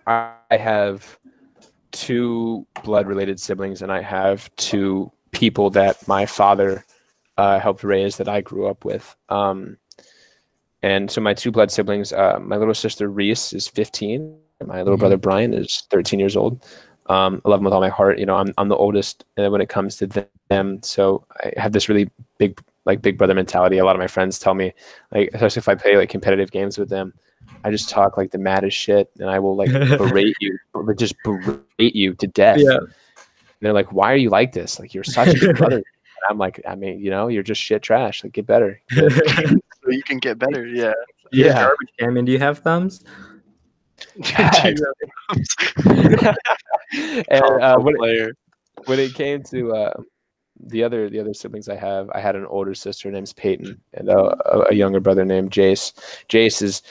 [0.07, 1.19] I have
[1.93, 6.85] two blood related siblings, and I have two people that my father
[7.37, 9.15] uh, helped raise that I grew up with.
[9.29, 9.77] Um,
[10.83, 14.79] and so my two blood siblings, uh, my little sister Reese is 15, and my
[14.83, 15.01] little Mhm.
[15.01, 16.65] brother Brian is 13 years old.
[17.07, 18.19] Um, I love them with all my heart.
[18.19, 20.07] You know, I'm, I'm the oldest when it comes to
[20.51, 20.83] them.
[20.83, 23.79] So I have this really big, like big brother mentality.
[23.79, 24.73] A lot of my friends tell me,
[25.13, 27.15] like, especially if I play like competitive games with them,
[27.65, 31.15] I just talk like the maddest shit and I will like berate you, but just
[31.23, 32.59] berate you to death.
[32.61, 32.79] Yeah.
[32.79, 34.79] And they're like, why are you like this?
[34.79, 35.77] Like, you're such a good brother.
[35.77, 35.85] And
[36.31, 38.23] I'm like, I mean, you know, you're just shit trash.
[38.23, 38.81] Like, get better.
[39.85, 40.67] So you can get better.
[40.67, 40.93] Yeah.
[41.33, 43.05] yeah garbage can and do you have thumbs
[44.23, 44.59] Facts.
[44.65, 44.83] and
[47.63, 48.37] uh, when, it,
[48.85, 49.95] when it came to uh,
[50.61, 54.09] the other the other siblings I have, I had an older sister named Peyton and
[54.09, 55.93] a, a, a younger brother named Jace.
[56.29, 56.83] Jace is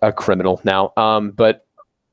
[0.00, 1.66] a criminal now, um, but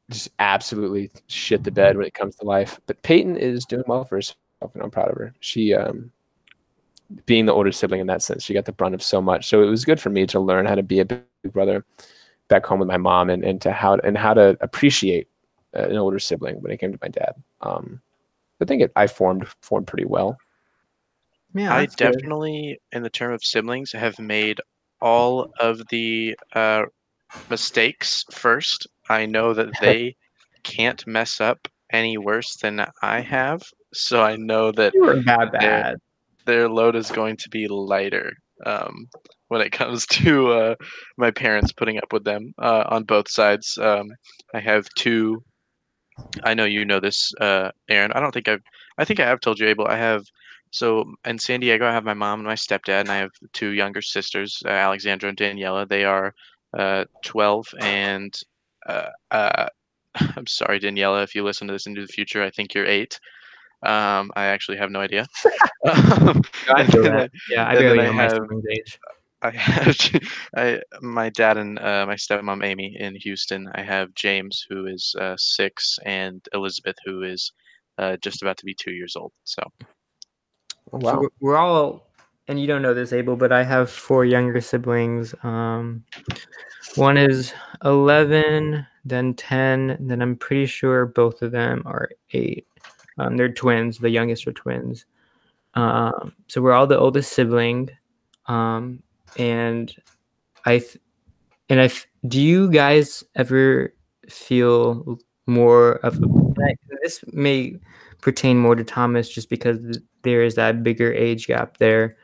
[0.09, 2.79] just absolutely shit the bed when it comes to life.
[2.85, 4.37] But Peyton is doing well for herself,
[4.73, 5.33] and I'm proud of her.
[5.39, 6.11] She, um,
[7.25, 9.47] being the older sibling in that sense, she got the brunt of so much.
[9.47, 11.85] So it was good for me to learn how to be a big brother
[12.47, 15.27] back home with my mom, and, and to how and how to appreciate
[15.75, 17.33] uh, an older sibling when it came to my dad.
[17.61, 18.01] Um,
[18.61, 20.37] I think it, I formed formed pretty well.
[21.53, 22.13] yeah I that's good.
[22.13, 24.61] definitely, in the term of siblings, have made
[25.01, 26.83] all of the uh,
[27.49, 28.87] mistakes first.
[29.09, 30.15] I know that they
[30.63, 33.61] can't mess up any worse than I have,
[33.93, 35.21] so I know that you
[35.59, 35.81] Yeah.
[35.83, 35.95] bad
[36.45, 38.31] their load is going to be lighter
[38.65, 39.07] um,
[39.47, 40.75] when it comes to uh,
[41.17, 43.77] my parents putting up with them uh, on both sides.
[43.81, 44.07] Um,
[44.53, 45.43] I have two.
[46.43, 48.11] I know you know this, uh, Aaron.
[48.13, 48.61] I don't think I've.
[48.97, 49.87] I think I have told you, Abel.
[49.87, 50.23] I have.
[50.71, 53.69] So in San Diego, I have my mom and my stepdad, and I have two
[53.69, 55.87] younger sisters, uh, Alexandra and Daniela.
[55.87, 56.33] They are
[56.75, 58.39] uh, 12 and.
[58.87, 59.67] Uh, uh,
[60.37, 63.19] I'm sorry, Daniela, if you listen to this into the future, I think you're eight.
[63.83, 65.27] Um, I actually have no idea.
[65.85, 66.41] Um,
[66.73, 67.31] I and feel then that.
[67.47, 68.99] yeah i barely I know my have- siblings age
[69.43, 69.97] I have
[70.55, 73.69] I my dad and uh, my stepmom Amy in Houston.
[73.75, 77.51] I have James who is uh, six and Elizabeth who is
[77.99, 79.31] uh, just about to be two years old.
[79.43, 79.61] So
[80.91, 81.19] So wow.
[81.21, 82.04] we're, we're all,
[82.47, 85.33] and you don't know this, Abel, but I have four younger siblings.
[85.43, 86.03] Um,
[86.95, 87.53] one is
[87.83, 92.67] 11, then 10, then I'm pretty sure both of them are eight.
[93.17, 93.97] Um, they're twins.
[93.97, 95.05] The youngest are twins.
[95.75, 97.89] Um, so we're all the oldest sibling,
[98.47, 99.03] um,
[99.37, 99.93] and
[100.65, 100.97] I th-
[101.69, 103.93] and I f- do you guys ever
[104.29, 106.19] feel more of
[107.01, 107.75] this may
[108.21, 109.79] pertain more to Thomas just because
[110.23, 112.17] there is that bigger age gap there.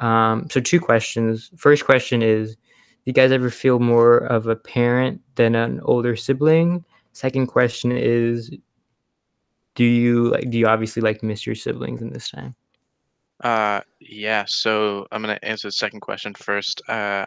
[0.00, 1.50] Um, so two questions.
[1.56, 6.16] First question is, do you guys ever feel more of a parent than an older
[6.16, 6.84] sibling?
[7.12, 8.50] Second question is,
[9.74, 12.54] do you like do you obviously like miss your siblings in this time?
[13.42, 14.44] Uh, yeah.
[14.46, 16.82] So I'm gonna answer the second question first.
[16.88, 17.26] Uh,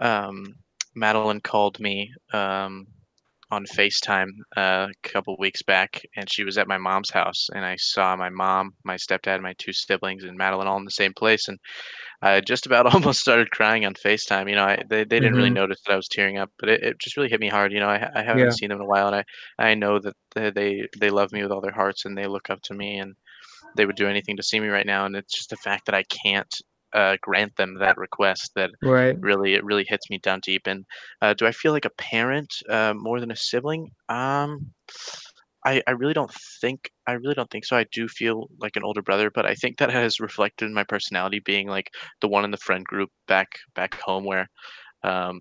[0.00, 0.54] um,
[0.94, 2.86] Madeline called me um,
[3.50, 7.64] on FaceTime uh, a couple weeks back, and she was at my mom's house, and
[7.64, 11.14] I saw my mom, my stepdad, my two siblings, and Madeline all in the same
[11.14, 11.58] place, and
[12.22, 14.48] I just about almost started crying on FaceTime.
[14.48, 15.58] You know, I, they they didn't really Mhm.
[15.62, 17.72] notice that I was tearing up, but it, it just really hit me hard.
[17.72, 18.54] You know, I I haven't Yeah.
[18.54, 20.16] seen them in a while, and I I know that
[20.54, 23.14] they they love me with all their hearts, and they look up to me, and
[23.76, 25.06] they would do anything to see me right now.
[25.06, 26.54] And it's just the fact that I can't
[26.94, 29.18] uh, grant them that request that Right.
[29.20, 30.66] really it really hits me down deep.
[30.66, 30.84] And
[31.22, 33.90] uh, do I feel like a parent uh, more than a sibling?
[34.08, 34.72] Um,
[35.64, 37.76] I, I really don't think I really don't think so.
[37.76, 40.84] I do feel like an older brother, but I think that has reflected in my
[40.84, 41.90] personality being like
[42.20, 44.48] the one in the friend group back back home where
[45.04, 45.40] um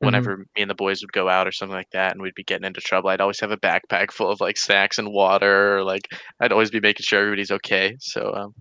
[0.00, 2.44] whenever me and the boys would go out or something like that and we'd be
[2.44, 5.84] getting into trouble, I'd always have a backpack full of like snacks and water or
[5.84, 6.08] like
[6.40, 7.96] I'd always be making sure everybody's okay.
[8.00, 8.54] So um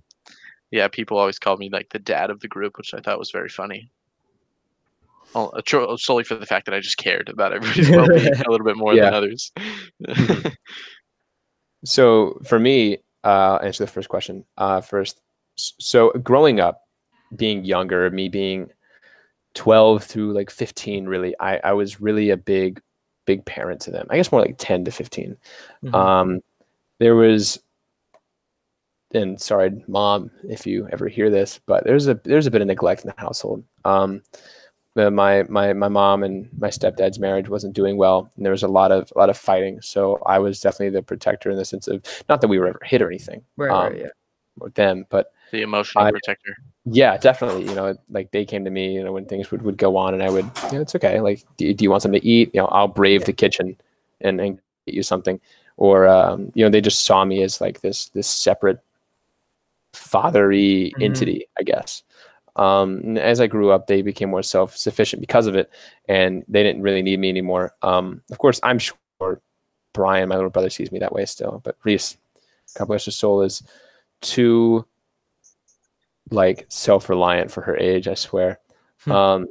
[0.72, 3.32] yeah, people always called me like the dad of the group, which I thought was
[3.32, 3.92] very funny.
[5.34, 8.66] Oh, uh, solely for the fact that I just cared about everybody's well-being a little
[8.66, 9.06] bit more Yeah.
[9.06, 9.52] than others.
[11.84, 15.20] So for me, uh, I'll answer the first question uh, first.
[15.56, 16.82] So growing up,
[17.36, 18.70] being younger, me being
[19.56, 22.82] 12 through like 15, really, I, I was really a big,
[23.26, 24.06] big parent to them.
[24.12, 25.38] I guess more like 10 to 15.
[25.84, 25.94] Mhm.
[25.96, 26.40] Um,
[27.00, 27.60] there was,
[29.14, 32.68] and sorry, mom, if you ever hear this, but there's a there's a bit of
[32.68, 33.64] neglect in the household.
[33.86, 34.22] Um,
[34.96, 38.68] my my my mom and my stepdad's marriage wasn't doing well, and there was a
[38.68, 39.82] lot of a lot of fighting.
[39.82, 42.82] So I was definitely the protector in the sense of not that we were ever
[42.84, 43.72] hit or anything Right.
[43.72, 44.02] um, right.
[44.02, 44.08] Yeah.
[44.60, 46.56] with them, but the emotional I- protector.
[46.86, 47.66] yeah, definitely.
[47.70, 50.14] You know, like they came to me, you know, when things would, would go on,
[50.14, 51.20] and I would, you know, it's okay.
[51.22, 52.52] Like, do, you- do you want something to eat?
[52.54, 53.78] You know, I'll brave the kitchen
[54.22, 55.40] and, and get you something.
[55.78, 58.80] Or, um, you know, they just saw me as like this this separate
[59.94, 61.04] fathery Mhm.
[61.04, 62.04] entity, I guess.
[62.58, 65.70] Um, as I grew up, they became more self sufficient because of it,
[66.08, 67.74] and they didn't really need me anymore.
[67.82, 68.98] Um, of course, I'm sure
[69.94, 72.18] Brian, my little brother, sees me that way still, but Reese,
[72.78, 73.64] God bless her soul, is
[74.22, 74.86] too
[76.32, 78.60] like self-reliant for her age i swear
[79.00, 79.12] Hmm.
[79.12, 79.48] um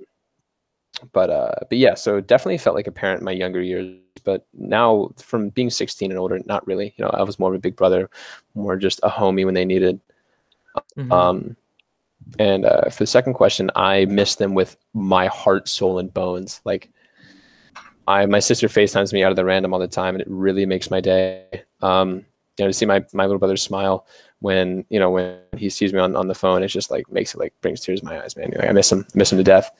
[1.13, 4.47] but uh but yeah so definitely felt like a parent in my younger years but
[4.55, 7.61] now from being 16 and older not really you know i was more of a
[7.61, 8.09] big brother
[8.55, 10.01] more just a homie when they needed
[10.97, 11.13] Mhm.
[11.13, 11.57] um
[12.39, 16.61] and uh for the second question i miss them with my heart soul and bones.
[16.65, 16.91] Like
[18.07, 20.67] i my sister facetimes me out of the random all the time and it really
[20.67, 21.65] makes my day.
[21.83, 22.25] Um
[22.59, 24.07] you know to see my my little brother smile
[24.41, 27.35] when you know when he sees me on, on the phone it just like makes
[27.35, 28.53] it like brings tears to my eyes man.
[28.57, 29.71] Like, i miss him I miss him to death.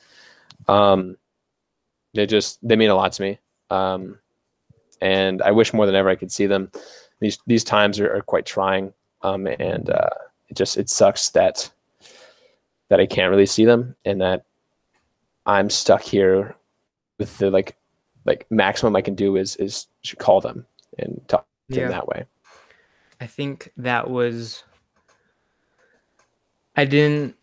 [0.67, 1.17] Um
[2.13, 3.39] they just they mean a lot to me.
[3.69, 4.17] Um
[5.01, 6.71] and i wish more than ever i could see them.
[7.19, 8.93] These these times are, are quite trying.
[9.21, 10.09] Um and uh
[10.51, 11.71] it just it sucks that
[12.89, 14.45] that i can't really see them and that
[15.47, 16.55] i'm stuck here
[17.17, 17.75] with the like
[18.25, 20.65] like maximum i can do is is to call them
[20.99, 21.83] and talk to Yeah.
[21.85, 22.25] them that way
[23.19, 24.63] I think that was.
[26.75, 27.35] I didn't.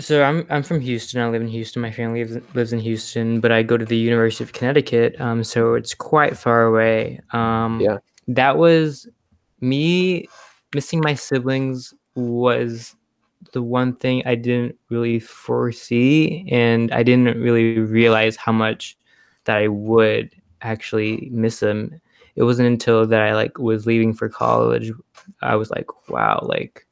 [0.00, 1.20] So I'm I'm from Houston.
[1.20, 1.82] I live in Houston.
[1.82, 5.20] My family lives, lives in Houston, but I go to the University of Connecticut.
[5.20, 7.20] Um, so it's quite far away.
[7.32, 7.98] Um, Yeah.
[8.28, 9.06] That was
[9.60, 10.26] me
[10.74, 12.96] missing my siblings was
[13.52, 18.96] the one thing I didn't really foresee, and I didn't really realize how much
[19.44, 22.00] that I would actually miss them.
[22.34, 24.92] It wasn't until that I like was leaving for college
[25.42, 26.86] I was like, wow, like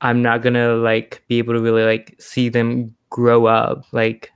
[0.00, 4.30] I'm not gonna like be able to really like see them grow up like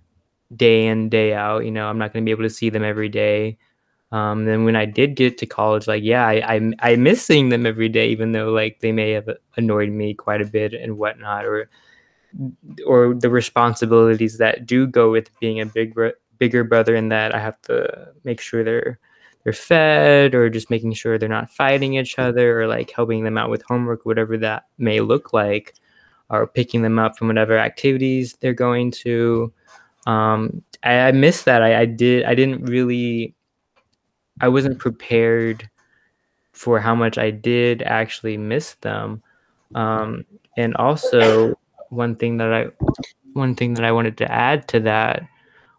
[0.55, 1.65] day in day out.
[1.65, 3.59] You know, I'm not gonna be able to see them every day.
[4.17, 7.51] Um, then when I did get to college, like yeah, I, I I miss seeing
[7.51, 10.97] them every day, even though like they may have annoyed me quite a bit and
[10.99, 11.69] whatnot, or
[12.87, 17.35] or the responsibilities that do go with being a big bro- bigger brother, in that
[17.35, 18.99] I have to make sure they're
[19.45, 23.39] they're fed or just making sure they're not fighting each other or like helping them
[23.39, 25.75] out with homework whatever that may look like
[26.31, 29.53] or picking them up from whatever activities they're going to.
[30.07, 31.63] Um i, I miss that.
[31.63, 33.36] I, I did i didn't really
[34.41, 35.69] i wasn't prepared
[36.53, 39.23] for how much i did actually miss them
[39.77, 40.25] Um,
[40.57, 41.55] and also
[41.91, 42.63] one thing that I
[43.35, 45.23] one thing that I wanted to add to that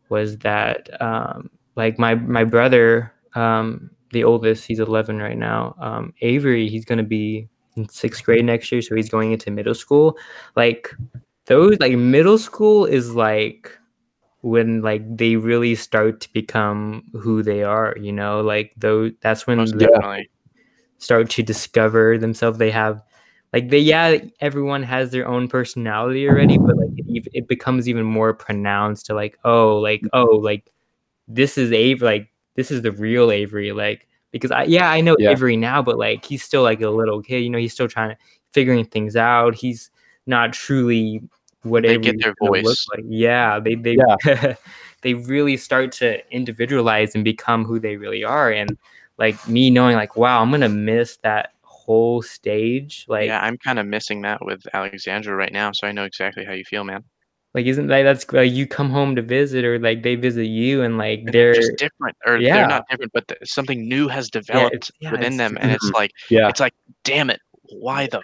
[0.10, 5.76] was that um, like my my brother, um, the oldest, he's 11 right now.
[5.80, 9.76] Um, Avery, he's gonna be in sixth grade next year, so he's going into middle
[9.76, 10.18] school.
[10.56, 10.92] Like
[11.46, 13.72] those, like middle school is like
[14.42, 17.96] when like they really start to become who they are.
[18.00, 19.14] You know, like those.
[19.22, 20.30] That's when Most they definitely.
[21.00, 22.58] start to discover themselves.
[22.58, 23.02] They have
[23.54, 28.06] like they yeah, everyone has their own personality already, but like it, it becomes even
[28.06, 30.10] more pronounced to like oh like mm-hmm.
[30.14, 30.72] oh like
[31.28, 35.16] this is Avery like this is the real Avery like because I yeah I know
[35.18, 35.32] Yeah.
[35.32, 37.40] Avery now, but like he's still like a little kid.
[37.40, 38.18] You know, he's still trying to
[38.52, 39.56] figuring things out.
[39.56, 39.90] He's
[40.26, 41.22] not truly
[41.64, 42.88] what They get their gonna look voice.
[42.96, 43.04] like.
[43.08, 43.98] Yeah, they they
[45.02, 48.52] they really start to individualize and become who they really are.
[48.52, 48.78] And
[49.18, 53.06] like me knowing like wow, I'm gonna miss that whole stage.
[53.08, 56.46] Like yeah, I'm kind of missing that with Alexandra right now, so I know exactly
[56.46, 57.04] how you feel, man.
[57.54, 60.84] like isn't that that's like you come home to visit or like they visit you
[60.84, 62.58] and like And they're just different, or yeah.
[62.58, 66.12] they're not different, but th- something new has developed yeah, within them, and it's like
[66.30, 66.50] Yeah.
[66.50, 66.74] it's like,
[67.04, 67.40] damn it,
[67.72, 68.22] why the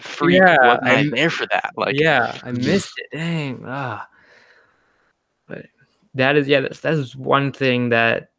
[0.00, 1.70] freak Yeah, wasn't I I'm- there for that?
[1.76, 3.16] Like, yeah, I missed it.
[3.16, 3.64] Dang.
[3.66, 4.06] Ah.
[5.46, 5.66] But
[6.14, 8.30] that is yeah, that's that's one thing that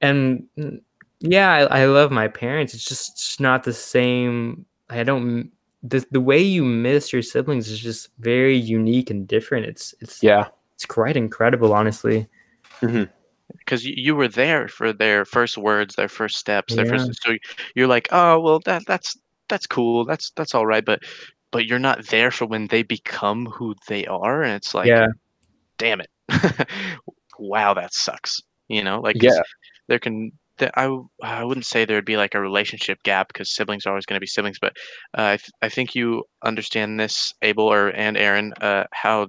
[0.00, 0.80] and mm,
[1.20, 2.74] yeah, I, I love my parents.
[2.74, 4.66] It's just it's not the same.
[4.90, 5.50] I don't
[5.82, 9.66] the the way you miss your siblings is just very unique and different.
[9.66, 10.48] It's it's Yeah.
[10.74, 12.28] it's quite incredible, honestly.
[12.80, 16.92] because you, you were there for their first words, their first steps, their Yeah.
[16.98, 17.22] first.
[17.22, 17.36] So
[17.74, 19.16] you're like, oh well, that that's
[19.48, 21.00] that's cool, that's that's all right, but
[21.50, 25.06] but you're not there for when they become who they are, and it's like, yeah,
[25.78, 26.10] damn it,
[27.38, 28.40] wow, that sucks.
[28.68, 29.42] You know, like Yeah.
[29.88, 30.32] there can.
[30.58, 34.16] th- I wouldn't say there'd be like a relationship gap because siblings are always going
[34.16, 34.72] to be siblings, but
[35.18, 39.26] uh, I th- I think you understand this, Abel or and Aaron, uh, how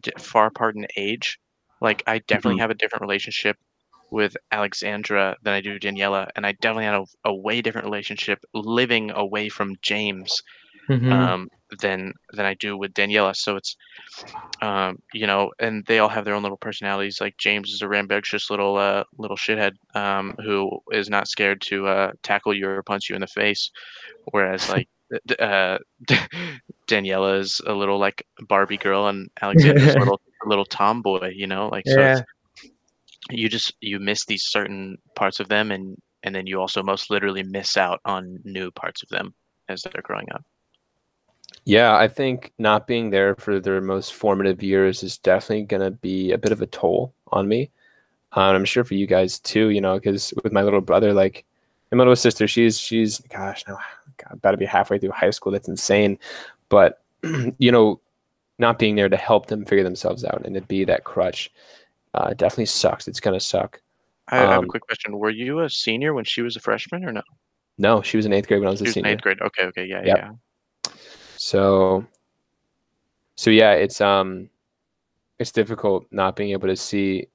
[0.00, 1.38] d- far apart in age.
[1.80, 3.56] Like I definitely have a different relationship
[4.14, 8.38] with Alexandra than I do Daniela, and I definitely had a, a way different relationship
[8.54, 10.40] living away from James
[10.88, 11.12] Mhm.
[11.12, 11.48] um,
[11.80, 13.34] than than I do with Daniela.
[13.34, 13.76] So it's
[14.60, 17.20] um, you know, and they all have their own little personalities.
[17.20, 21.86] Like James is a rambunctious little uh, little shithead um, who is not scared to
[21.86, 23.70] uh, tackle you or punch you in the face,
[24.30, 24.88] whereas like
[25.38, 25.78] uh,
[26.86, 31.32] Daniela is a little like Barbie girl, and Alexander's a little a little tomboy.
[31.34, 32.00] You know, like so.
[32.00, 32.12] Yeah.
[32.12, 32.22] It's,
[33.30, 37.10] you just you miss these certain parts of them, and and then you also most
[37.10, 39.34] literally miss out on new parts of them
[39.68, 40.44] as they're growing up.
[41.64, 45.90] Yeah, I think not being there for their most formative years is definitely going to
[45.90, 47.70] be a bit of a toll on me.
[48.36, 51.44] Uh, I'm sure for you guys too, you know, because with my little brother, like
[51.92, 53.78] my little sister, she's, she's, gosh, now,
[54.30, 55.52] about to be halfway through high school.
[55.52, 56.18] That's insane.
[56.68, 58.00] But, you know,
[58.58, 61.50] not being there to help them figure themselves out and to be that crutch
[62.14, 63.08] uh, definitely sucks.
[63.08, 63.80] It's going to suck.
[64.28, 65.18] I, I have a Um, quick question.
[65.18, 67.22] Were you a senior when she was a freshman or no?
[67.78, 69.12] No, she was in eighth grade when I was She a was in senior.
[69.14, 69.40] eighth grade.
[69.42, 70.16] Okay, okay, yeah, Yep.
[70.16, 70.30] yeah.
[71.36, 72.06] So,
[73.36, 74.48] so yeah, it's um,
[75.38, 77.26] it's difficult not being able to see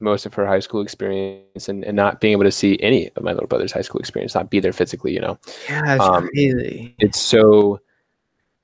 [0.00, 3.22] most of her high school experience and, and not being able to see any of
[3.22, 5.38] my little brother's high school experience, not be there physically, you know.
[5.68, 6.96] yeah, it's um, crazy.
[6.98, 7.80] It's so,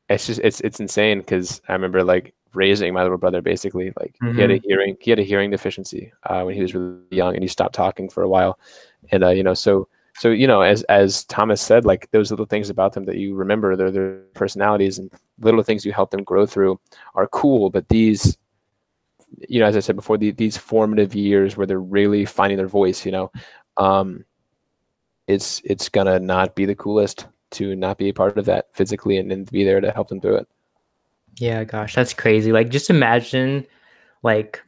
[0.09, 4.17] it's just it's it's insane because I remember like raising my little brother basically like
[4.35, 7.35] he had a hearing he had a hearing deficiency uh, when he was really young
[7.35, 8.59] and he stopped talking for a while,
[9.11, 12.47] and uh, you know so so you know as as Thomas said like those little
[12.47, 15.11] things about them that you remember their their personalities and
[15.41, 16.79] little things you help them grow through
[17.15, 18.37] are cool, but these
[19.49, 22.69] you know as I said before the, these formative years where they're really finding their
[22.69, 23.33] voice, you know,
[23.77, 24.25] um,
[25.27, 29.17] it's it's gonna not be the coolest to not be a part of that physically
[29.17, 30.49] and, and be there to help them through it.
[31.37, 32.53] Yeah, gosh, that's crazy.
[32.53, 33.67] Like, just imagine,
[34.23, 34.63] like,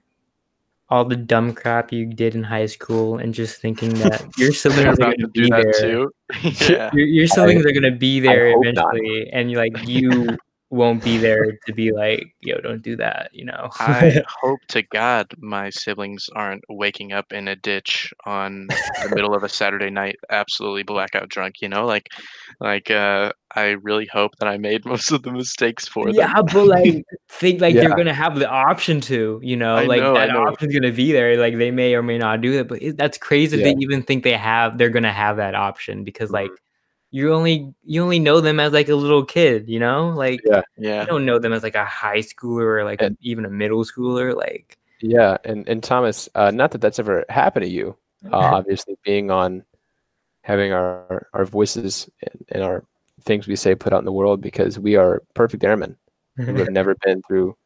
[0.88, 4.94] all the dumb crap you did in high school, and just thinking that your They're
[4.94, 5.72] siblings are going to to be that there.
[5.80, 6.10] too.
[6.68, 6.90] yeah.
[6.94, 8.94] Your, your siblings are going to be there hope not.
[8.96, 10.36] eventually, and you like you
[10.70, 13.30] won't be there to be like, yo, don't do that.
[13.32, 13.68] You know.
[13.78, 19.34] I hope to God my siblings aren't waking up in a ditch on the middle
[19.34, 21.56] of a Saturday night, absolutely blackout drunk.
[21.60, 22.08] You know, like,
[22.60, 26.14] like uh, I really hope that I made most of the mistakes for them.
[26.14, 30.00] yeah, but like think like they're gonna have the option to, you know, I like
[30.00, 31.36] know, that option's gonna be there.
[31.36, 33.56] Like they may or may not do that, but it, that's crazy.
[33.58, 33.64] Yeah.
[33.64, 36.56] They even think they have, they're gonna have that option because like Mhm.
[37.16, 40.62] You only you only know them as like a little kid, you know, like Yeah.
[40.76, 41.00] Yeah.
[41.00, 43.50] you don't know them as like a high schooler or like a, And- even a
[43.62, 44.34] middle schooler.
[44.36, 47.96] Like Yeah, and and Thomas, uh, not that that's ever happened to you.
[48.32, 49.64] Uh, obviously, being on,
[50.42, 52.84] having our our voices and, and our
[53.28, 55.96] things we say put out in the world because we are perfect airmen
[56.36, 57.56] who have never been through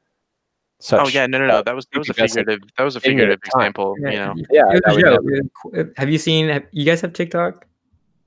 [0.78, 1.00] such.
[1.00, 1.62] Oh yeah, no, no, no.
[1.62, 2.60] That was that was a figurative.
[2.78, 3.60] That was a figurative time.
[3.60, 3.96] example.
[3.98, 5.24] You know, Yeah, It that was a would joke.
[5.24, 5.36] never-
[5.80, 6.48] It was- Have you seen?
[6.54, 7.66] Have, you guys have TikTok?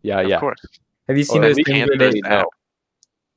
[0.04, 0.36] yeah, of yeah.
[0.36, 0.60] Of course.
[1.08, 2.46] Have you seen Oh, those we things where they now.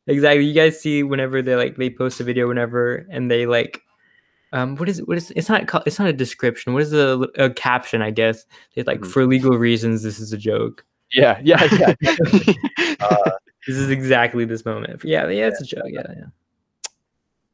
[0.07, 0.45] exactly?
[0.45, 3.83] You guys see whenever they like they post a video, whenever and they like,
[4.53, 5.09] um, what is it?
[5.09, 5.85] What is it's not called?
[5.87, 6.73] It's not a description.
[6.75, 8.03] What is the a caption?
[8.03, 9.07] I guess it's like Mhm.
[9.11, 10.03] for legal reasons.
[10.03, 10.85] This is a joke.
[11.13, 11.95] Yeah, yeah, yeah.
[13.01, 13.31] uh,
[13.67, 15.03] This is exactly this moment.
[15.05, 15.83] Yeah, yeah, it's a joke.
[15.89, 16.25] Yeah, yeah.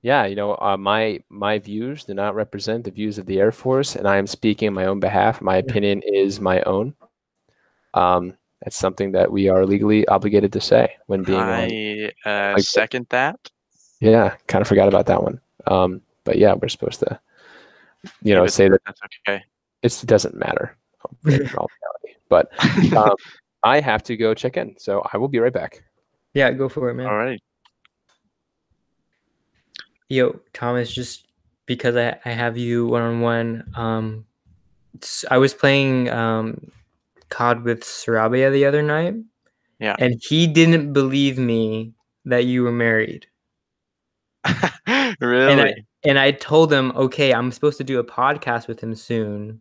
[0.03, 3.53] yeah, you know, uh, my my views do not represent the views of the Air
[3.53, 5.41] Force, and I am speaking on my own behalf.
[5.41, 6.95] My opinion is my own.
[7.95, 11.49] Um, that's something that we are legally obligated to say when being on.
[11.49, 13.51] I uh, like- second that.
[14.01, 15.41] Yeah, kind of forgot about that one.
[15.67, 17.21] Um, but yeah, we're supposed to,
[18.23, 19.45] you know, but say that That's okay.
[19.83, 20.77] it's, it doesn't matter.
[21.27, 22.19] in all reality.
[22.29, 22.51] But
[22.97, 23.15] um,
[23.63, 25.83] I have to go check in, so I will be right back.
[26.35, 27.07] Yeah, go for it, man.
[27.07, 27.41] All right.
[30.09, 31.27] Yo, Thomas, just
[31.67, 34.27] because I, I have you one on one, um,
[35.01, 36.71] s- I was playing um,
[37.33, 39.15] COD with Sarabia the other night.
[39.79, 39.97] Yeah.
[39.99, 41.95] And he didn't believe me
[42.25, 43.27] that you were married.
[45.21, 45.75] really?
[46.05, 49.61] And I told him, okay, I'm supposed to do a podcast with him soon.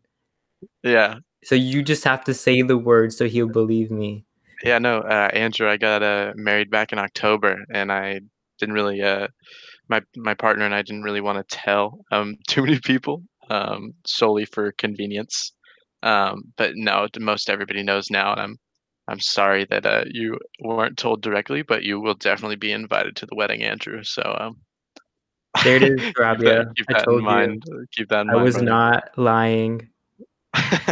[0.84, 1.16] yeah.
[1.44, 4.26] So you just have to say the word so he'll believe me.
[4.64, 4.78] Yeah.
[4.78, 8.22] No, uh, Andrew, I got uh, married back in October, and I
[8.60, 9.02] didn't really.
[9.02, 9.28] Uh,
[9.92, 13.22] my my partner and I didn't really want to tell um too many people
[13.52, 15.54] um solely for convenience.
[16.04, 18.58] Um, but no, most everybody knows now, and I'm
[19.08, 23.26] I'm sorry that uh, you weren't told directly, but you will definitely be invited to
[23.26, 24.04] the wedding, Andrew.
[24.04, 24.58] So um,
[25.64, 27.86] There it is, keep that, keep I that told in you.
[27.94, 28.40] Keep that in I mind.
[28.40, 28.66] I was brother.
[28.66, 29.90] not lying.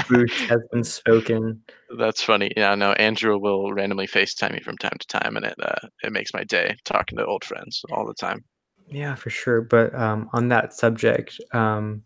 [0.05, 1.61] Truth has been spoken.
[1.97, 2.51] That's funny.
[2.55, 6.11] Yeah, no, Andrew will randomly FaceTime me from time to time, and it uh, it
[6.11, 8.43] makes my day talking to old friends all the time.
[8.89, 9.61] Yeah, for sure.
[9.61, 12.03] But um, on that subject, um,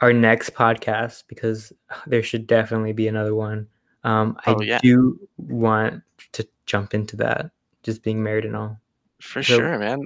[0.00, 1.72] our next podcast, because
[2.06, 3.66] there should definitely be another one.
[4.04, 4.78] Um, I Oh, yeah.
[4.82, 6.02] do want
[6.32, 7.50] to jump into that,
[7.82, 8.80] just being married and all.
[9.20, 10.00] For So- sure, man.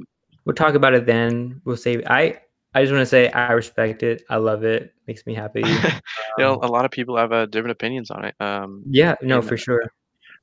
[0.45, 1.61] We'll talk about it then.
[1.65, 2.03] We'll save.
[2.07, 2.41] I
[2.75, 4.25] I just want to say I respect it.
[4.29, 4.93] I love it.
[5.07, 5.61] Makes me happy.
[5.65, 6.01] you
[6.39, 8.35] know, Um, a lot of people have uh, different opinions on it.
[8.41, 9.85] Um, yeah, no, for sure.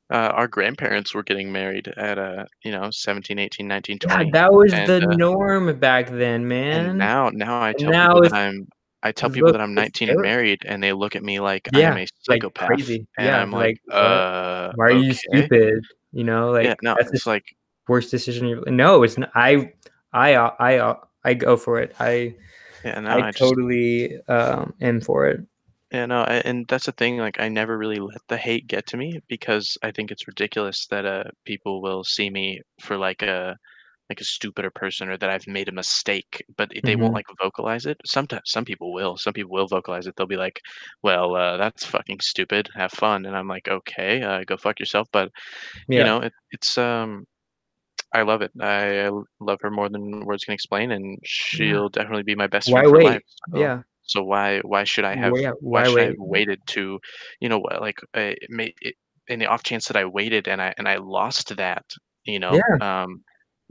[0.10, 4.32] uh, our grandparents were getting married at uh, you know 17, 18, 19, Yeah, 20.
[4.32, 6.86] that was and, the uh, norm back then, man.
[6.92, 8.68] and now, now I tell now people that I'm.
[9.04, 11.68] I tell people look- that I'm 19 and married, and they look at me like
[11.74, 12.68] Yeah, I'm a like psychopath.
[12.68, 13.08] crazy.
[13.18, 15.84] And Yeah, I'm like, like, uh, Why are you stupid?
[16.12, 17.46] You know, like yeah, no, that's it's like
[17.88, 18.48] worst decision.
[18.48, 18.68] you've.
[18.68, 19.32] no, it's not.
[19.36, 19.74] I
[20.14, 21.96] I uh, I uh, I go for it.
[22.00, 22.36] I
[22.84, 25.42] yeah, no, I, I, just totally um am for it.
[25.92, 27.18] Yeah, no, a- and that's the thing.
[27.18, 30.88] Like, I never really let the hate get to me because I think it's ridiculous
[30.88, 33.58] that uh people will see me for like a
[34.12, 37.20] like a stupider person or that I've made a mistake, but they won't Mhm.
[37.20, 37.98] like vocalize it.
[38.06, 39.16] Sometimes some people will.
[39.18, 40.14] Some people will vocalize it.
[40.16, 40.58] They'll be like,
[41.08, 42.64] "Well, uh, that's fucking stupid.
[42.76, 45.28] Have fun." And I'm like, "Okay, uh, go fuck yourself." But
[45.88, 45.98] Yeah.
[46.00, 47.10] you know, it, it's um,
[48.14, 48.52] I love it.
[48.60, 49.10] I
[49.40, 52.92] love her more than words can explain, and she'll definitely be my best Why friend
[52.96, 53.24] for life.
[53.52, 53.78] so- yeah.
[54.04, 56.84] so why why should I have why, why should I have waited to,
[57.42, 58.96] you know, like uh, it may it,
[59.32, 61.86] in the off chance that I waited and I and I lost that,
[62.26, 62.54] you know,
[62.90, 63.24] um,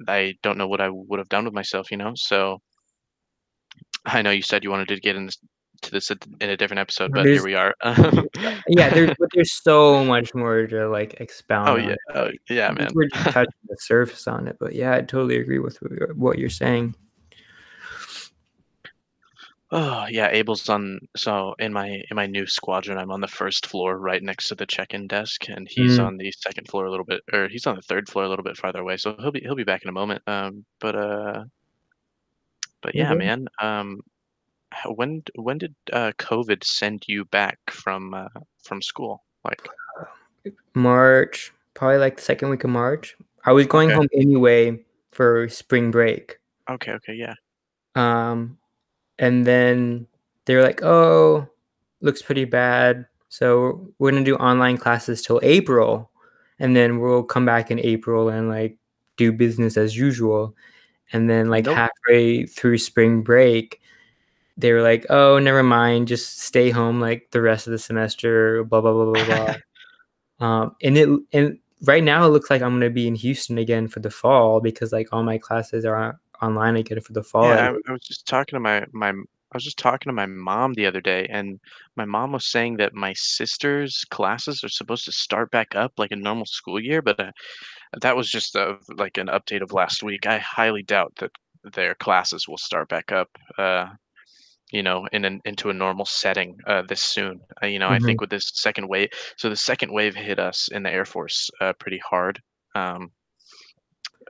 [0.08, 2.12] I don't know what I would have done with myself, you know.
[2.16, 2.60] So
[4.06, 5.38] I know you said you wanted to get into this,
[5.82, 7.74] to this at- in a different episode, but There's- here we are.
[8.68, 11.88] Yeah, there's but there's so much more to like expound oh on.
[11.88, 12.88] yeah, oh, yeah, man.
[12.94, 15.78] We're just touching the surface on it, but yeah, I totally agree with
[16.14, 16.94] what you're saying.
[19.72, 20.98] Oh yeah, Abel's on.
[21.16, 24.56] So in my in my new squadron, I'm on the first floor, right next to
[24.56, 26.06] the check-in desk, and he's Mm.
[26.06, 28.42] on the second floor a little bit, or he's on the third floor a little
[28.42, 28.96] bit farther away.
[28.96, 30.22] So he'll be he'll be back in a moment.
[30.26, 31.44] Um, but uh,
[32.82, 33.18] but yeah, Okay.
[33.18, 33.48] man.
[33.60, 34.00] Um,
[34.86, 38.28] when d- when did uh COVID send you back from uh
[38.64, 39.24] from school?
[39.44, 39.68] Like,
[40.74, 43.16] March, probably like the second week of March.
[43.44, 43.96] I was going Okay.
[43.96, 46.38] home anyway for spring break.
[46.68, 47.34] okay, okay, yeah,
[47.96, 48.58] Um,
[49.20, 50.08] and then
[50.46, 51.48] they were like, "Oh,
[52.00, 53.06] looks pretty bad.
[53.28, 56.10] So we're gonna do online classes till April,
[56.58, 58.78] and then we'll come back in April and like
[59.16, 60.56] do business as usual."
[61.12, 61.76] And then like Nope.
[61.76, 63.80] halfway through spring break,
[64.56, 66.08] they were like, "Oh, never mind.
[66.08, 69.56] Just stay home like the rest of the semester." Blah blah blah blah blah.
[70.46, 73.88] um, and it and right now it looks like I'm gonna be in Houston again
[73.88, 77.22] for the fall because like all my classes are online I get it for the
[77.22, 77.52] fall.
[77.52, 77.70] yeah.
[77.86, 79.10] I, I was just talking to my my.
[79.52, 81.58] I was just talking to my mom the other day, and
[81.96, 86.12] my mom was saying that my sister's classes are supposed to start back up like
[86.12, 87.32] a normal school year, but uh,
[88.02, 90.26] that was just a, like an update of last week.
[90.26, 91.32] I highly doubt that
[91.74, 93.30] their classes will start back up.
[93.58, 93.88] Uh,
[94.72, 97.40] you know, in an into a normal setting uh, this soon.
[97.62, 98.00] Uh, you know, I Mhm.
[98.00, 101.50] think with this second wave, so the second wave hit us in the Air Force
[101.60, 102.40] uh, pretty hard.
[102.74, 103.10] Um,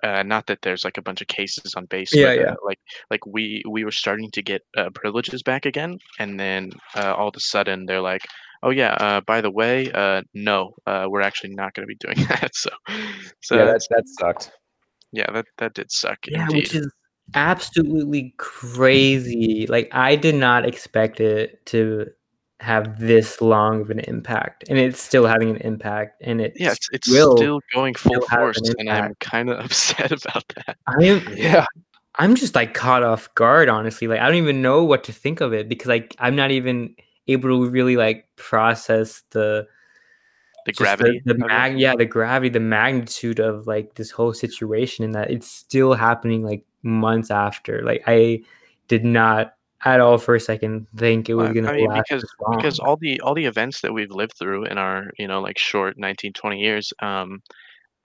[0.02, 2.52] uh, not that there's like a bunch of cases on base, Yeah, but yeah.
[2.52, 2.78] uh, like
[3.10, 7.28] like we we were starting to get uh, privileges back again, and then uh, all
[7.28, 8.22] of a sudden they're like,
[8.62, 11.97] oh yeah, uh, by the way, uh, no, uh, we're actually not going to be
[11.97, 12.55] doing that.
[12.55, 12.70] So,
[13.40, 14.52] so yeah, that's- that that sucked.
[15.12, 16.18] yeah, that that did suck.
[16.27, 16.56] Yeah, indeed.
[16.56, 16.93] which is
[17.35, 19.66] absolutely crazy.
[19.68, 22.06] Like I did not expect it to
[22.61, 26.20] have this long of an impact, and it's still having an impact.
[26.23, 29.51] And it yeah, it's, it's still going full still have an force, and I'm kind
[29.51, 30.77] of upset about that.
[30.87, 31.65] I am Yeah,
[32.16, 34.07] I'm just like caught off guard, honestly.
[34.07, 36.95] Like I don't even know what to think of it because like I'm not even
[37.28, 39.66] able to really like process the
[40.66, 45.05] The gravity, the, the mag yeah the gravity the magnitude of like this whole situation
[45.05, 48.43] and that it's still happening like months after like i
[48.89, 49.55] did not
[49.85, 52.24] at all for a second think it was Well, gonna I last because
[52.57, 55.59] because all the all the events that we've lived through in our you know like
[55.59, 57.40] short 19 20 years um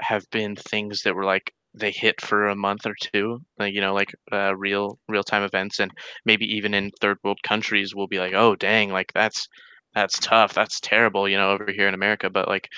[0.01, 3.81] have been things that were like they hit for a month or two like you
[3.81, 5.79] know like uh, real real time events.
[5.79, 5.91] And
[6.25, 9.47] maybe even in third world countries we'll be like oh dang like that's
[9.93, 10.53] that's tough.
[10.53, 12.29] That's terrible you know over here in america.
[12.29, 12.69] But like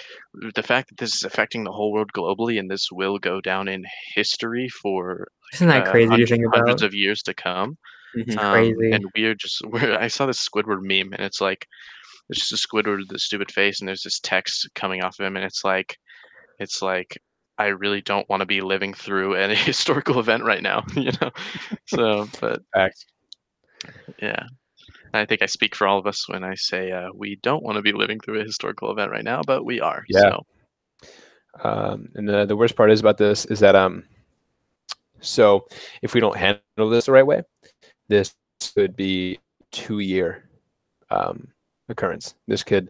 [0.56, 3.68] the fact that this is affecting the whole world globally and this will go down
[3.68, 3.84] in
[4.15, 6.60] history for isn't that uh, crazy to think about?
[6.60, 7.78] hundreds of years to come
[8.22, 11.68] it's um, crazy and we're just we're, I saw this Squidward meme, and it's like
[12.30, 15.26] it's just a Squidward with a stupid face, and there's this text coming off of
[15.26, 15.98] him, and it's like
[16.60, 17.18] it's like
[17.57, 21.31] I really don't want to be living through any historical event right now, you know.
[21.85, 23.06] So, but facts.
[24.22, 24.44] yeah,
[25.14, 27.77] I think I speak for all of us when I say uh, we don't want
[27.77, 30.06] to be living through a historical event right now, but we are.
[30.10, 30.19] Yeah.
[30.19, 30.45] So
[31.64, 34.03] Um, and the, the worst part is about this is that um,
[35.19, 35.68] so
[36.02, 37.41] if we don't handle this the right way,
[38.10, 38.36] this
[38.76, 39.40] could be
[39.72, 40.50] two year
[41.10, 41.48] um,
[41.90, 42.36] occurrence.
[42.48, 42.90] This could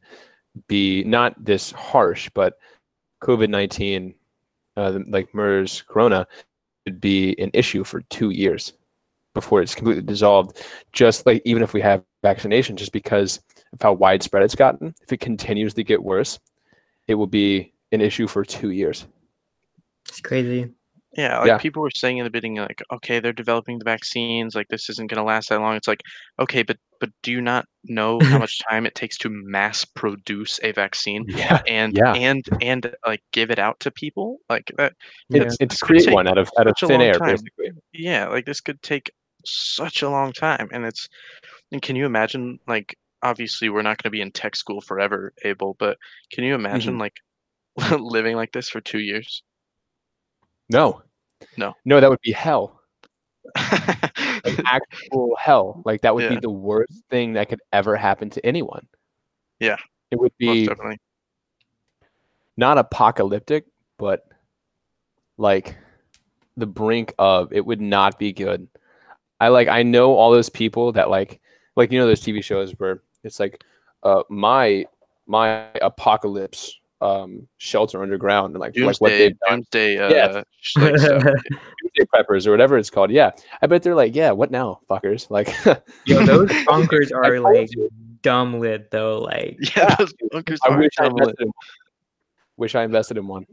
[0.68, 2.58] be not this harsh, but
[3.22, 4.16] COVID nineteen,
[4.76, 6.28] uh, like MERS, Corona,
[6.86, 8.74] could be an issue for two years
[9.34, 10.64] before it's completely dissolved.
[10.94, 13.40] Just like even if we have vaccination, just because
[13.74, 16.40] of how widespread it's gotten, if it continues to get worse,
[17.08, 19.06] it will be an issue for two years.
[20.08, 20.72] it's crazy
[21.18, 21.58] Yeah, like Yeah.
[21.58, 25.10] people were saying in the beginning, like, okay, they're developing the vaccines, like this isn't
[25.10, 25.76] gonna last that long.
[25.76, 26.02] It's like,
[26.40, 30.60] okay, but but do you not know how much time it takes to mass produce
[30.64, 32.14] a vaccine Yeah, and Yeah.
[32.14, 34.38] and and like give it out to people?
[34.48, 34.94] Like that,
[35.32, 37.32] it's, it's create one out of out of thin air, time.
[37.32, 37.72] basically.
[37.94, 39.12] yeah, like this could take
[39.44, 41.08] such a long time, and it's
[41.72, 45.76] and can you imagine like obviously we're not gonna be in tech school forever, Abel,
[45.80, 45.98] but
[46.32, 47.02] can you imagine mm-hmm.
[47.02, 47.16] like
[48.00, 49.42] living like this for two years?
[50.70, 51.02] No,
[51.58, 51.76] No.
[51.86, 52.82] no, that would be hell,
[53.56, 55.82] like actual hell.
[55.86, 56.30] Like that would Yeah.
[56.30, 58.88] be the worst thing that could ever happen to anyone.
[59.60, 59.78] Yeah.
[60.12, 60.98] it would be definitely.
[62.58, 63.66] not apocalyptic,
[63.98, 64.28] but
[65.38, 65.76] like
[66.56, 68.68] the brink of it would not be good.
[69.40, 71.40] I like I know all those people that like
[71.76, 73.64] like you know those TV shows where it's like
[74.04, 74.86] uh my
[75.28, 80.44] my apocalypse um shelter underground and like like what Doomsday, they've done doomsday, uh, Yes.
[80.62, 81.24] sh- like stuff.
[81.24, 83.12] Doomsday preppers or whatever it's called.
[83.12, 85.28] Yeah, I bet they're like, yeah, what now, fuckers?
[85.32, 85.54] Like,
[86.06, 87.90] Yo, those bunkers are like you.
[88.24, 89.20] dumb lit though.
[89.20, 91.22] Like Yeah, those bunkers I are wish I dumb lit.
[91.30, 91.52] invested in.
[92.58, 93.46] Wish I invested in one.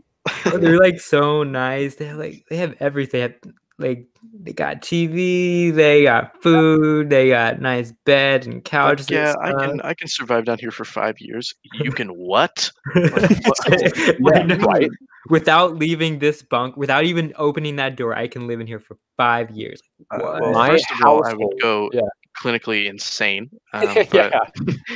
[0.59, 1.97] they're like so nice.
[1.97, 3.19] They have like they have everything.
[3.19, 3.35] They have,
[3.79, 9.11] like they got TV, they got food, they got nice bed and couches.
[9.11, 9.81] Like, yeah, and I can.
[9.81, 11.53] I can survive down here for five years.
[11.81, 12.71] You can what?
[12.95, 13.31] Like,
[14.21, 14.91] Yeah, right.
[15.31, 18.97] Without leaving this bunk, without even opening that door, I can live in here for
[19.17, 19.81] five years.
[20.11, 20.41] Uh, What?
[20.43, 22.03] well, My first of all, I would go yeah.
[22.43, 23.51] clinically insane.
[23.73, 24.41] Um, but yeah,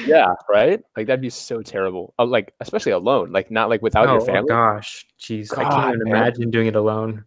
[0.07, 0.81] yeah, right.
[0.97, 2.15] Like that'd be so terrible.
[2.19, 3.33] Uh, like especially alone.
[3.33, 4.49] Like not like without oh, your oh family.
[4.49, 6.23] gosh, jeez, I can't even man.
[6.23, 7.25] imagine doing it alone.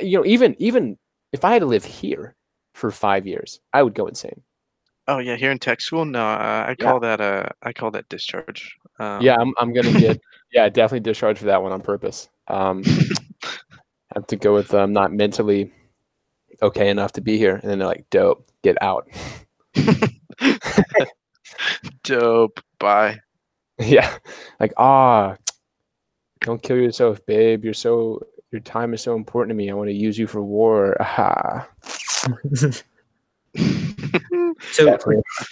[0.00, 0.98] You know, even even
[1.32, 2.34] if I had to live here
[2.74, 4.42] for five years, I would go insane.
[5.08, 6.84] oh yeah, here in tech school, no, uh, I Yeah.
[6.84, 8.76] call that uh, I call that discharge.
[8.98, 10.20] Um, yeah, I'm I'm gonna get
[10.52, 12.28] yeah definitely discharged for that one on purpose.
[12.48, 12.82] Um,
[13.42, 13.48] I
[14.16, 15.72] have to go with I'm not mentally
[16.62, 19.08] okay enough to be here, and then they're like, dope, get out.
[22.04, 22.60] dope.
[22.78, 23.18] Bye.
[23.78, 24.16] yeah,
[24.60, 25.36] like ah,
[26.40, 27.64] don't kill yourself, babe.
[27.64, 29.70] You're so your time is so important to me.
[29.70, 30.96] I want to use you for war.
[31.00, 31.68] Ah,
[34.72, 34.98] so.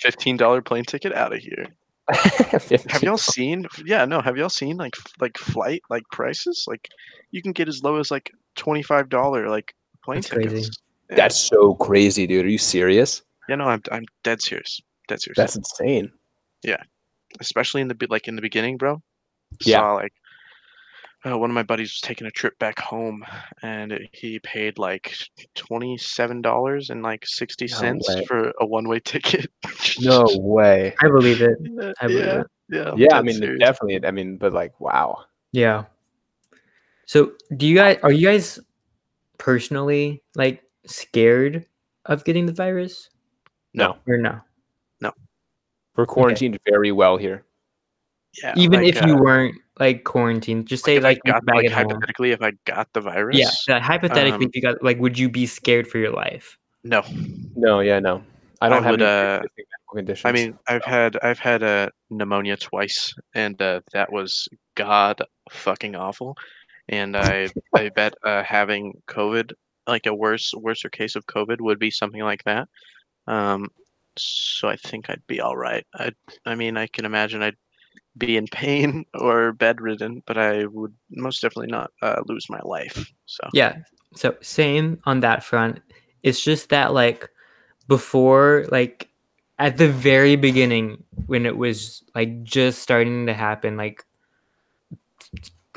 [0.01, 1.67] Fifteen dollar plane ticket out of here.
[2.13, 3.67] Have y'all seen?
[3.85, 4.21] Yeah, no.
[4.21, 6.65] Have y'all seen like like flight like prices?
[6.69, 6.89] Like
[7.31, 10.49] you can get as low as like twenty five dollar like plane That's crazy.
[10.49, 10.79] tickets.
[11.11, 11.17] Yeah.
[11.17, 12.45] That's so crazy, dude.
[12.45, 13.23] Are you serious?
[13.49, 13.65] yeah, no.
[13.65, 14.81] I'm I'm dead serious.
[15.09, 15.37] Dead serious.
[15.37, 16.13] That's insane.
[16.63, 16.83] Yeah,
[17.41, 19.03] especially in the like in the beginning, bro.
[19.65, 19.81] Yeah.
[19.81, 20.13] Saw like
[21.27, 23.25] uh, one of my buddies was taking a trip back home,
[23.63, 25.17] and it- he paid like
[25.55, 28.25] twenty seven dollars and like sixty cents way.
[28.27, 29.51] for a one way ticket.
[30.01, 30.95] No way.
[31.01, 31.57] I believe it.
[31.61, 32.47] yeah, I believe yeah, it.
[32.69, 32.91] yeah.
[32.91, 33.61] I'm Yeah, I mean, serious.
[33.61, 34.05] definitely.
[34.07, 35.25] I mean, but like, wow.
[35.53, 35.85] Yeah.
[37.07, 38.59] So, do you guys are you guys
[39.39, 41.67] personally like scared
[42.07, 43.09] of getting the virus
[43.73, 44.41] No, or no?
[45.01, 45.13] no?
[45.97, 47.45] we're quarantined very well here.
[48.43, 51.67] Yeah, Even like, if you uh, weren't like quarantined, just say if like, got, like
[51.67, 51.89] at home.
[51.89, 55.19] hypothetically, if I got the virus, Yeah, like, hypothetically, um, if you got like, would
[55.19, 56.59] you be scared for your life?
[56.83, 57.03] no.
[57.57, 58.23] No, yeah, no.
[58.61, 59.43] I don't I have would, any uh,
[59.93, 60.25] conditions.
[60.25, 65.21] I mean, I've had I've had a pneumonia twice, and uh, that was god
[65.51, 66.37] fucking awful.
[66.89, 69.53] And I I bet uh, having COVID,
[69.87, 72.69] like a worse worser case of COVID, would be something like that.
[73.27, 73.69] Um,
[74.17, 75.87] so I think I'd be all right.
[75.95, 76.13] I
[76.47, 77.57] I mean, I can imagine I'd
[78.17, 83.13] be in pain or bedridden, but I would most definitely not uh, lose my life.
[83.27, 83.77] So Yeah.
[84.15, 85.81] So same on that front.
[86.23, 87.29] It's just that like
[87.89, 89.11] before like
[89.59, 94.05] at the very beginning when it was like just starting to happen like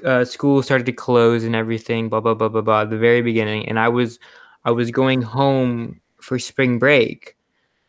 [0.05, 3.68] uh, school started to close and everything blah blah blah blah blah the very beginning
[3.68, 4.19] and I was
[4.64, 7.35] I was going home for spring break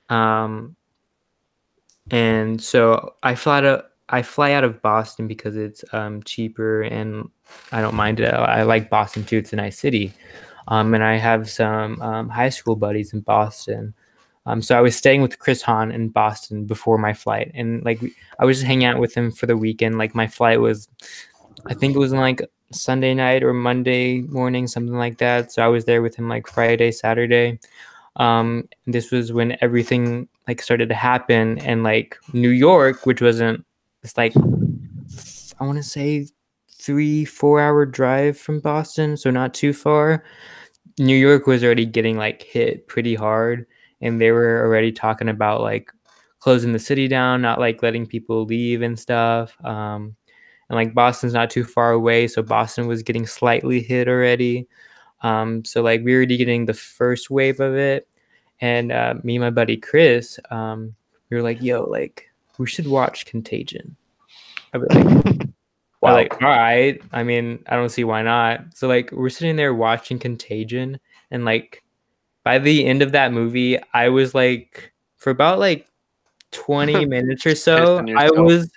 [0.08, 0.74] um
[2.10, 7.28] and so I fly to I fly out of Boston because it's um cheaper and
[7.72, 8.32] I don't mind it.
[8.32, 9.38] I like Boston too.
[9.38, 10.12] It's a nice city.
[10.68, 13.94] Um, and I have some um, high school buddies in Boston.
[14.44, 18.00] Um, so I was staying with Chris Hahn in Boston before my flight, and like
[18.38, 19.98] I was just hanging out with him for the weekend.
[19.98, 20.88] Like my flight was,
[21.66, 22.40] I think it was like
[22.72, 25.52] Sunday night or Monday morning, something like that.
[25.52, 27.58] So I was there with him like Friday, Saturday.
[28.16, 33.64] Um, this was when everything like started to happen, and like New York, which wasn't,
[34.02, 34.34] it's like
[35.60, 36.26] I want to say
[36.70, 40.24] three, four hour drive from Boston, so not too far.
[40.98, 43.66] New York was already getting like hit pretty hard,
[44.00, 45.90] and they were already talking about like
[46.40, 49.56] closing the city down, not like letting people leave and stuff.
[49.64, 50.16] Um,
[50.68, 54.68] and like Boston's not too far away, so Boston was getting slightly hit already.
[55.22, 58.08] Um, so like we were already getting the first wave of it,
[58.60, 60.94] and uh, me and my buddy Chris, um,
[61.30, 62.27] we were like, "Yo, like
[62.58, 63.96] we should watch Contagion."
[64.72, 65.04] I was like,
[66.00, 66.12] wow.
[66.12, 67.00] like, all right.
[67.12, 68.76] I mean, I don't see why not.
[68.76, 70.98] So like we're sitting there watching Contagion
[71.30, 71.82] and like
[72.44, 75.86] by the end of that movie, I was like for about like
[76.52, 78.70] 20 minutes or so, I was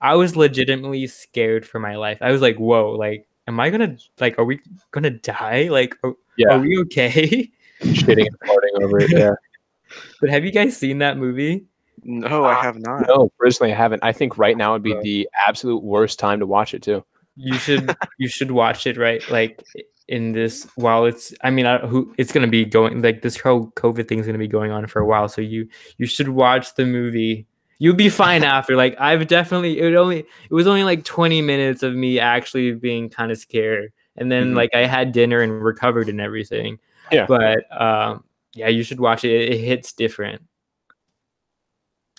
[0.00, 2.18] I was legitimately scared for my life.
[2.20, 4.60] I was like, whoa, like am I gonna like are we
[4.92, 5.68] gonna die?
[5.70, 6.54] Like are, Yeah.
[6.54, 7.50] are we okay?
[7.82, 9.10] shitting and farting over it.
[9.10, 9.34] Yeah.
[10.20, 11.64] but have you guys seen that movie?
[12.04, 13.06] No, I have not.
[13.08, 14.02] No, personally, I haven't.
[14.04, 17.04] I think right now would be the absolute worst time to watch it too.
[17.36, 19.62] you should you should watch it right like
[20.08, 23.38] in this while it's i mean I, who it's going to be going like this
[23.38, 25.68] whole covid thing is going to be going on for a while so you
[25.98, 27.46] you should watch the movie
[27.78, 31.82] you'll be fine after like i've definitely it only it was only like 20 minutes
[31.84, 34.56] of me actually being kind of scared and then Mhm.
[34.56, 36.78] like i had dinner and recovered and everything
[37.12, 37.26] Yeah.
[37.26, 40.42] but um yeah you should watch it it, it hits different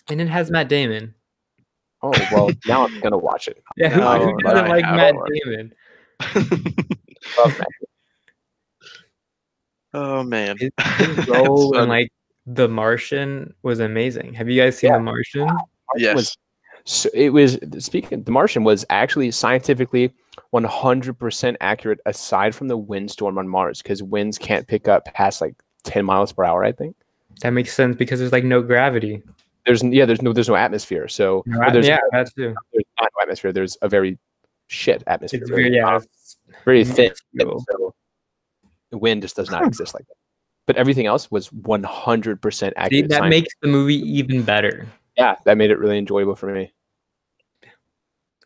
[0.10, 1.14] and it has matt damon
[2.02, 3.61] Oh well, now I'm gonna watch it.
[3.77, 5.73] yeah who, No, who doesn't I like matt damon
[7.38, 7.68] Love that.
[9.94, 10.57] oh man.
[10.57, 12.10] his, his role in like
[12.45, 14.34] The Martian was amazing.
[14.34, 14.98] Have you guys seen Yeah.
[14.98, 15.45] The Martian?
[15.45, 15.68] Martian
[15.98, 16.15] Yes.
[16.15, 16.38] was
[16.86, 20.11] so it was speaking the Martian was actually scientifically
[20.53, 25.56] 100% accurate aside from the windstorm on Mars because winds can't pick up past like
[25.84, 26.95] 10 miles per hour I think
[27.41, 29.22] That makes sense because there's like no gravity.
[29.70, 32.56] There's yeah there's no there's no atmosphere so No there's, yeah, that too.
[32.74, 34.18] there's not no atmosphere there's a very
[34.68, 36.00] shit atmosphere It's very, very yeah.
[36.66, 37.94] very thin so
[38.91, 40.16] the wind just does not exist like that
[40.66, 43.30] but everything else was 100% See, accurate that science.
[43.30, 44.88] makes the movie even better.
[45.18, 46.74] yeah that made it really enjoyable for me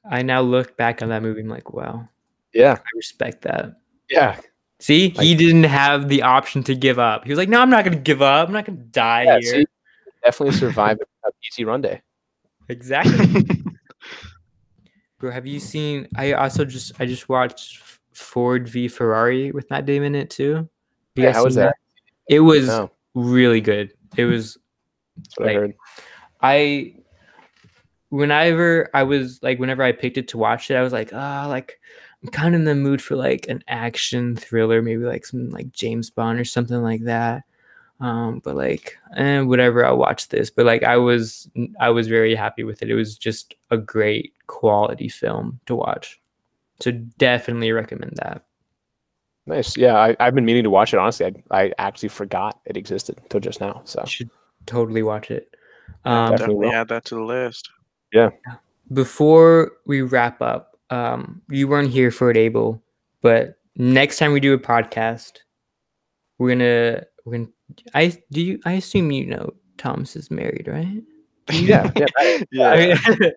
[0.09, 1.39] I now look back on that movie.
[1.39, 2.09] I'm like, wow,
[2.53, 3.77] yeah I respect that.
[4.09, 4.37] yeah
[4.79, 7.23] See, he didn't have the option to give up.
[7.23, 8.49] He was like, no, I'm not gonna give up.
[8.49, 9.53] I'm not gonna die Yeah, here.
[9.61, 9.65] see,
[10.23, 12.01] definitely survive a PC run day.
[12.69, 13.45] Exactly.
[15.19, 16.07] Bro, have you seen?
[16.15, 17.81] I also just I just watched
[18.13, 20.67] Ford v Ferrari with Matt Damon in it too.
[21.15, 21.75] Yeah, how was seen that?
[22.27, 23.93] It was No, really good.
[24.17, 24.57] It was
[25.17, 25.75] that's what I heard.
[26.41, 26.95] I
[28.09, 31.45] whenever I was like, whenever I picked it to watch it, I was like, ah,
[31.47, 31.79] like
[32.21, 35.71] I'm kind of in the mood for like an action thriller, maybe like some like
[35.71, 37.43] James Bond or something like that.
[37.99, 40.49] Um, but like, eh, whatever, I'll watch this.
[40.49, 41.49] But like, I was,
[41.79, 42.89] I was very happy with it.
[42.89, 46.19] It was just a great quality film to watch.
[46.79, 48.43] So definitely recommend that.
[49.45, 49.77] Nice.
[49.77, 50.97] Yeah, I, I've been meaning to watch it.
[50.97, 53.81] Honestly, I, I actually forgot it existed until just now.
[53.85, 54.29] So You should
[54.65, 55.55] totally watch it.
[56.03, 56.73] definitely Um, Definitely will.
[56.73, 57.69] add that to the list.
[58.11, 58.29] Yeah
[58.91, 62.81] before we wrap up, um, you weren't here for it, Abel,
[63.21, 65.39] but next time we do a podcast,
[66.37, 67.47] we're gonna we're gonna.
[67.93, 68.59] I do you?
[68.65, 71.01] I assume you know Thomas is married, right?
[71.51, 72.69] yeah, yeah, I- yeah.
[72.69, 73.31] I mean-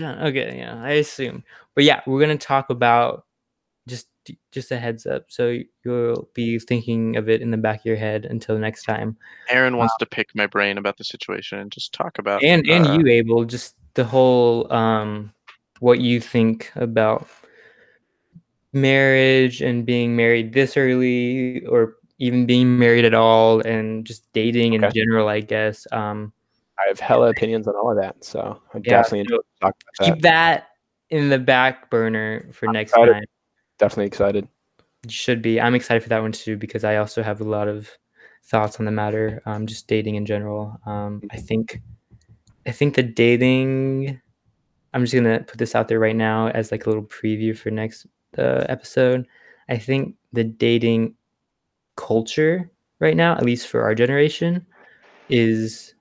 [0.00, 1.42] Uh, okay, yeah, I assume.
[1.74, 3.24] But yeah, we're gonna talk about
[3.88, 4.08] just
[4.52, 7.96] just a heads up, so you'll be thinking of it in the back of your
[7.96, 9.16] head until next time.
[9.48, 12.86] Aaron wants to pick my brain about the situation and just talk about and and
[12.86, 15.32] uh, you Abel, just the whole um
[15.80, 17.28] what you think about
[18.72, 24.72] marriage and being married this early or even being married at all and just dating
[24.74, 26.32] in general i guess um
[26.78, 28.22] I have hella opinions on all of that.
[28.22, 30.22] So I Yeah, definitely enjoy so talking about keep that.
[30.22, 30.68] that
[31.08, 33.12] in the back burner for I'm next excited.
[33.14, 33.24] time
[33.78, 34.48] Definitely excited.
[35.06, 37.66] you should be i'm excited for that one too because i also have a lot
[37.68, 37.88] of
[38.44, 41.80] thoughts on the matter um just dating in general um i think
[42.66, 44.20] i think the dating
[44.92, 47.70] i'm just gonna put this out there right now as like a little preview for
[47.70, 48.06] next
[48.38, 49.26] uh, episode
[49.70, 51.14] i think the dating
[51.96, 52.70] culture
[53.00, 54.64] right now at least for our generation
[55.28, 55.94] is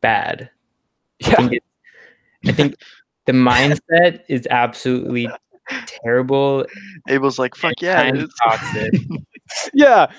[0.00, 0.50] bad
[1.24, 1.62] I Yeah, think, it,
[2.46, 2.74] I think
[3.26, 5.28] the mindset is absolutely
[5.86, 6.66] terrible
[7.08, 8.08] Abel's like, fuck yeah.
[8.08, 8.92] it's- toxic
[9.74, 10.10] yeah,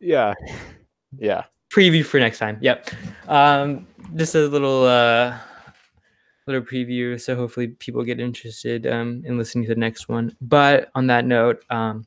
[0.00, 0.34] yeah,
[1.18, 1.44] yeah.
[1.72, 2.58] preview for next time.
[2.60, 2.90] Yep.
[3.28, 3.86] Um,
[4.16, 5.36] just a little uh,
[6.46, 7.20] little preview.
[7.20, 10.34] So hopefully people get interested um, in listening to the next one.
[10.40, 12.06] But on that note, um,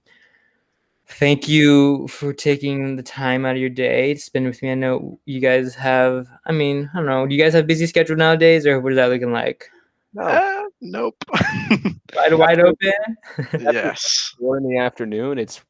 [1.14, 4.72] thank you for taking the time out of your day to spend with me.
[4.72, 6.28] I know you guys have.
[6.46, 7.26] I mean, I don't know.
[7.28, 9.70] Do you guys have busy schedule nowadays, or what is that looking like?
[10.14, 11.16] No, Uh, nope.
[12.16, 12.94] Wide wide open.
[13.60, 14.36] yes.
[14.40, 15.40] four in the afternoon.
[15.40, 15.62] It's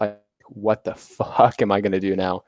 [0.00, 0.18] like,
[0.48, 2.44] what the fuck am I gonna do now?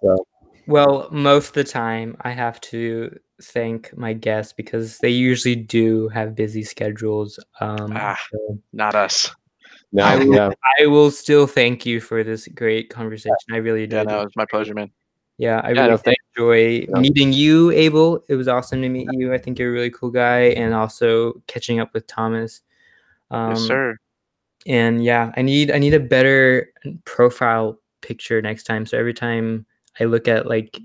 [0.00, 0.26] So
[0.66, 6.08] Well, most of the time I have to thank my guests because they usually do
[6.08, 7.38] have busy schedules.
[7.60, 8.18] Um, Ah.
[8.30, 9.30] so Not us.
[9.92, 10.50] No, I will- yeah,
[10.80, 13.34] I will still thank you for this great conversation.
[13.52, 13.96] I really do.
[13.96, 14.10] Yeah, did.
[14.10, 14.90] no, it's my pleasure, man.
[15.38, 17.00] Yeah, I Yeah, really no, enjoy Yeah.
[17.00, 18.22] meeting you, Abel.
[18.28, 19.32] It was awesome to meet you.
[19.32, 22.62] I think you're a really cool guy, and also catching up with Thomas.
[23.30, 23.96] Um, yes, sir.
[24.66, 26.70] and yeah i need i need a better
[27.06, 29.64] profile picture next time so every time
[29.98, 30.78] i look at like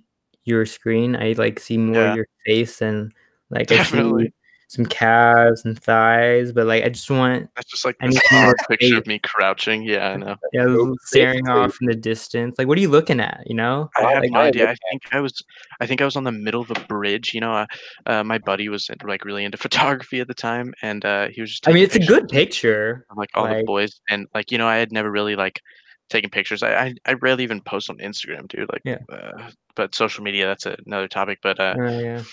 [0.45, 2.09] your screen i like see more Yeah.
[2.11, 3.11] of your face and
[3.49, 4.34] like i see Definitely.
[4.69, 8.23] Some calves and thighs but like i just want That's just like I this need
[8.34, 8.98] more hard picture faith.
[8.98, 9.84] of me crouching.
[9.84, 10.35] Yeah, I know.
[10.52, 11.52] yeah, Nope, staring basically.
[11.61, 14.23] off in the distance like what are you looking at you know I Oh, have
[14.23, 14.65] like, no idea.
[14.69, 15.34] I think I was,
[15.80, 17.34] I think I was on the middle of a bridge.
[17.34, 17.65] You know, uh,
[18.06, 21.49] uh, my buddy was like really into photography at the time, and uh, he was
[21.52, 21.68] just.
[21.68, 24.68] i mean it's a good picture of, like all the boys, and like you know,
[24.68, 25.61] I had never really like
[26.10, 26.61] taken pictures.
[26.61, 28.69] I I, I rarely even post on Instagram, dude.
[28.72, 28.98] Like, Yeah.
[29.11, 31.39] uh, but social media, that's another topic.
[31.41, 32.23] But uh, uh, yeah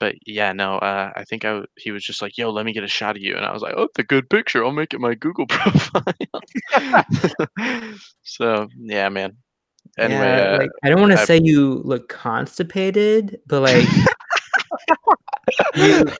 [0.00, 2.72] but yeah, no, uh, I think I w- he was just like, "Yo, let me
[2.72, 4.64] get a shot of you," and I was like, "Oh, the good picture.
[4.64, 6.02] I'll make it my Google profile."
[8.22, 9.36] so yeah, man.
[9.98, 13.84] Anyway, yeah, uh, like i don't want to I- say you look constipated but like
[13.84, 14.04] you,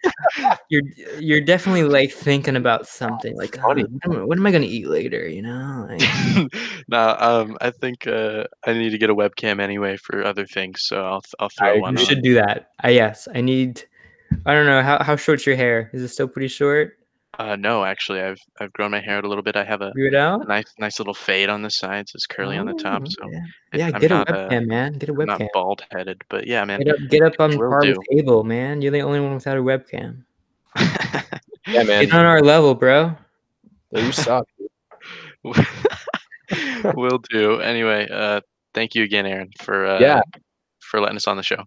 [0.68, 0.82] you're
[1.18, 4.64] you're definitely like thinking about something like "Oh, what, am, I- what am I gonna
[4.66, 5.28] eat later?
[5.28, 6.52] You know, like,
[6.88, 10.82] no, um, I think uh, I need to get a webcam anyway for other things,
[10.82, 11.96] so I'll I'll throw I one.
[11.96, 12.70] you should do that.
[12.80, 13.84] I yes, I need.
[14.46, 15.90] I don't know how how short's your hair.
[15.92, 16.96] Is it still pretty short?
[17.38, 19.56] Uh, no, actually, I've I've grown my hair out a little bit.
[19.56, 20.46] I have a Grew it out.
[20.48, 22.12] nice nice little fade on the sides.
[22.14, 23.38] It's curly on the top, Oh, so yeah,
[23.72, 24.92] it- yeah I'm get a not, uh, webcam, man.
[24.94, 26.22] Get a I'm not bald headed.
[26.28, 26.80] But yeah, man.
[26.80, 27.90] Get up, get up on Will par do.
[27.96, 28.82] with Abel, man.
[28.82, 30.24] You're the only one without a webcam.
[31.66, 32.04] yeah, man.
[32.04, 33.16] Get on our level, bro.
[33.92, 34.46] Yeah, you suck.
[36.94, 37.60] Will do.
[37.60, 38.40] Anyway, uh,
[38.74, 40.20] thank you again, Aaron, for uh, Yeah.
[40.80, 41.62] for letting us on the show.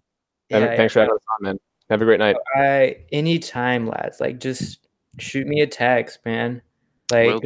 [0.51, 1.59] Evan, Yeah, Thanks for having us on, man.
[1.89, 2.35] Have a great night.
[2.55, 4.19] I anytime, lads.
[4.19, 4.79] Like just
[5.19, 6.61] shoot me a text, man.
[7.11, 7.41] Like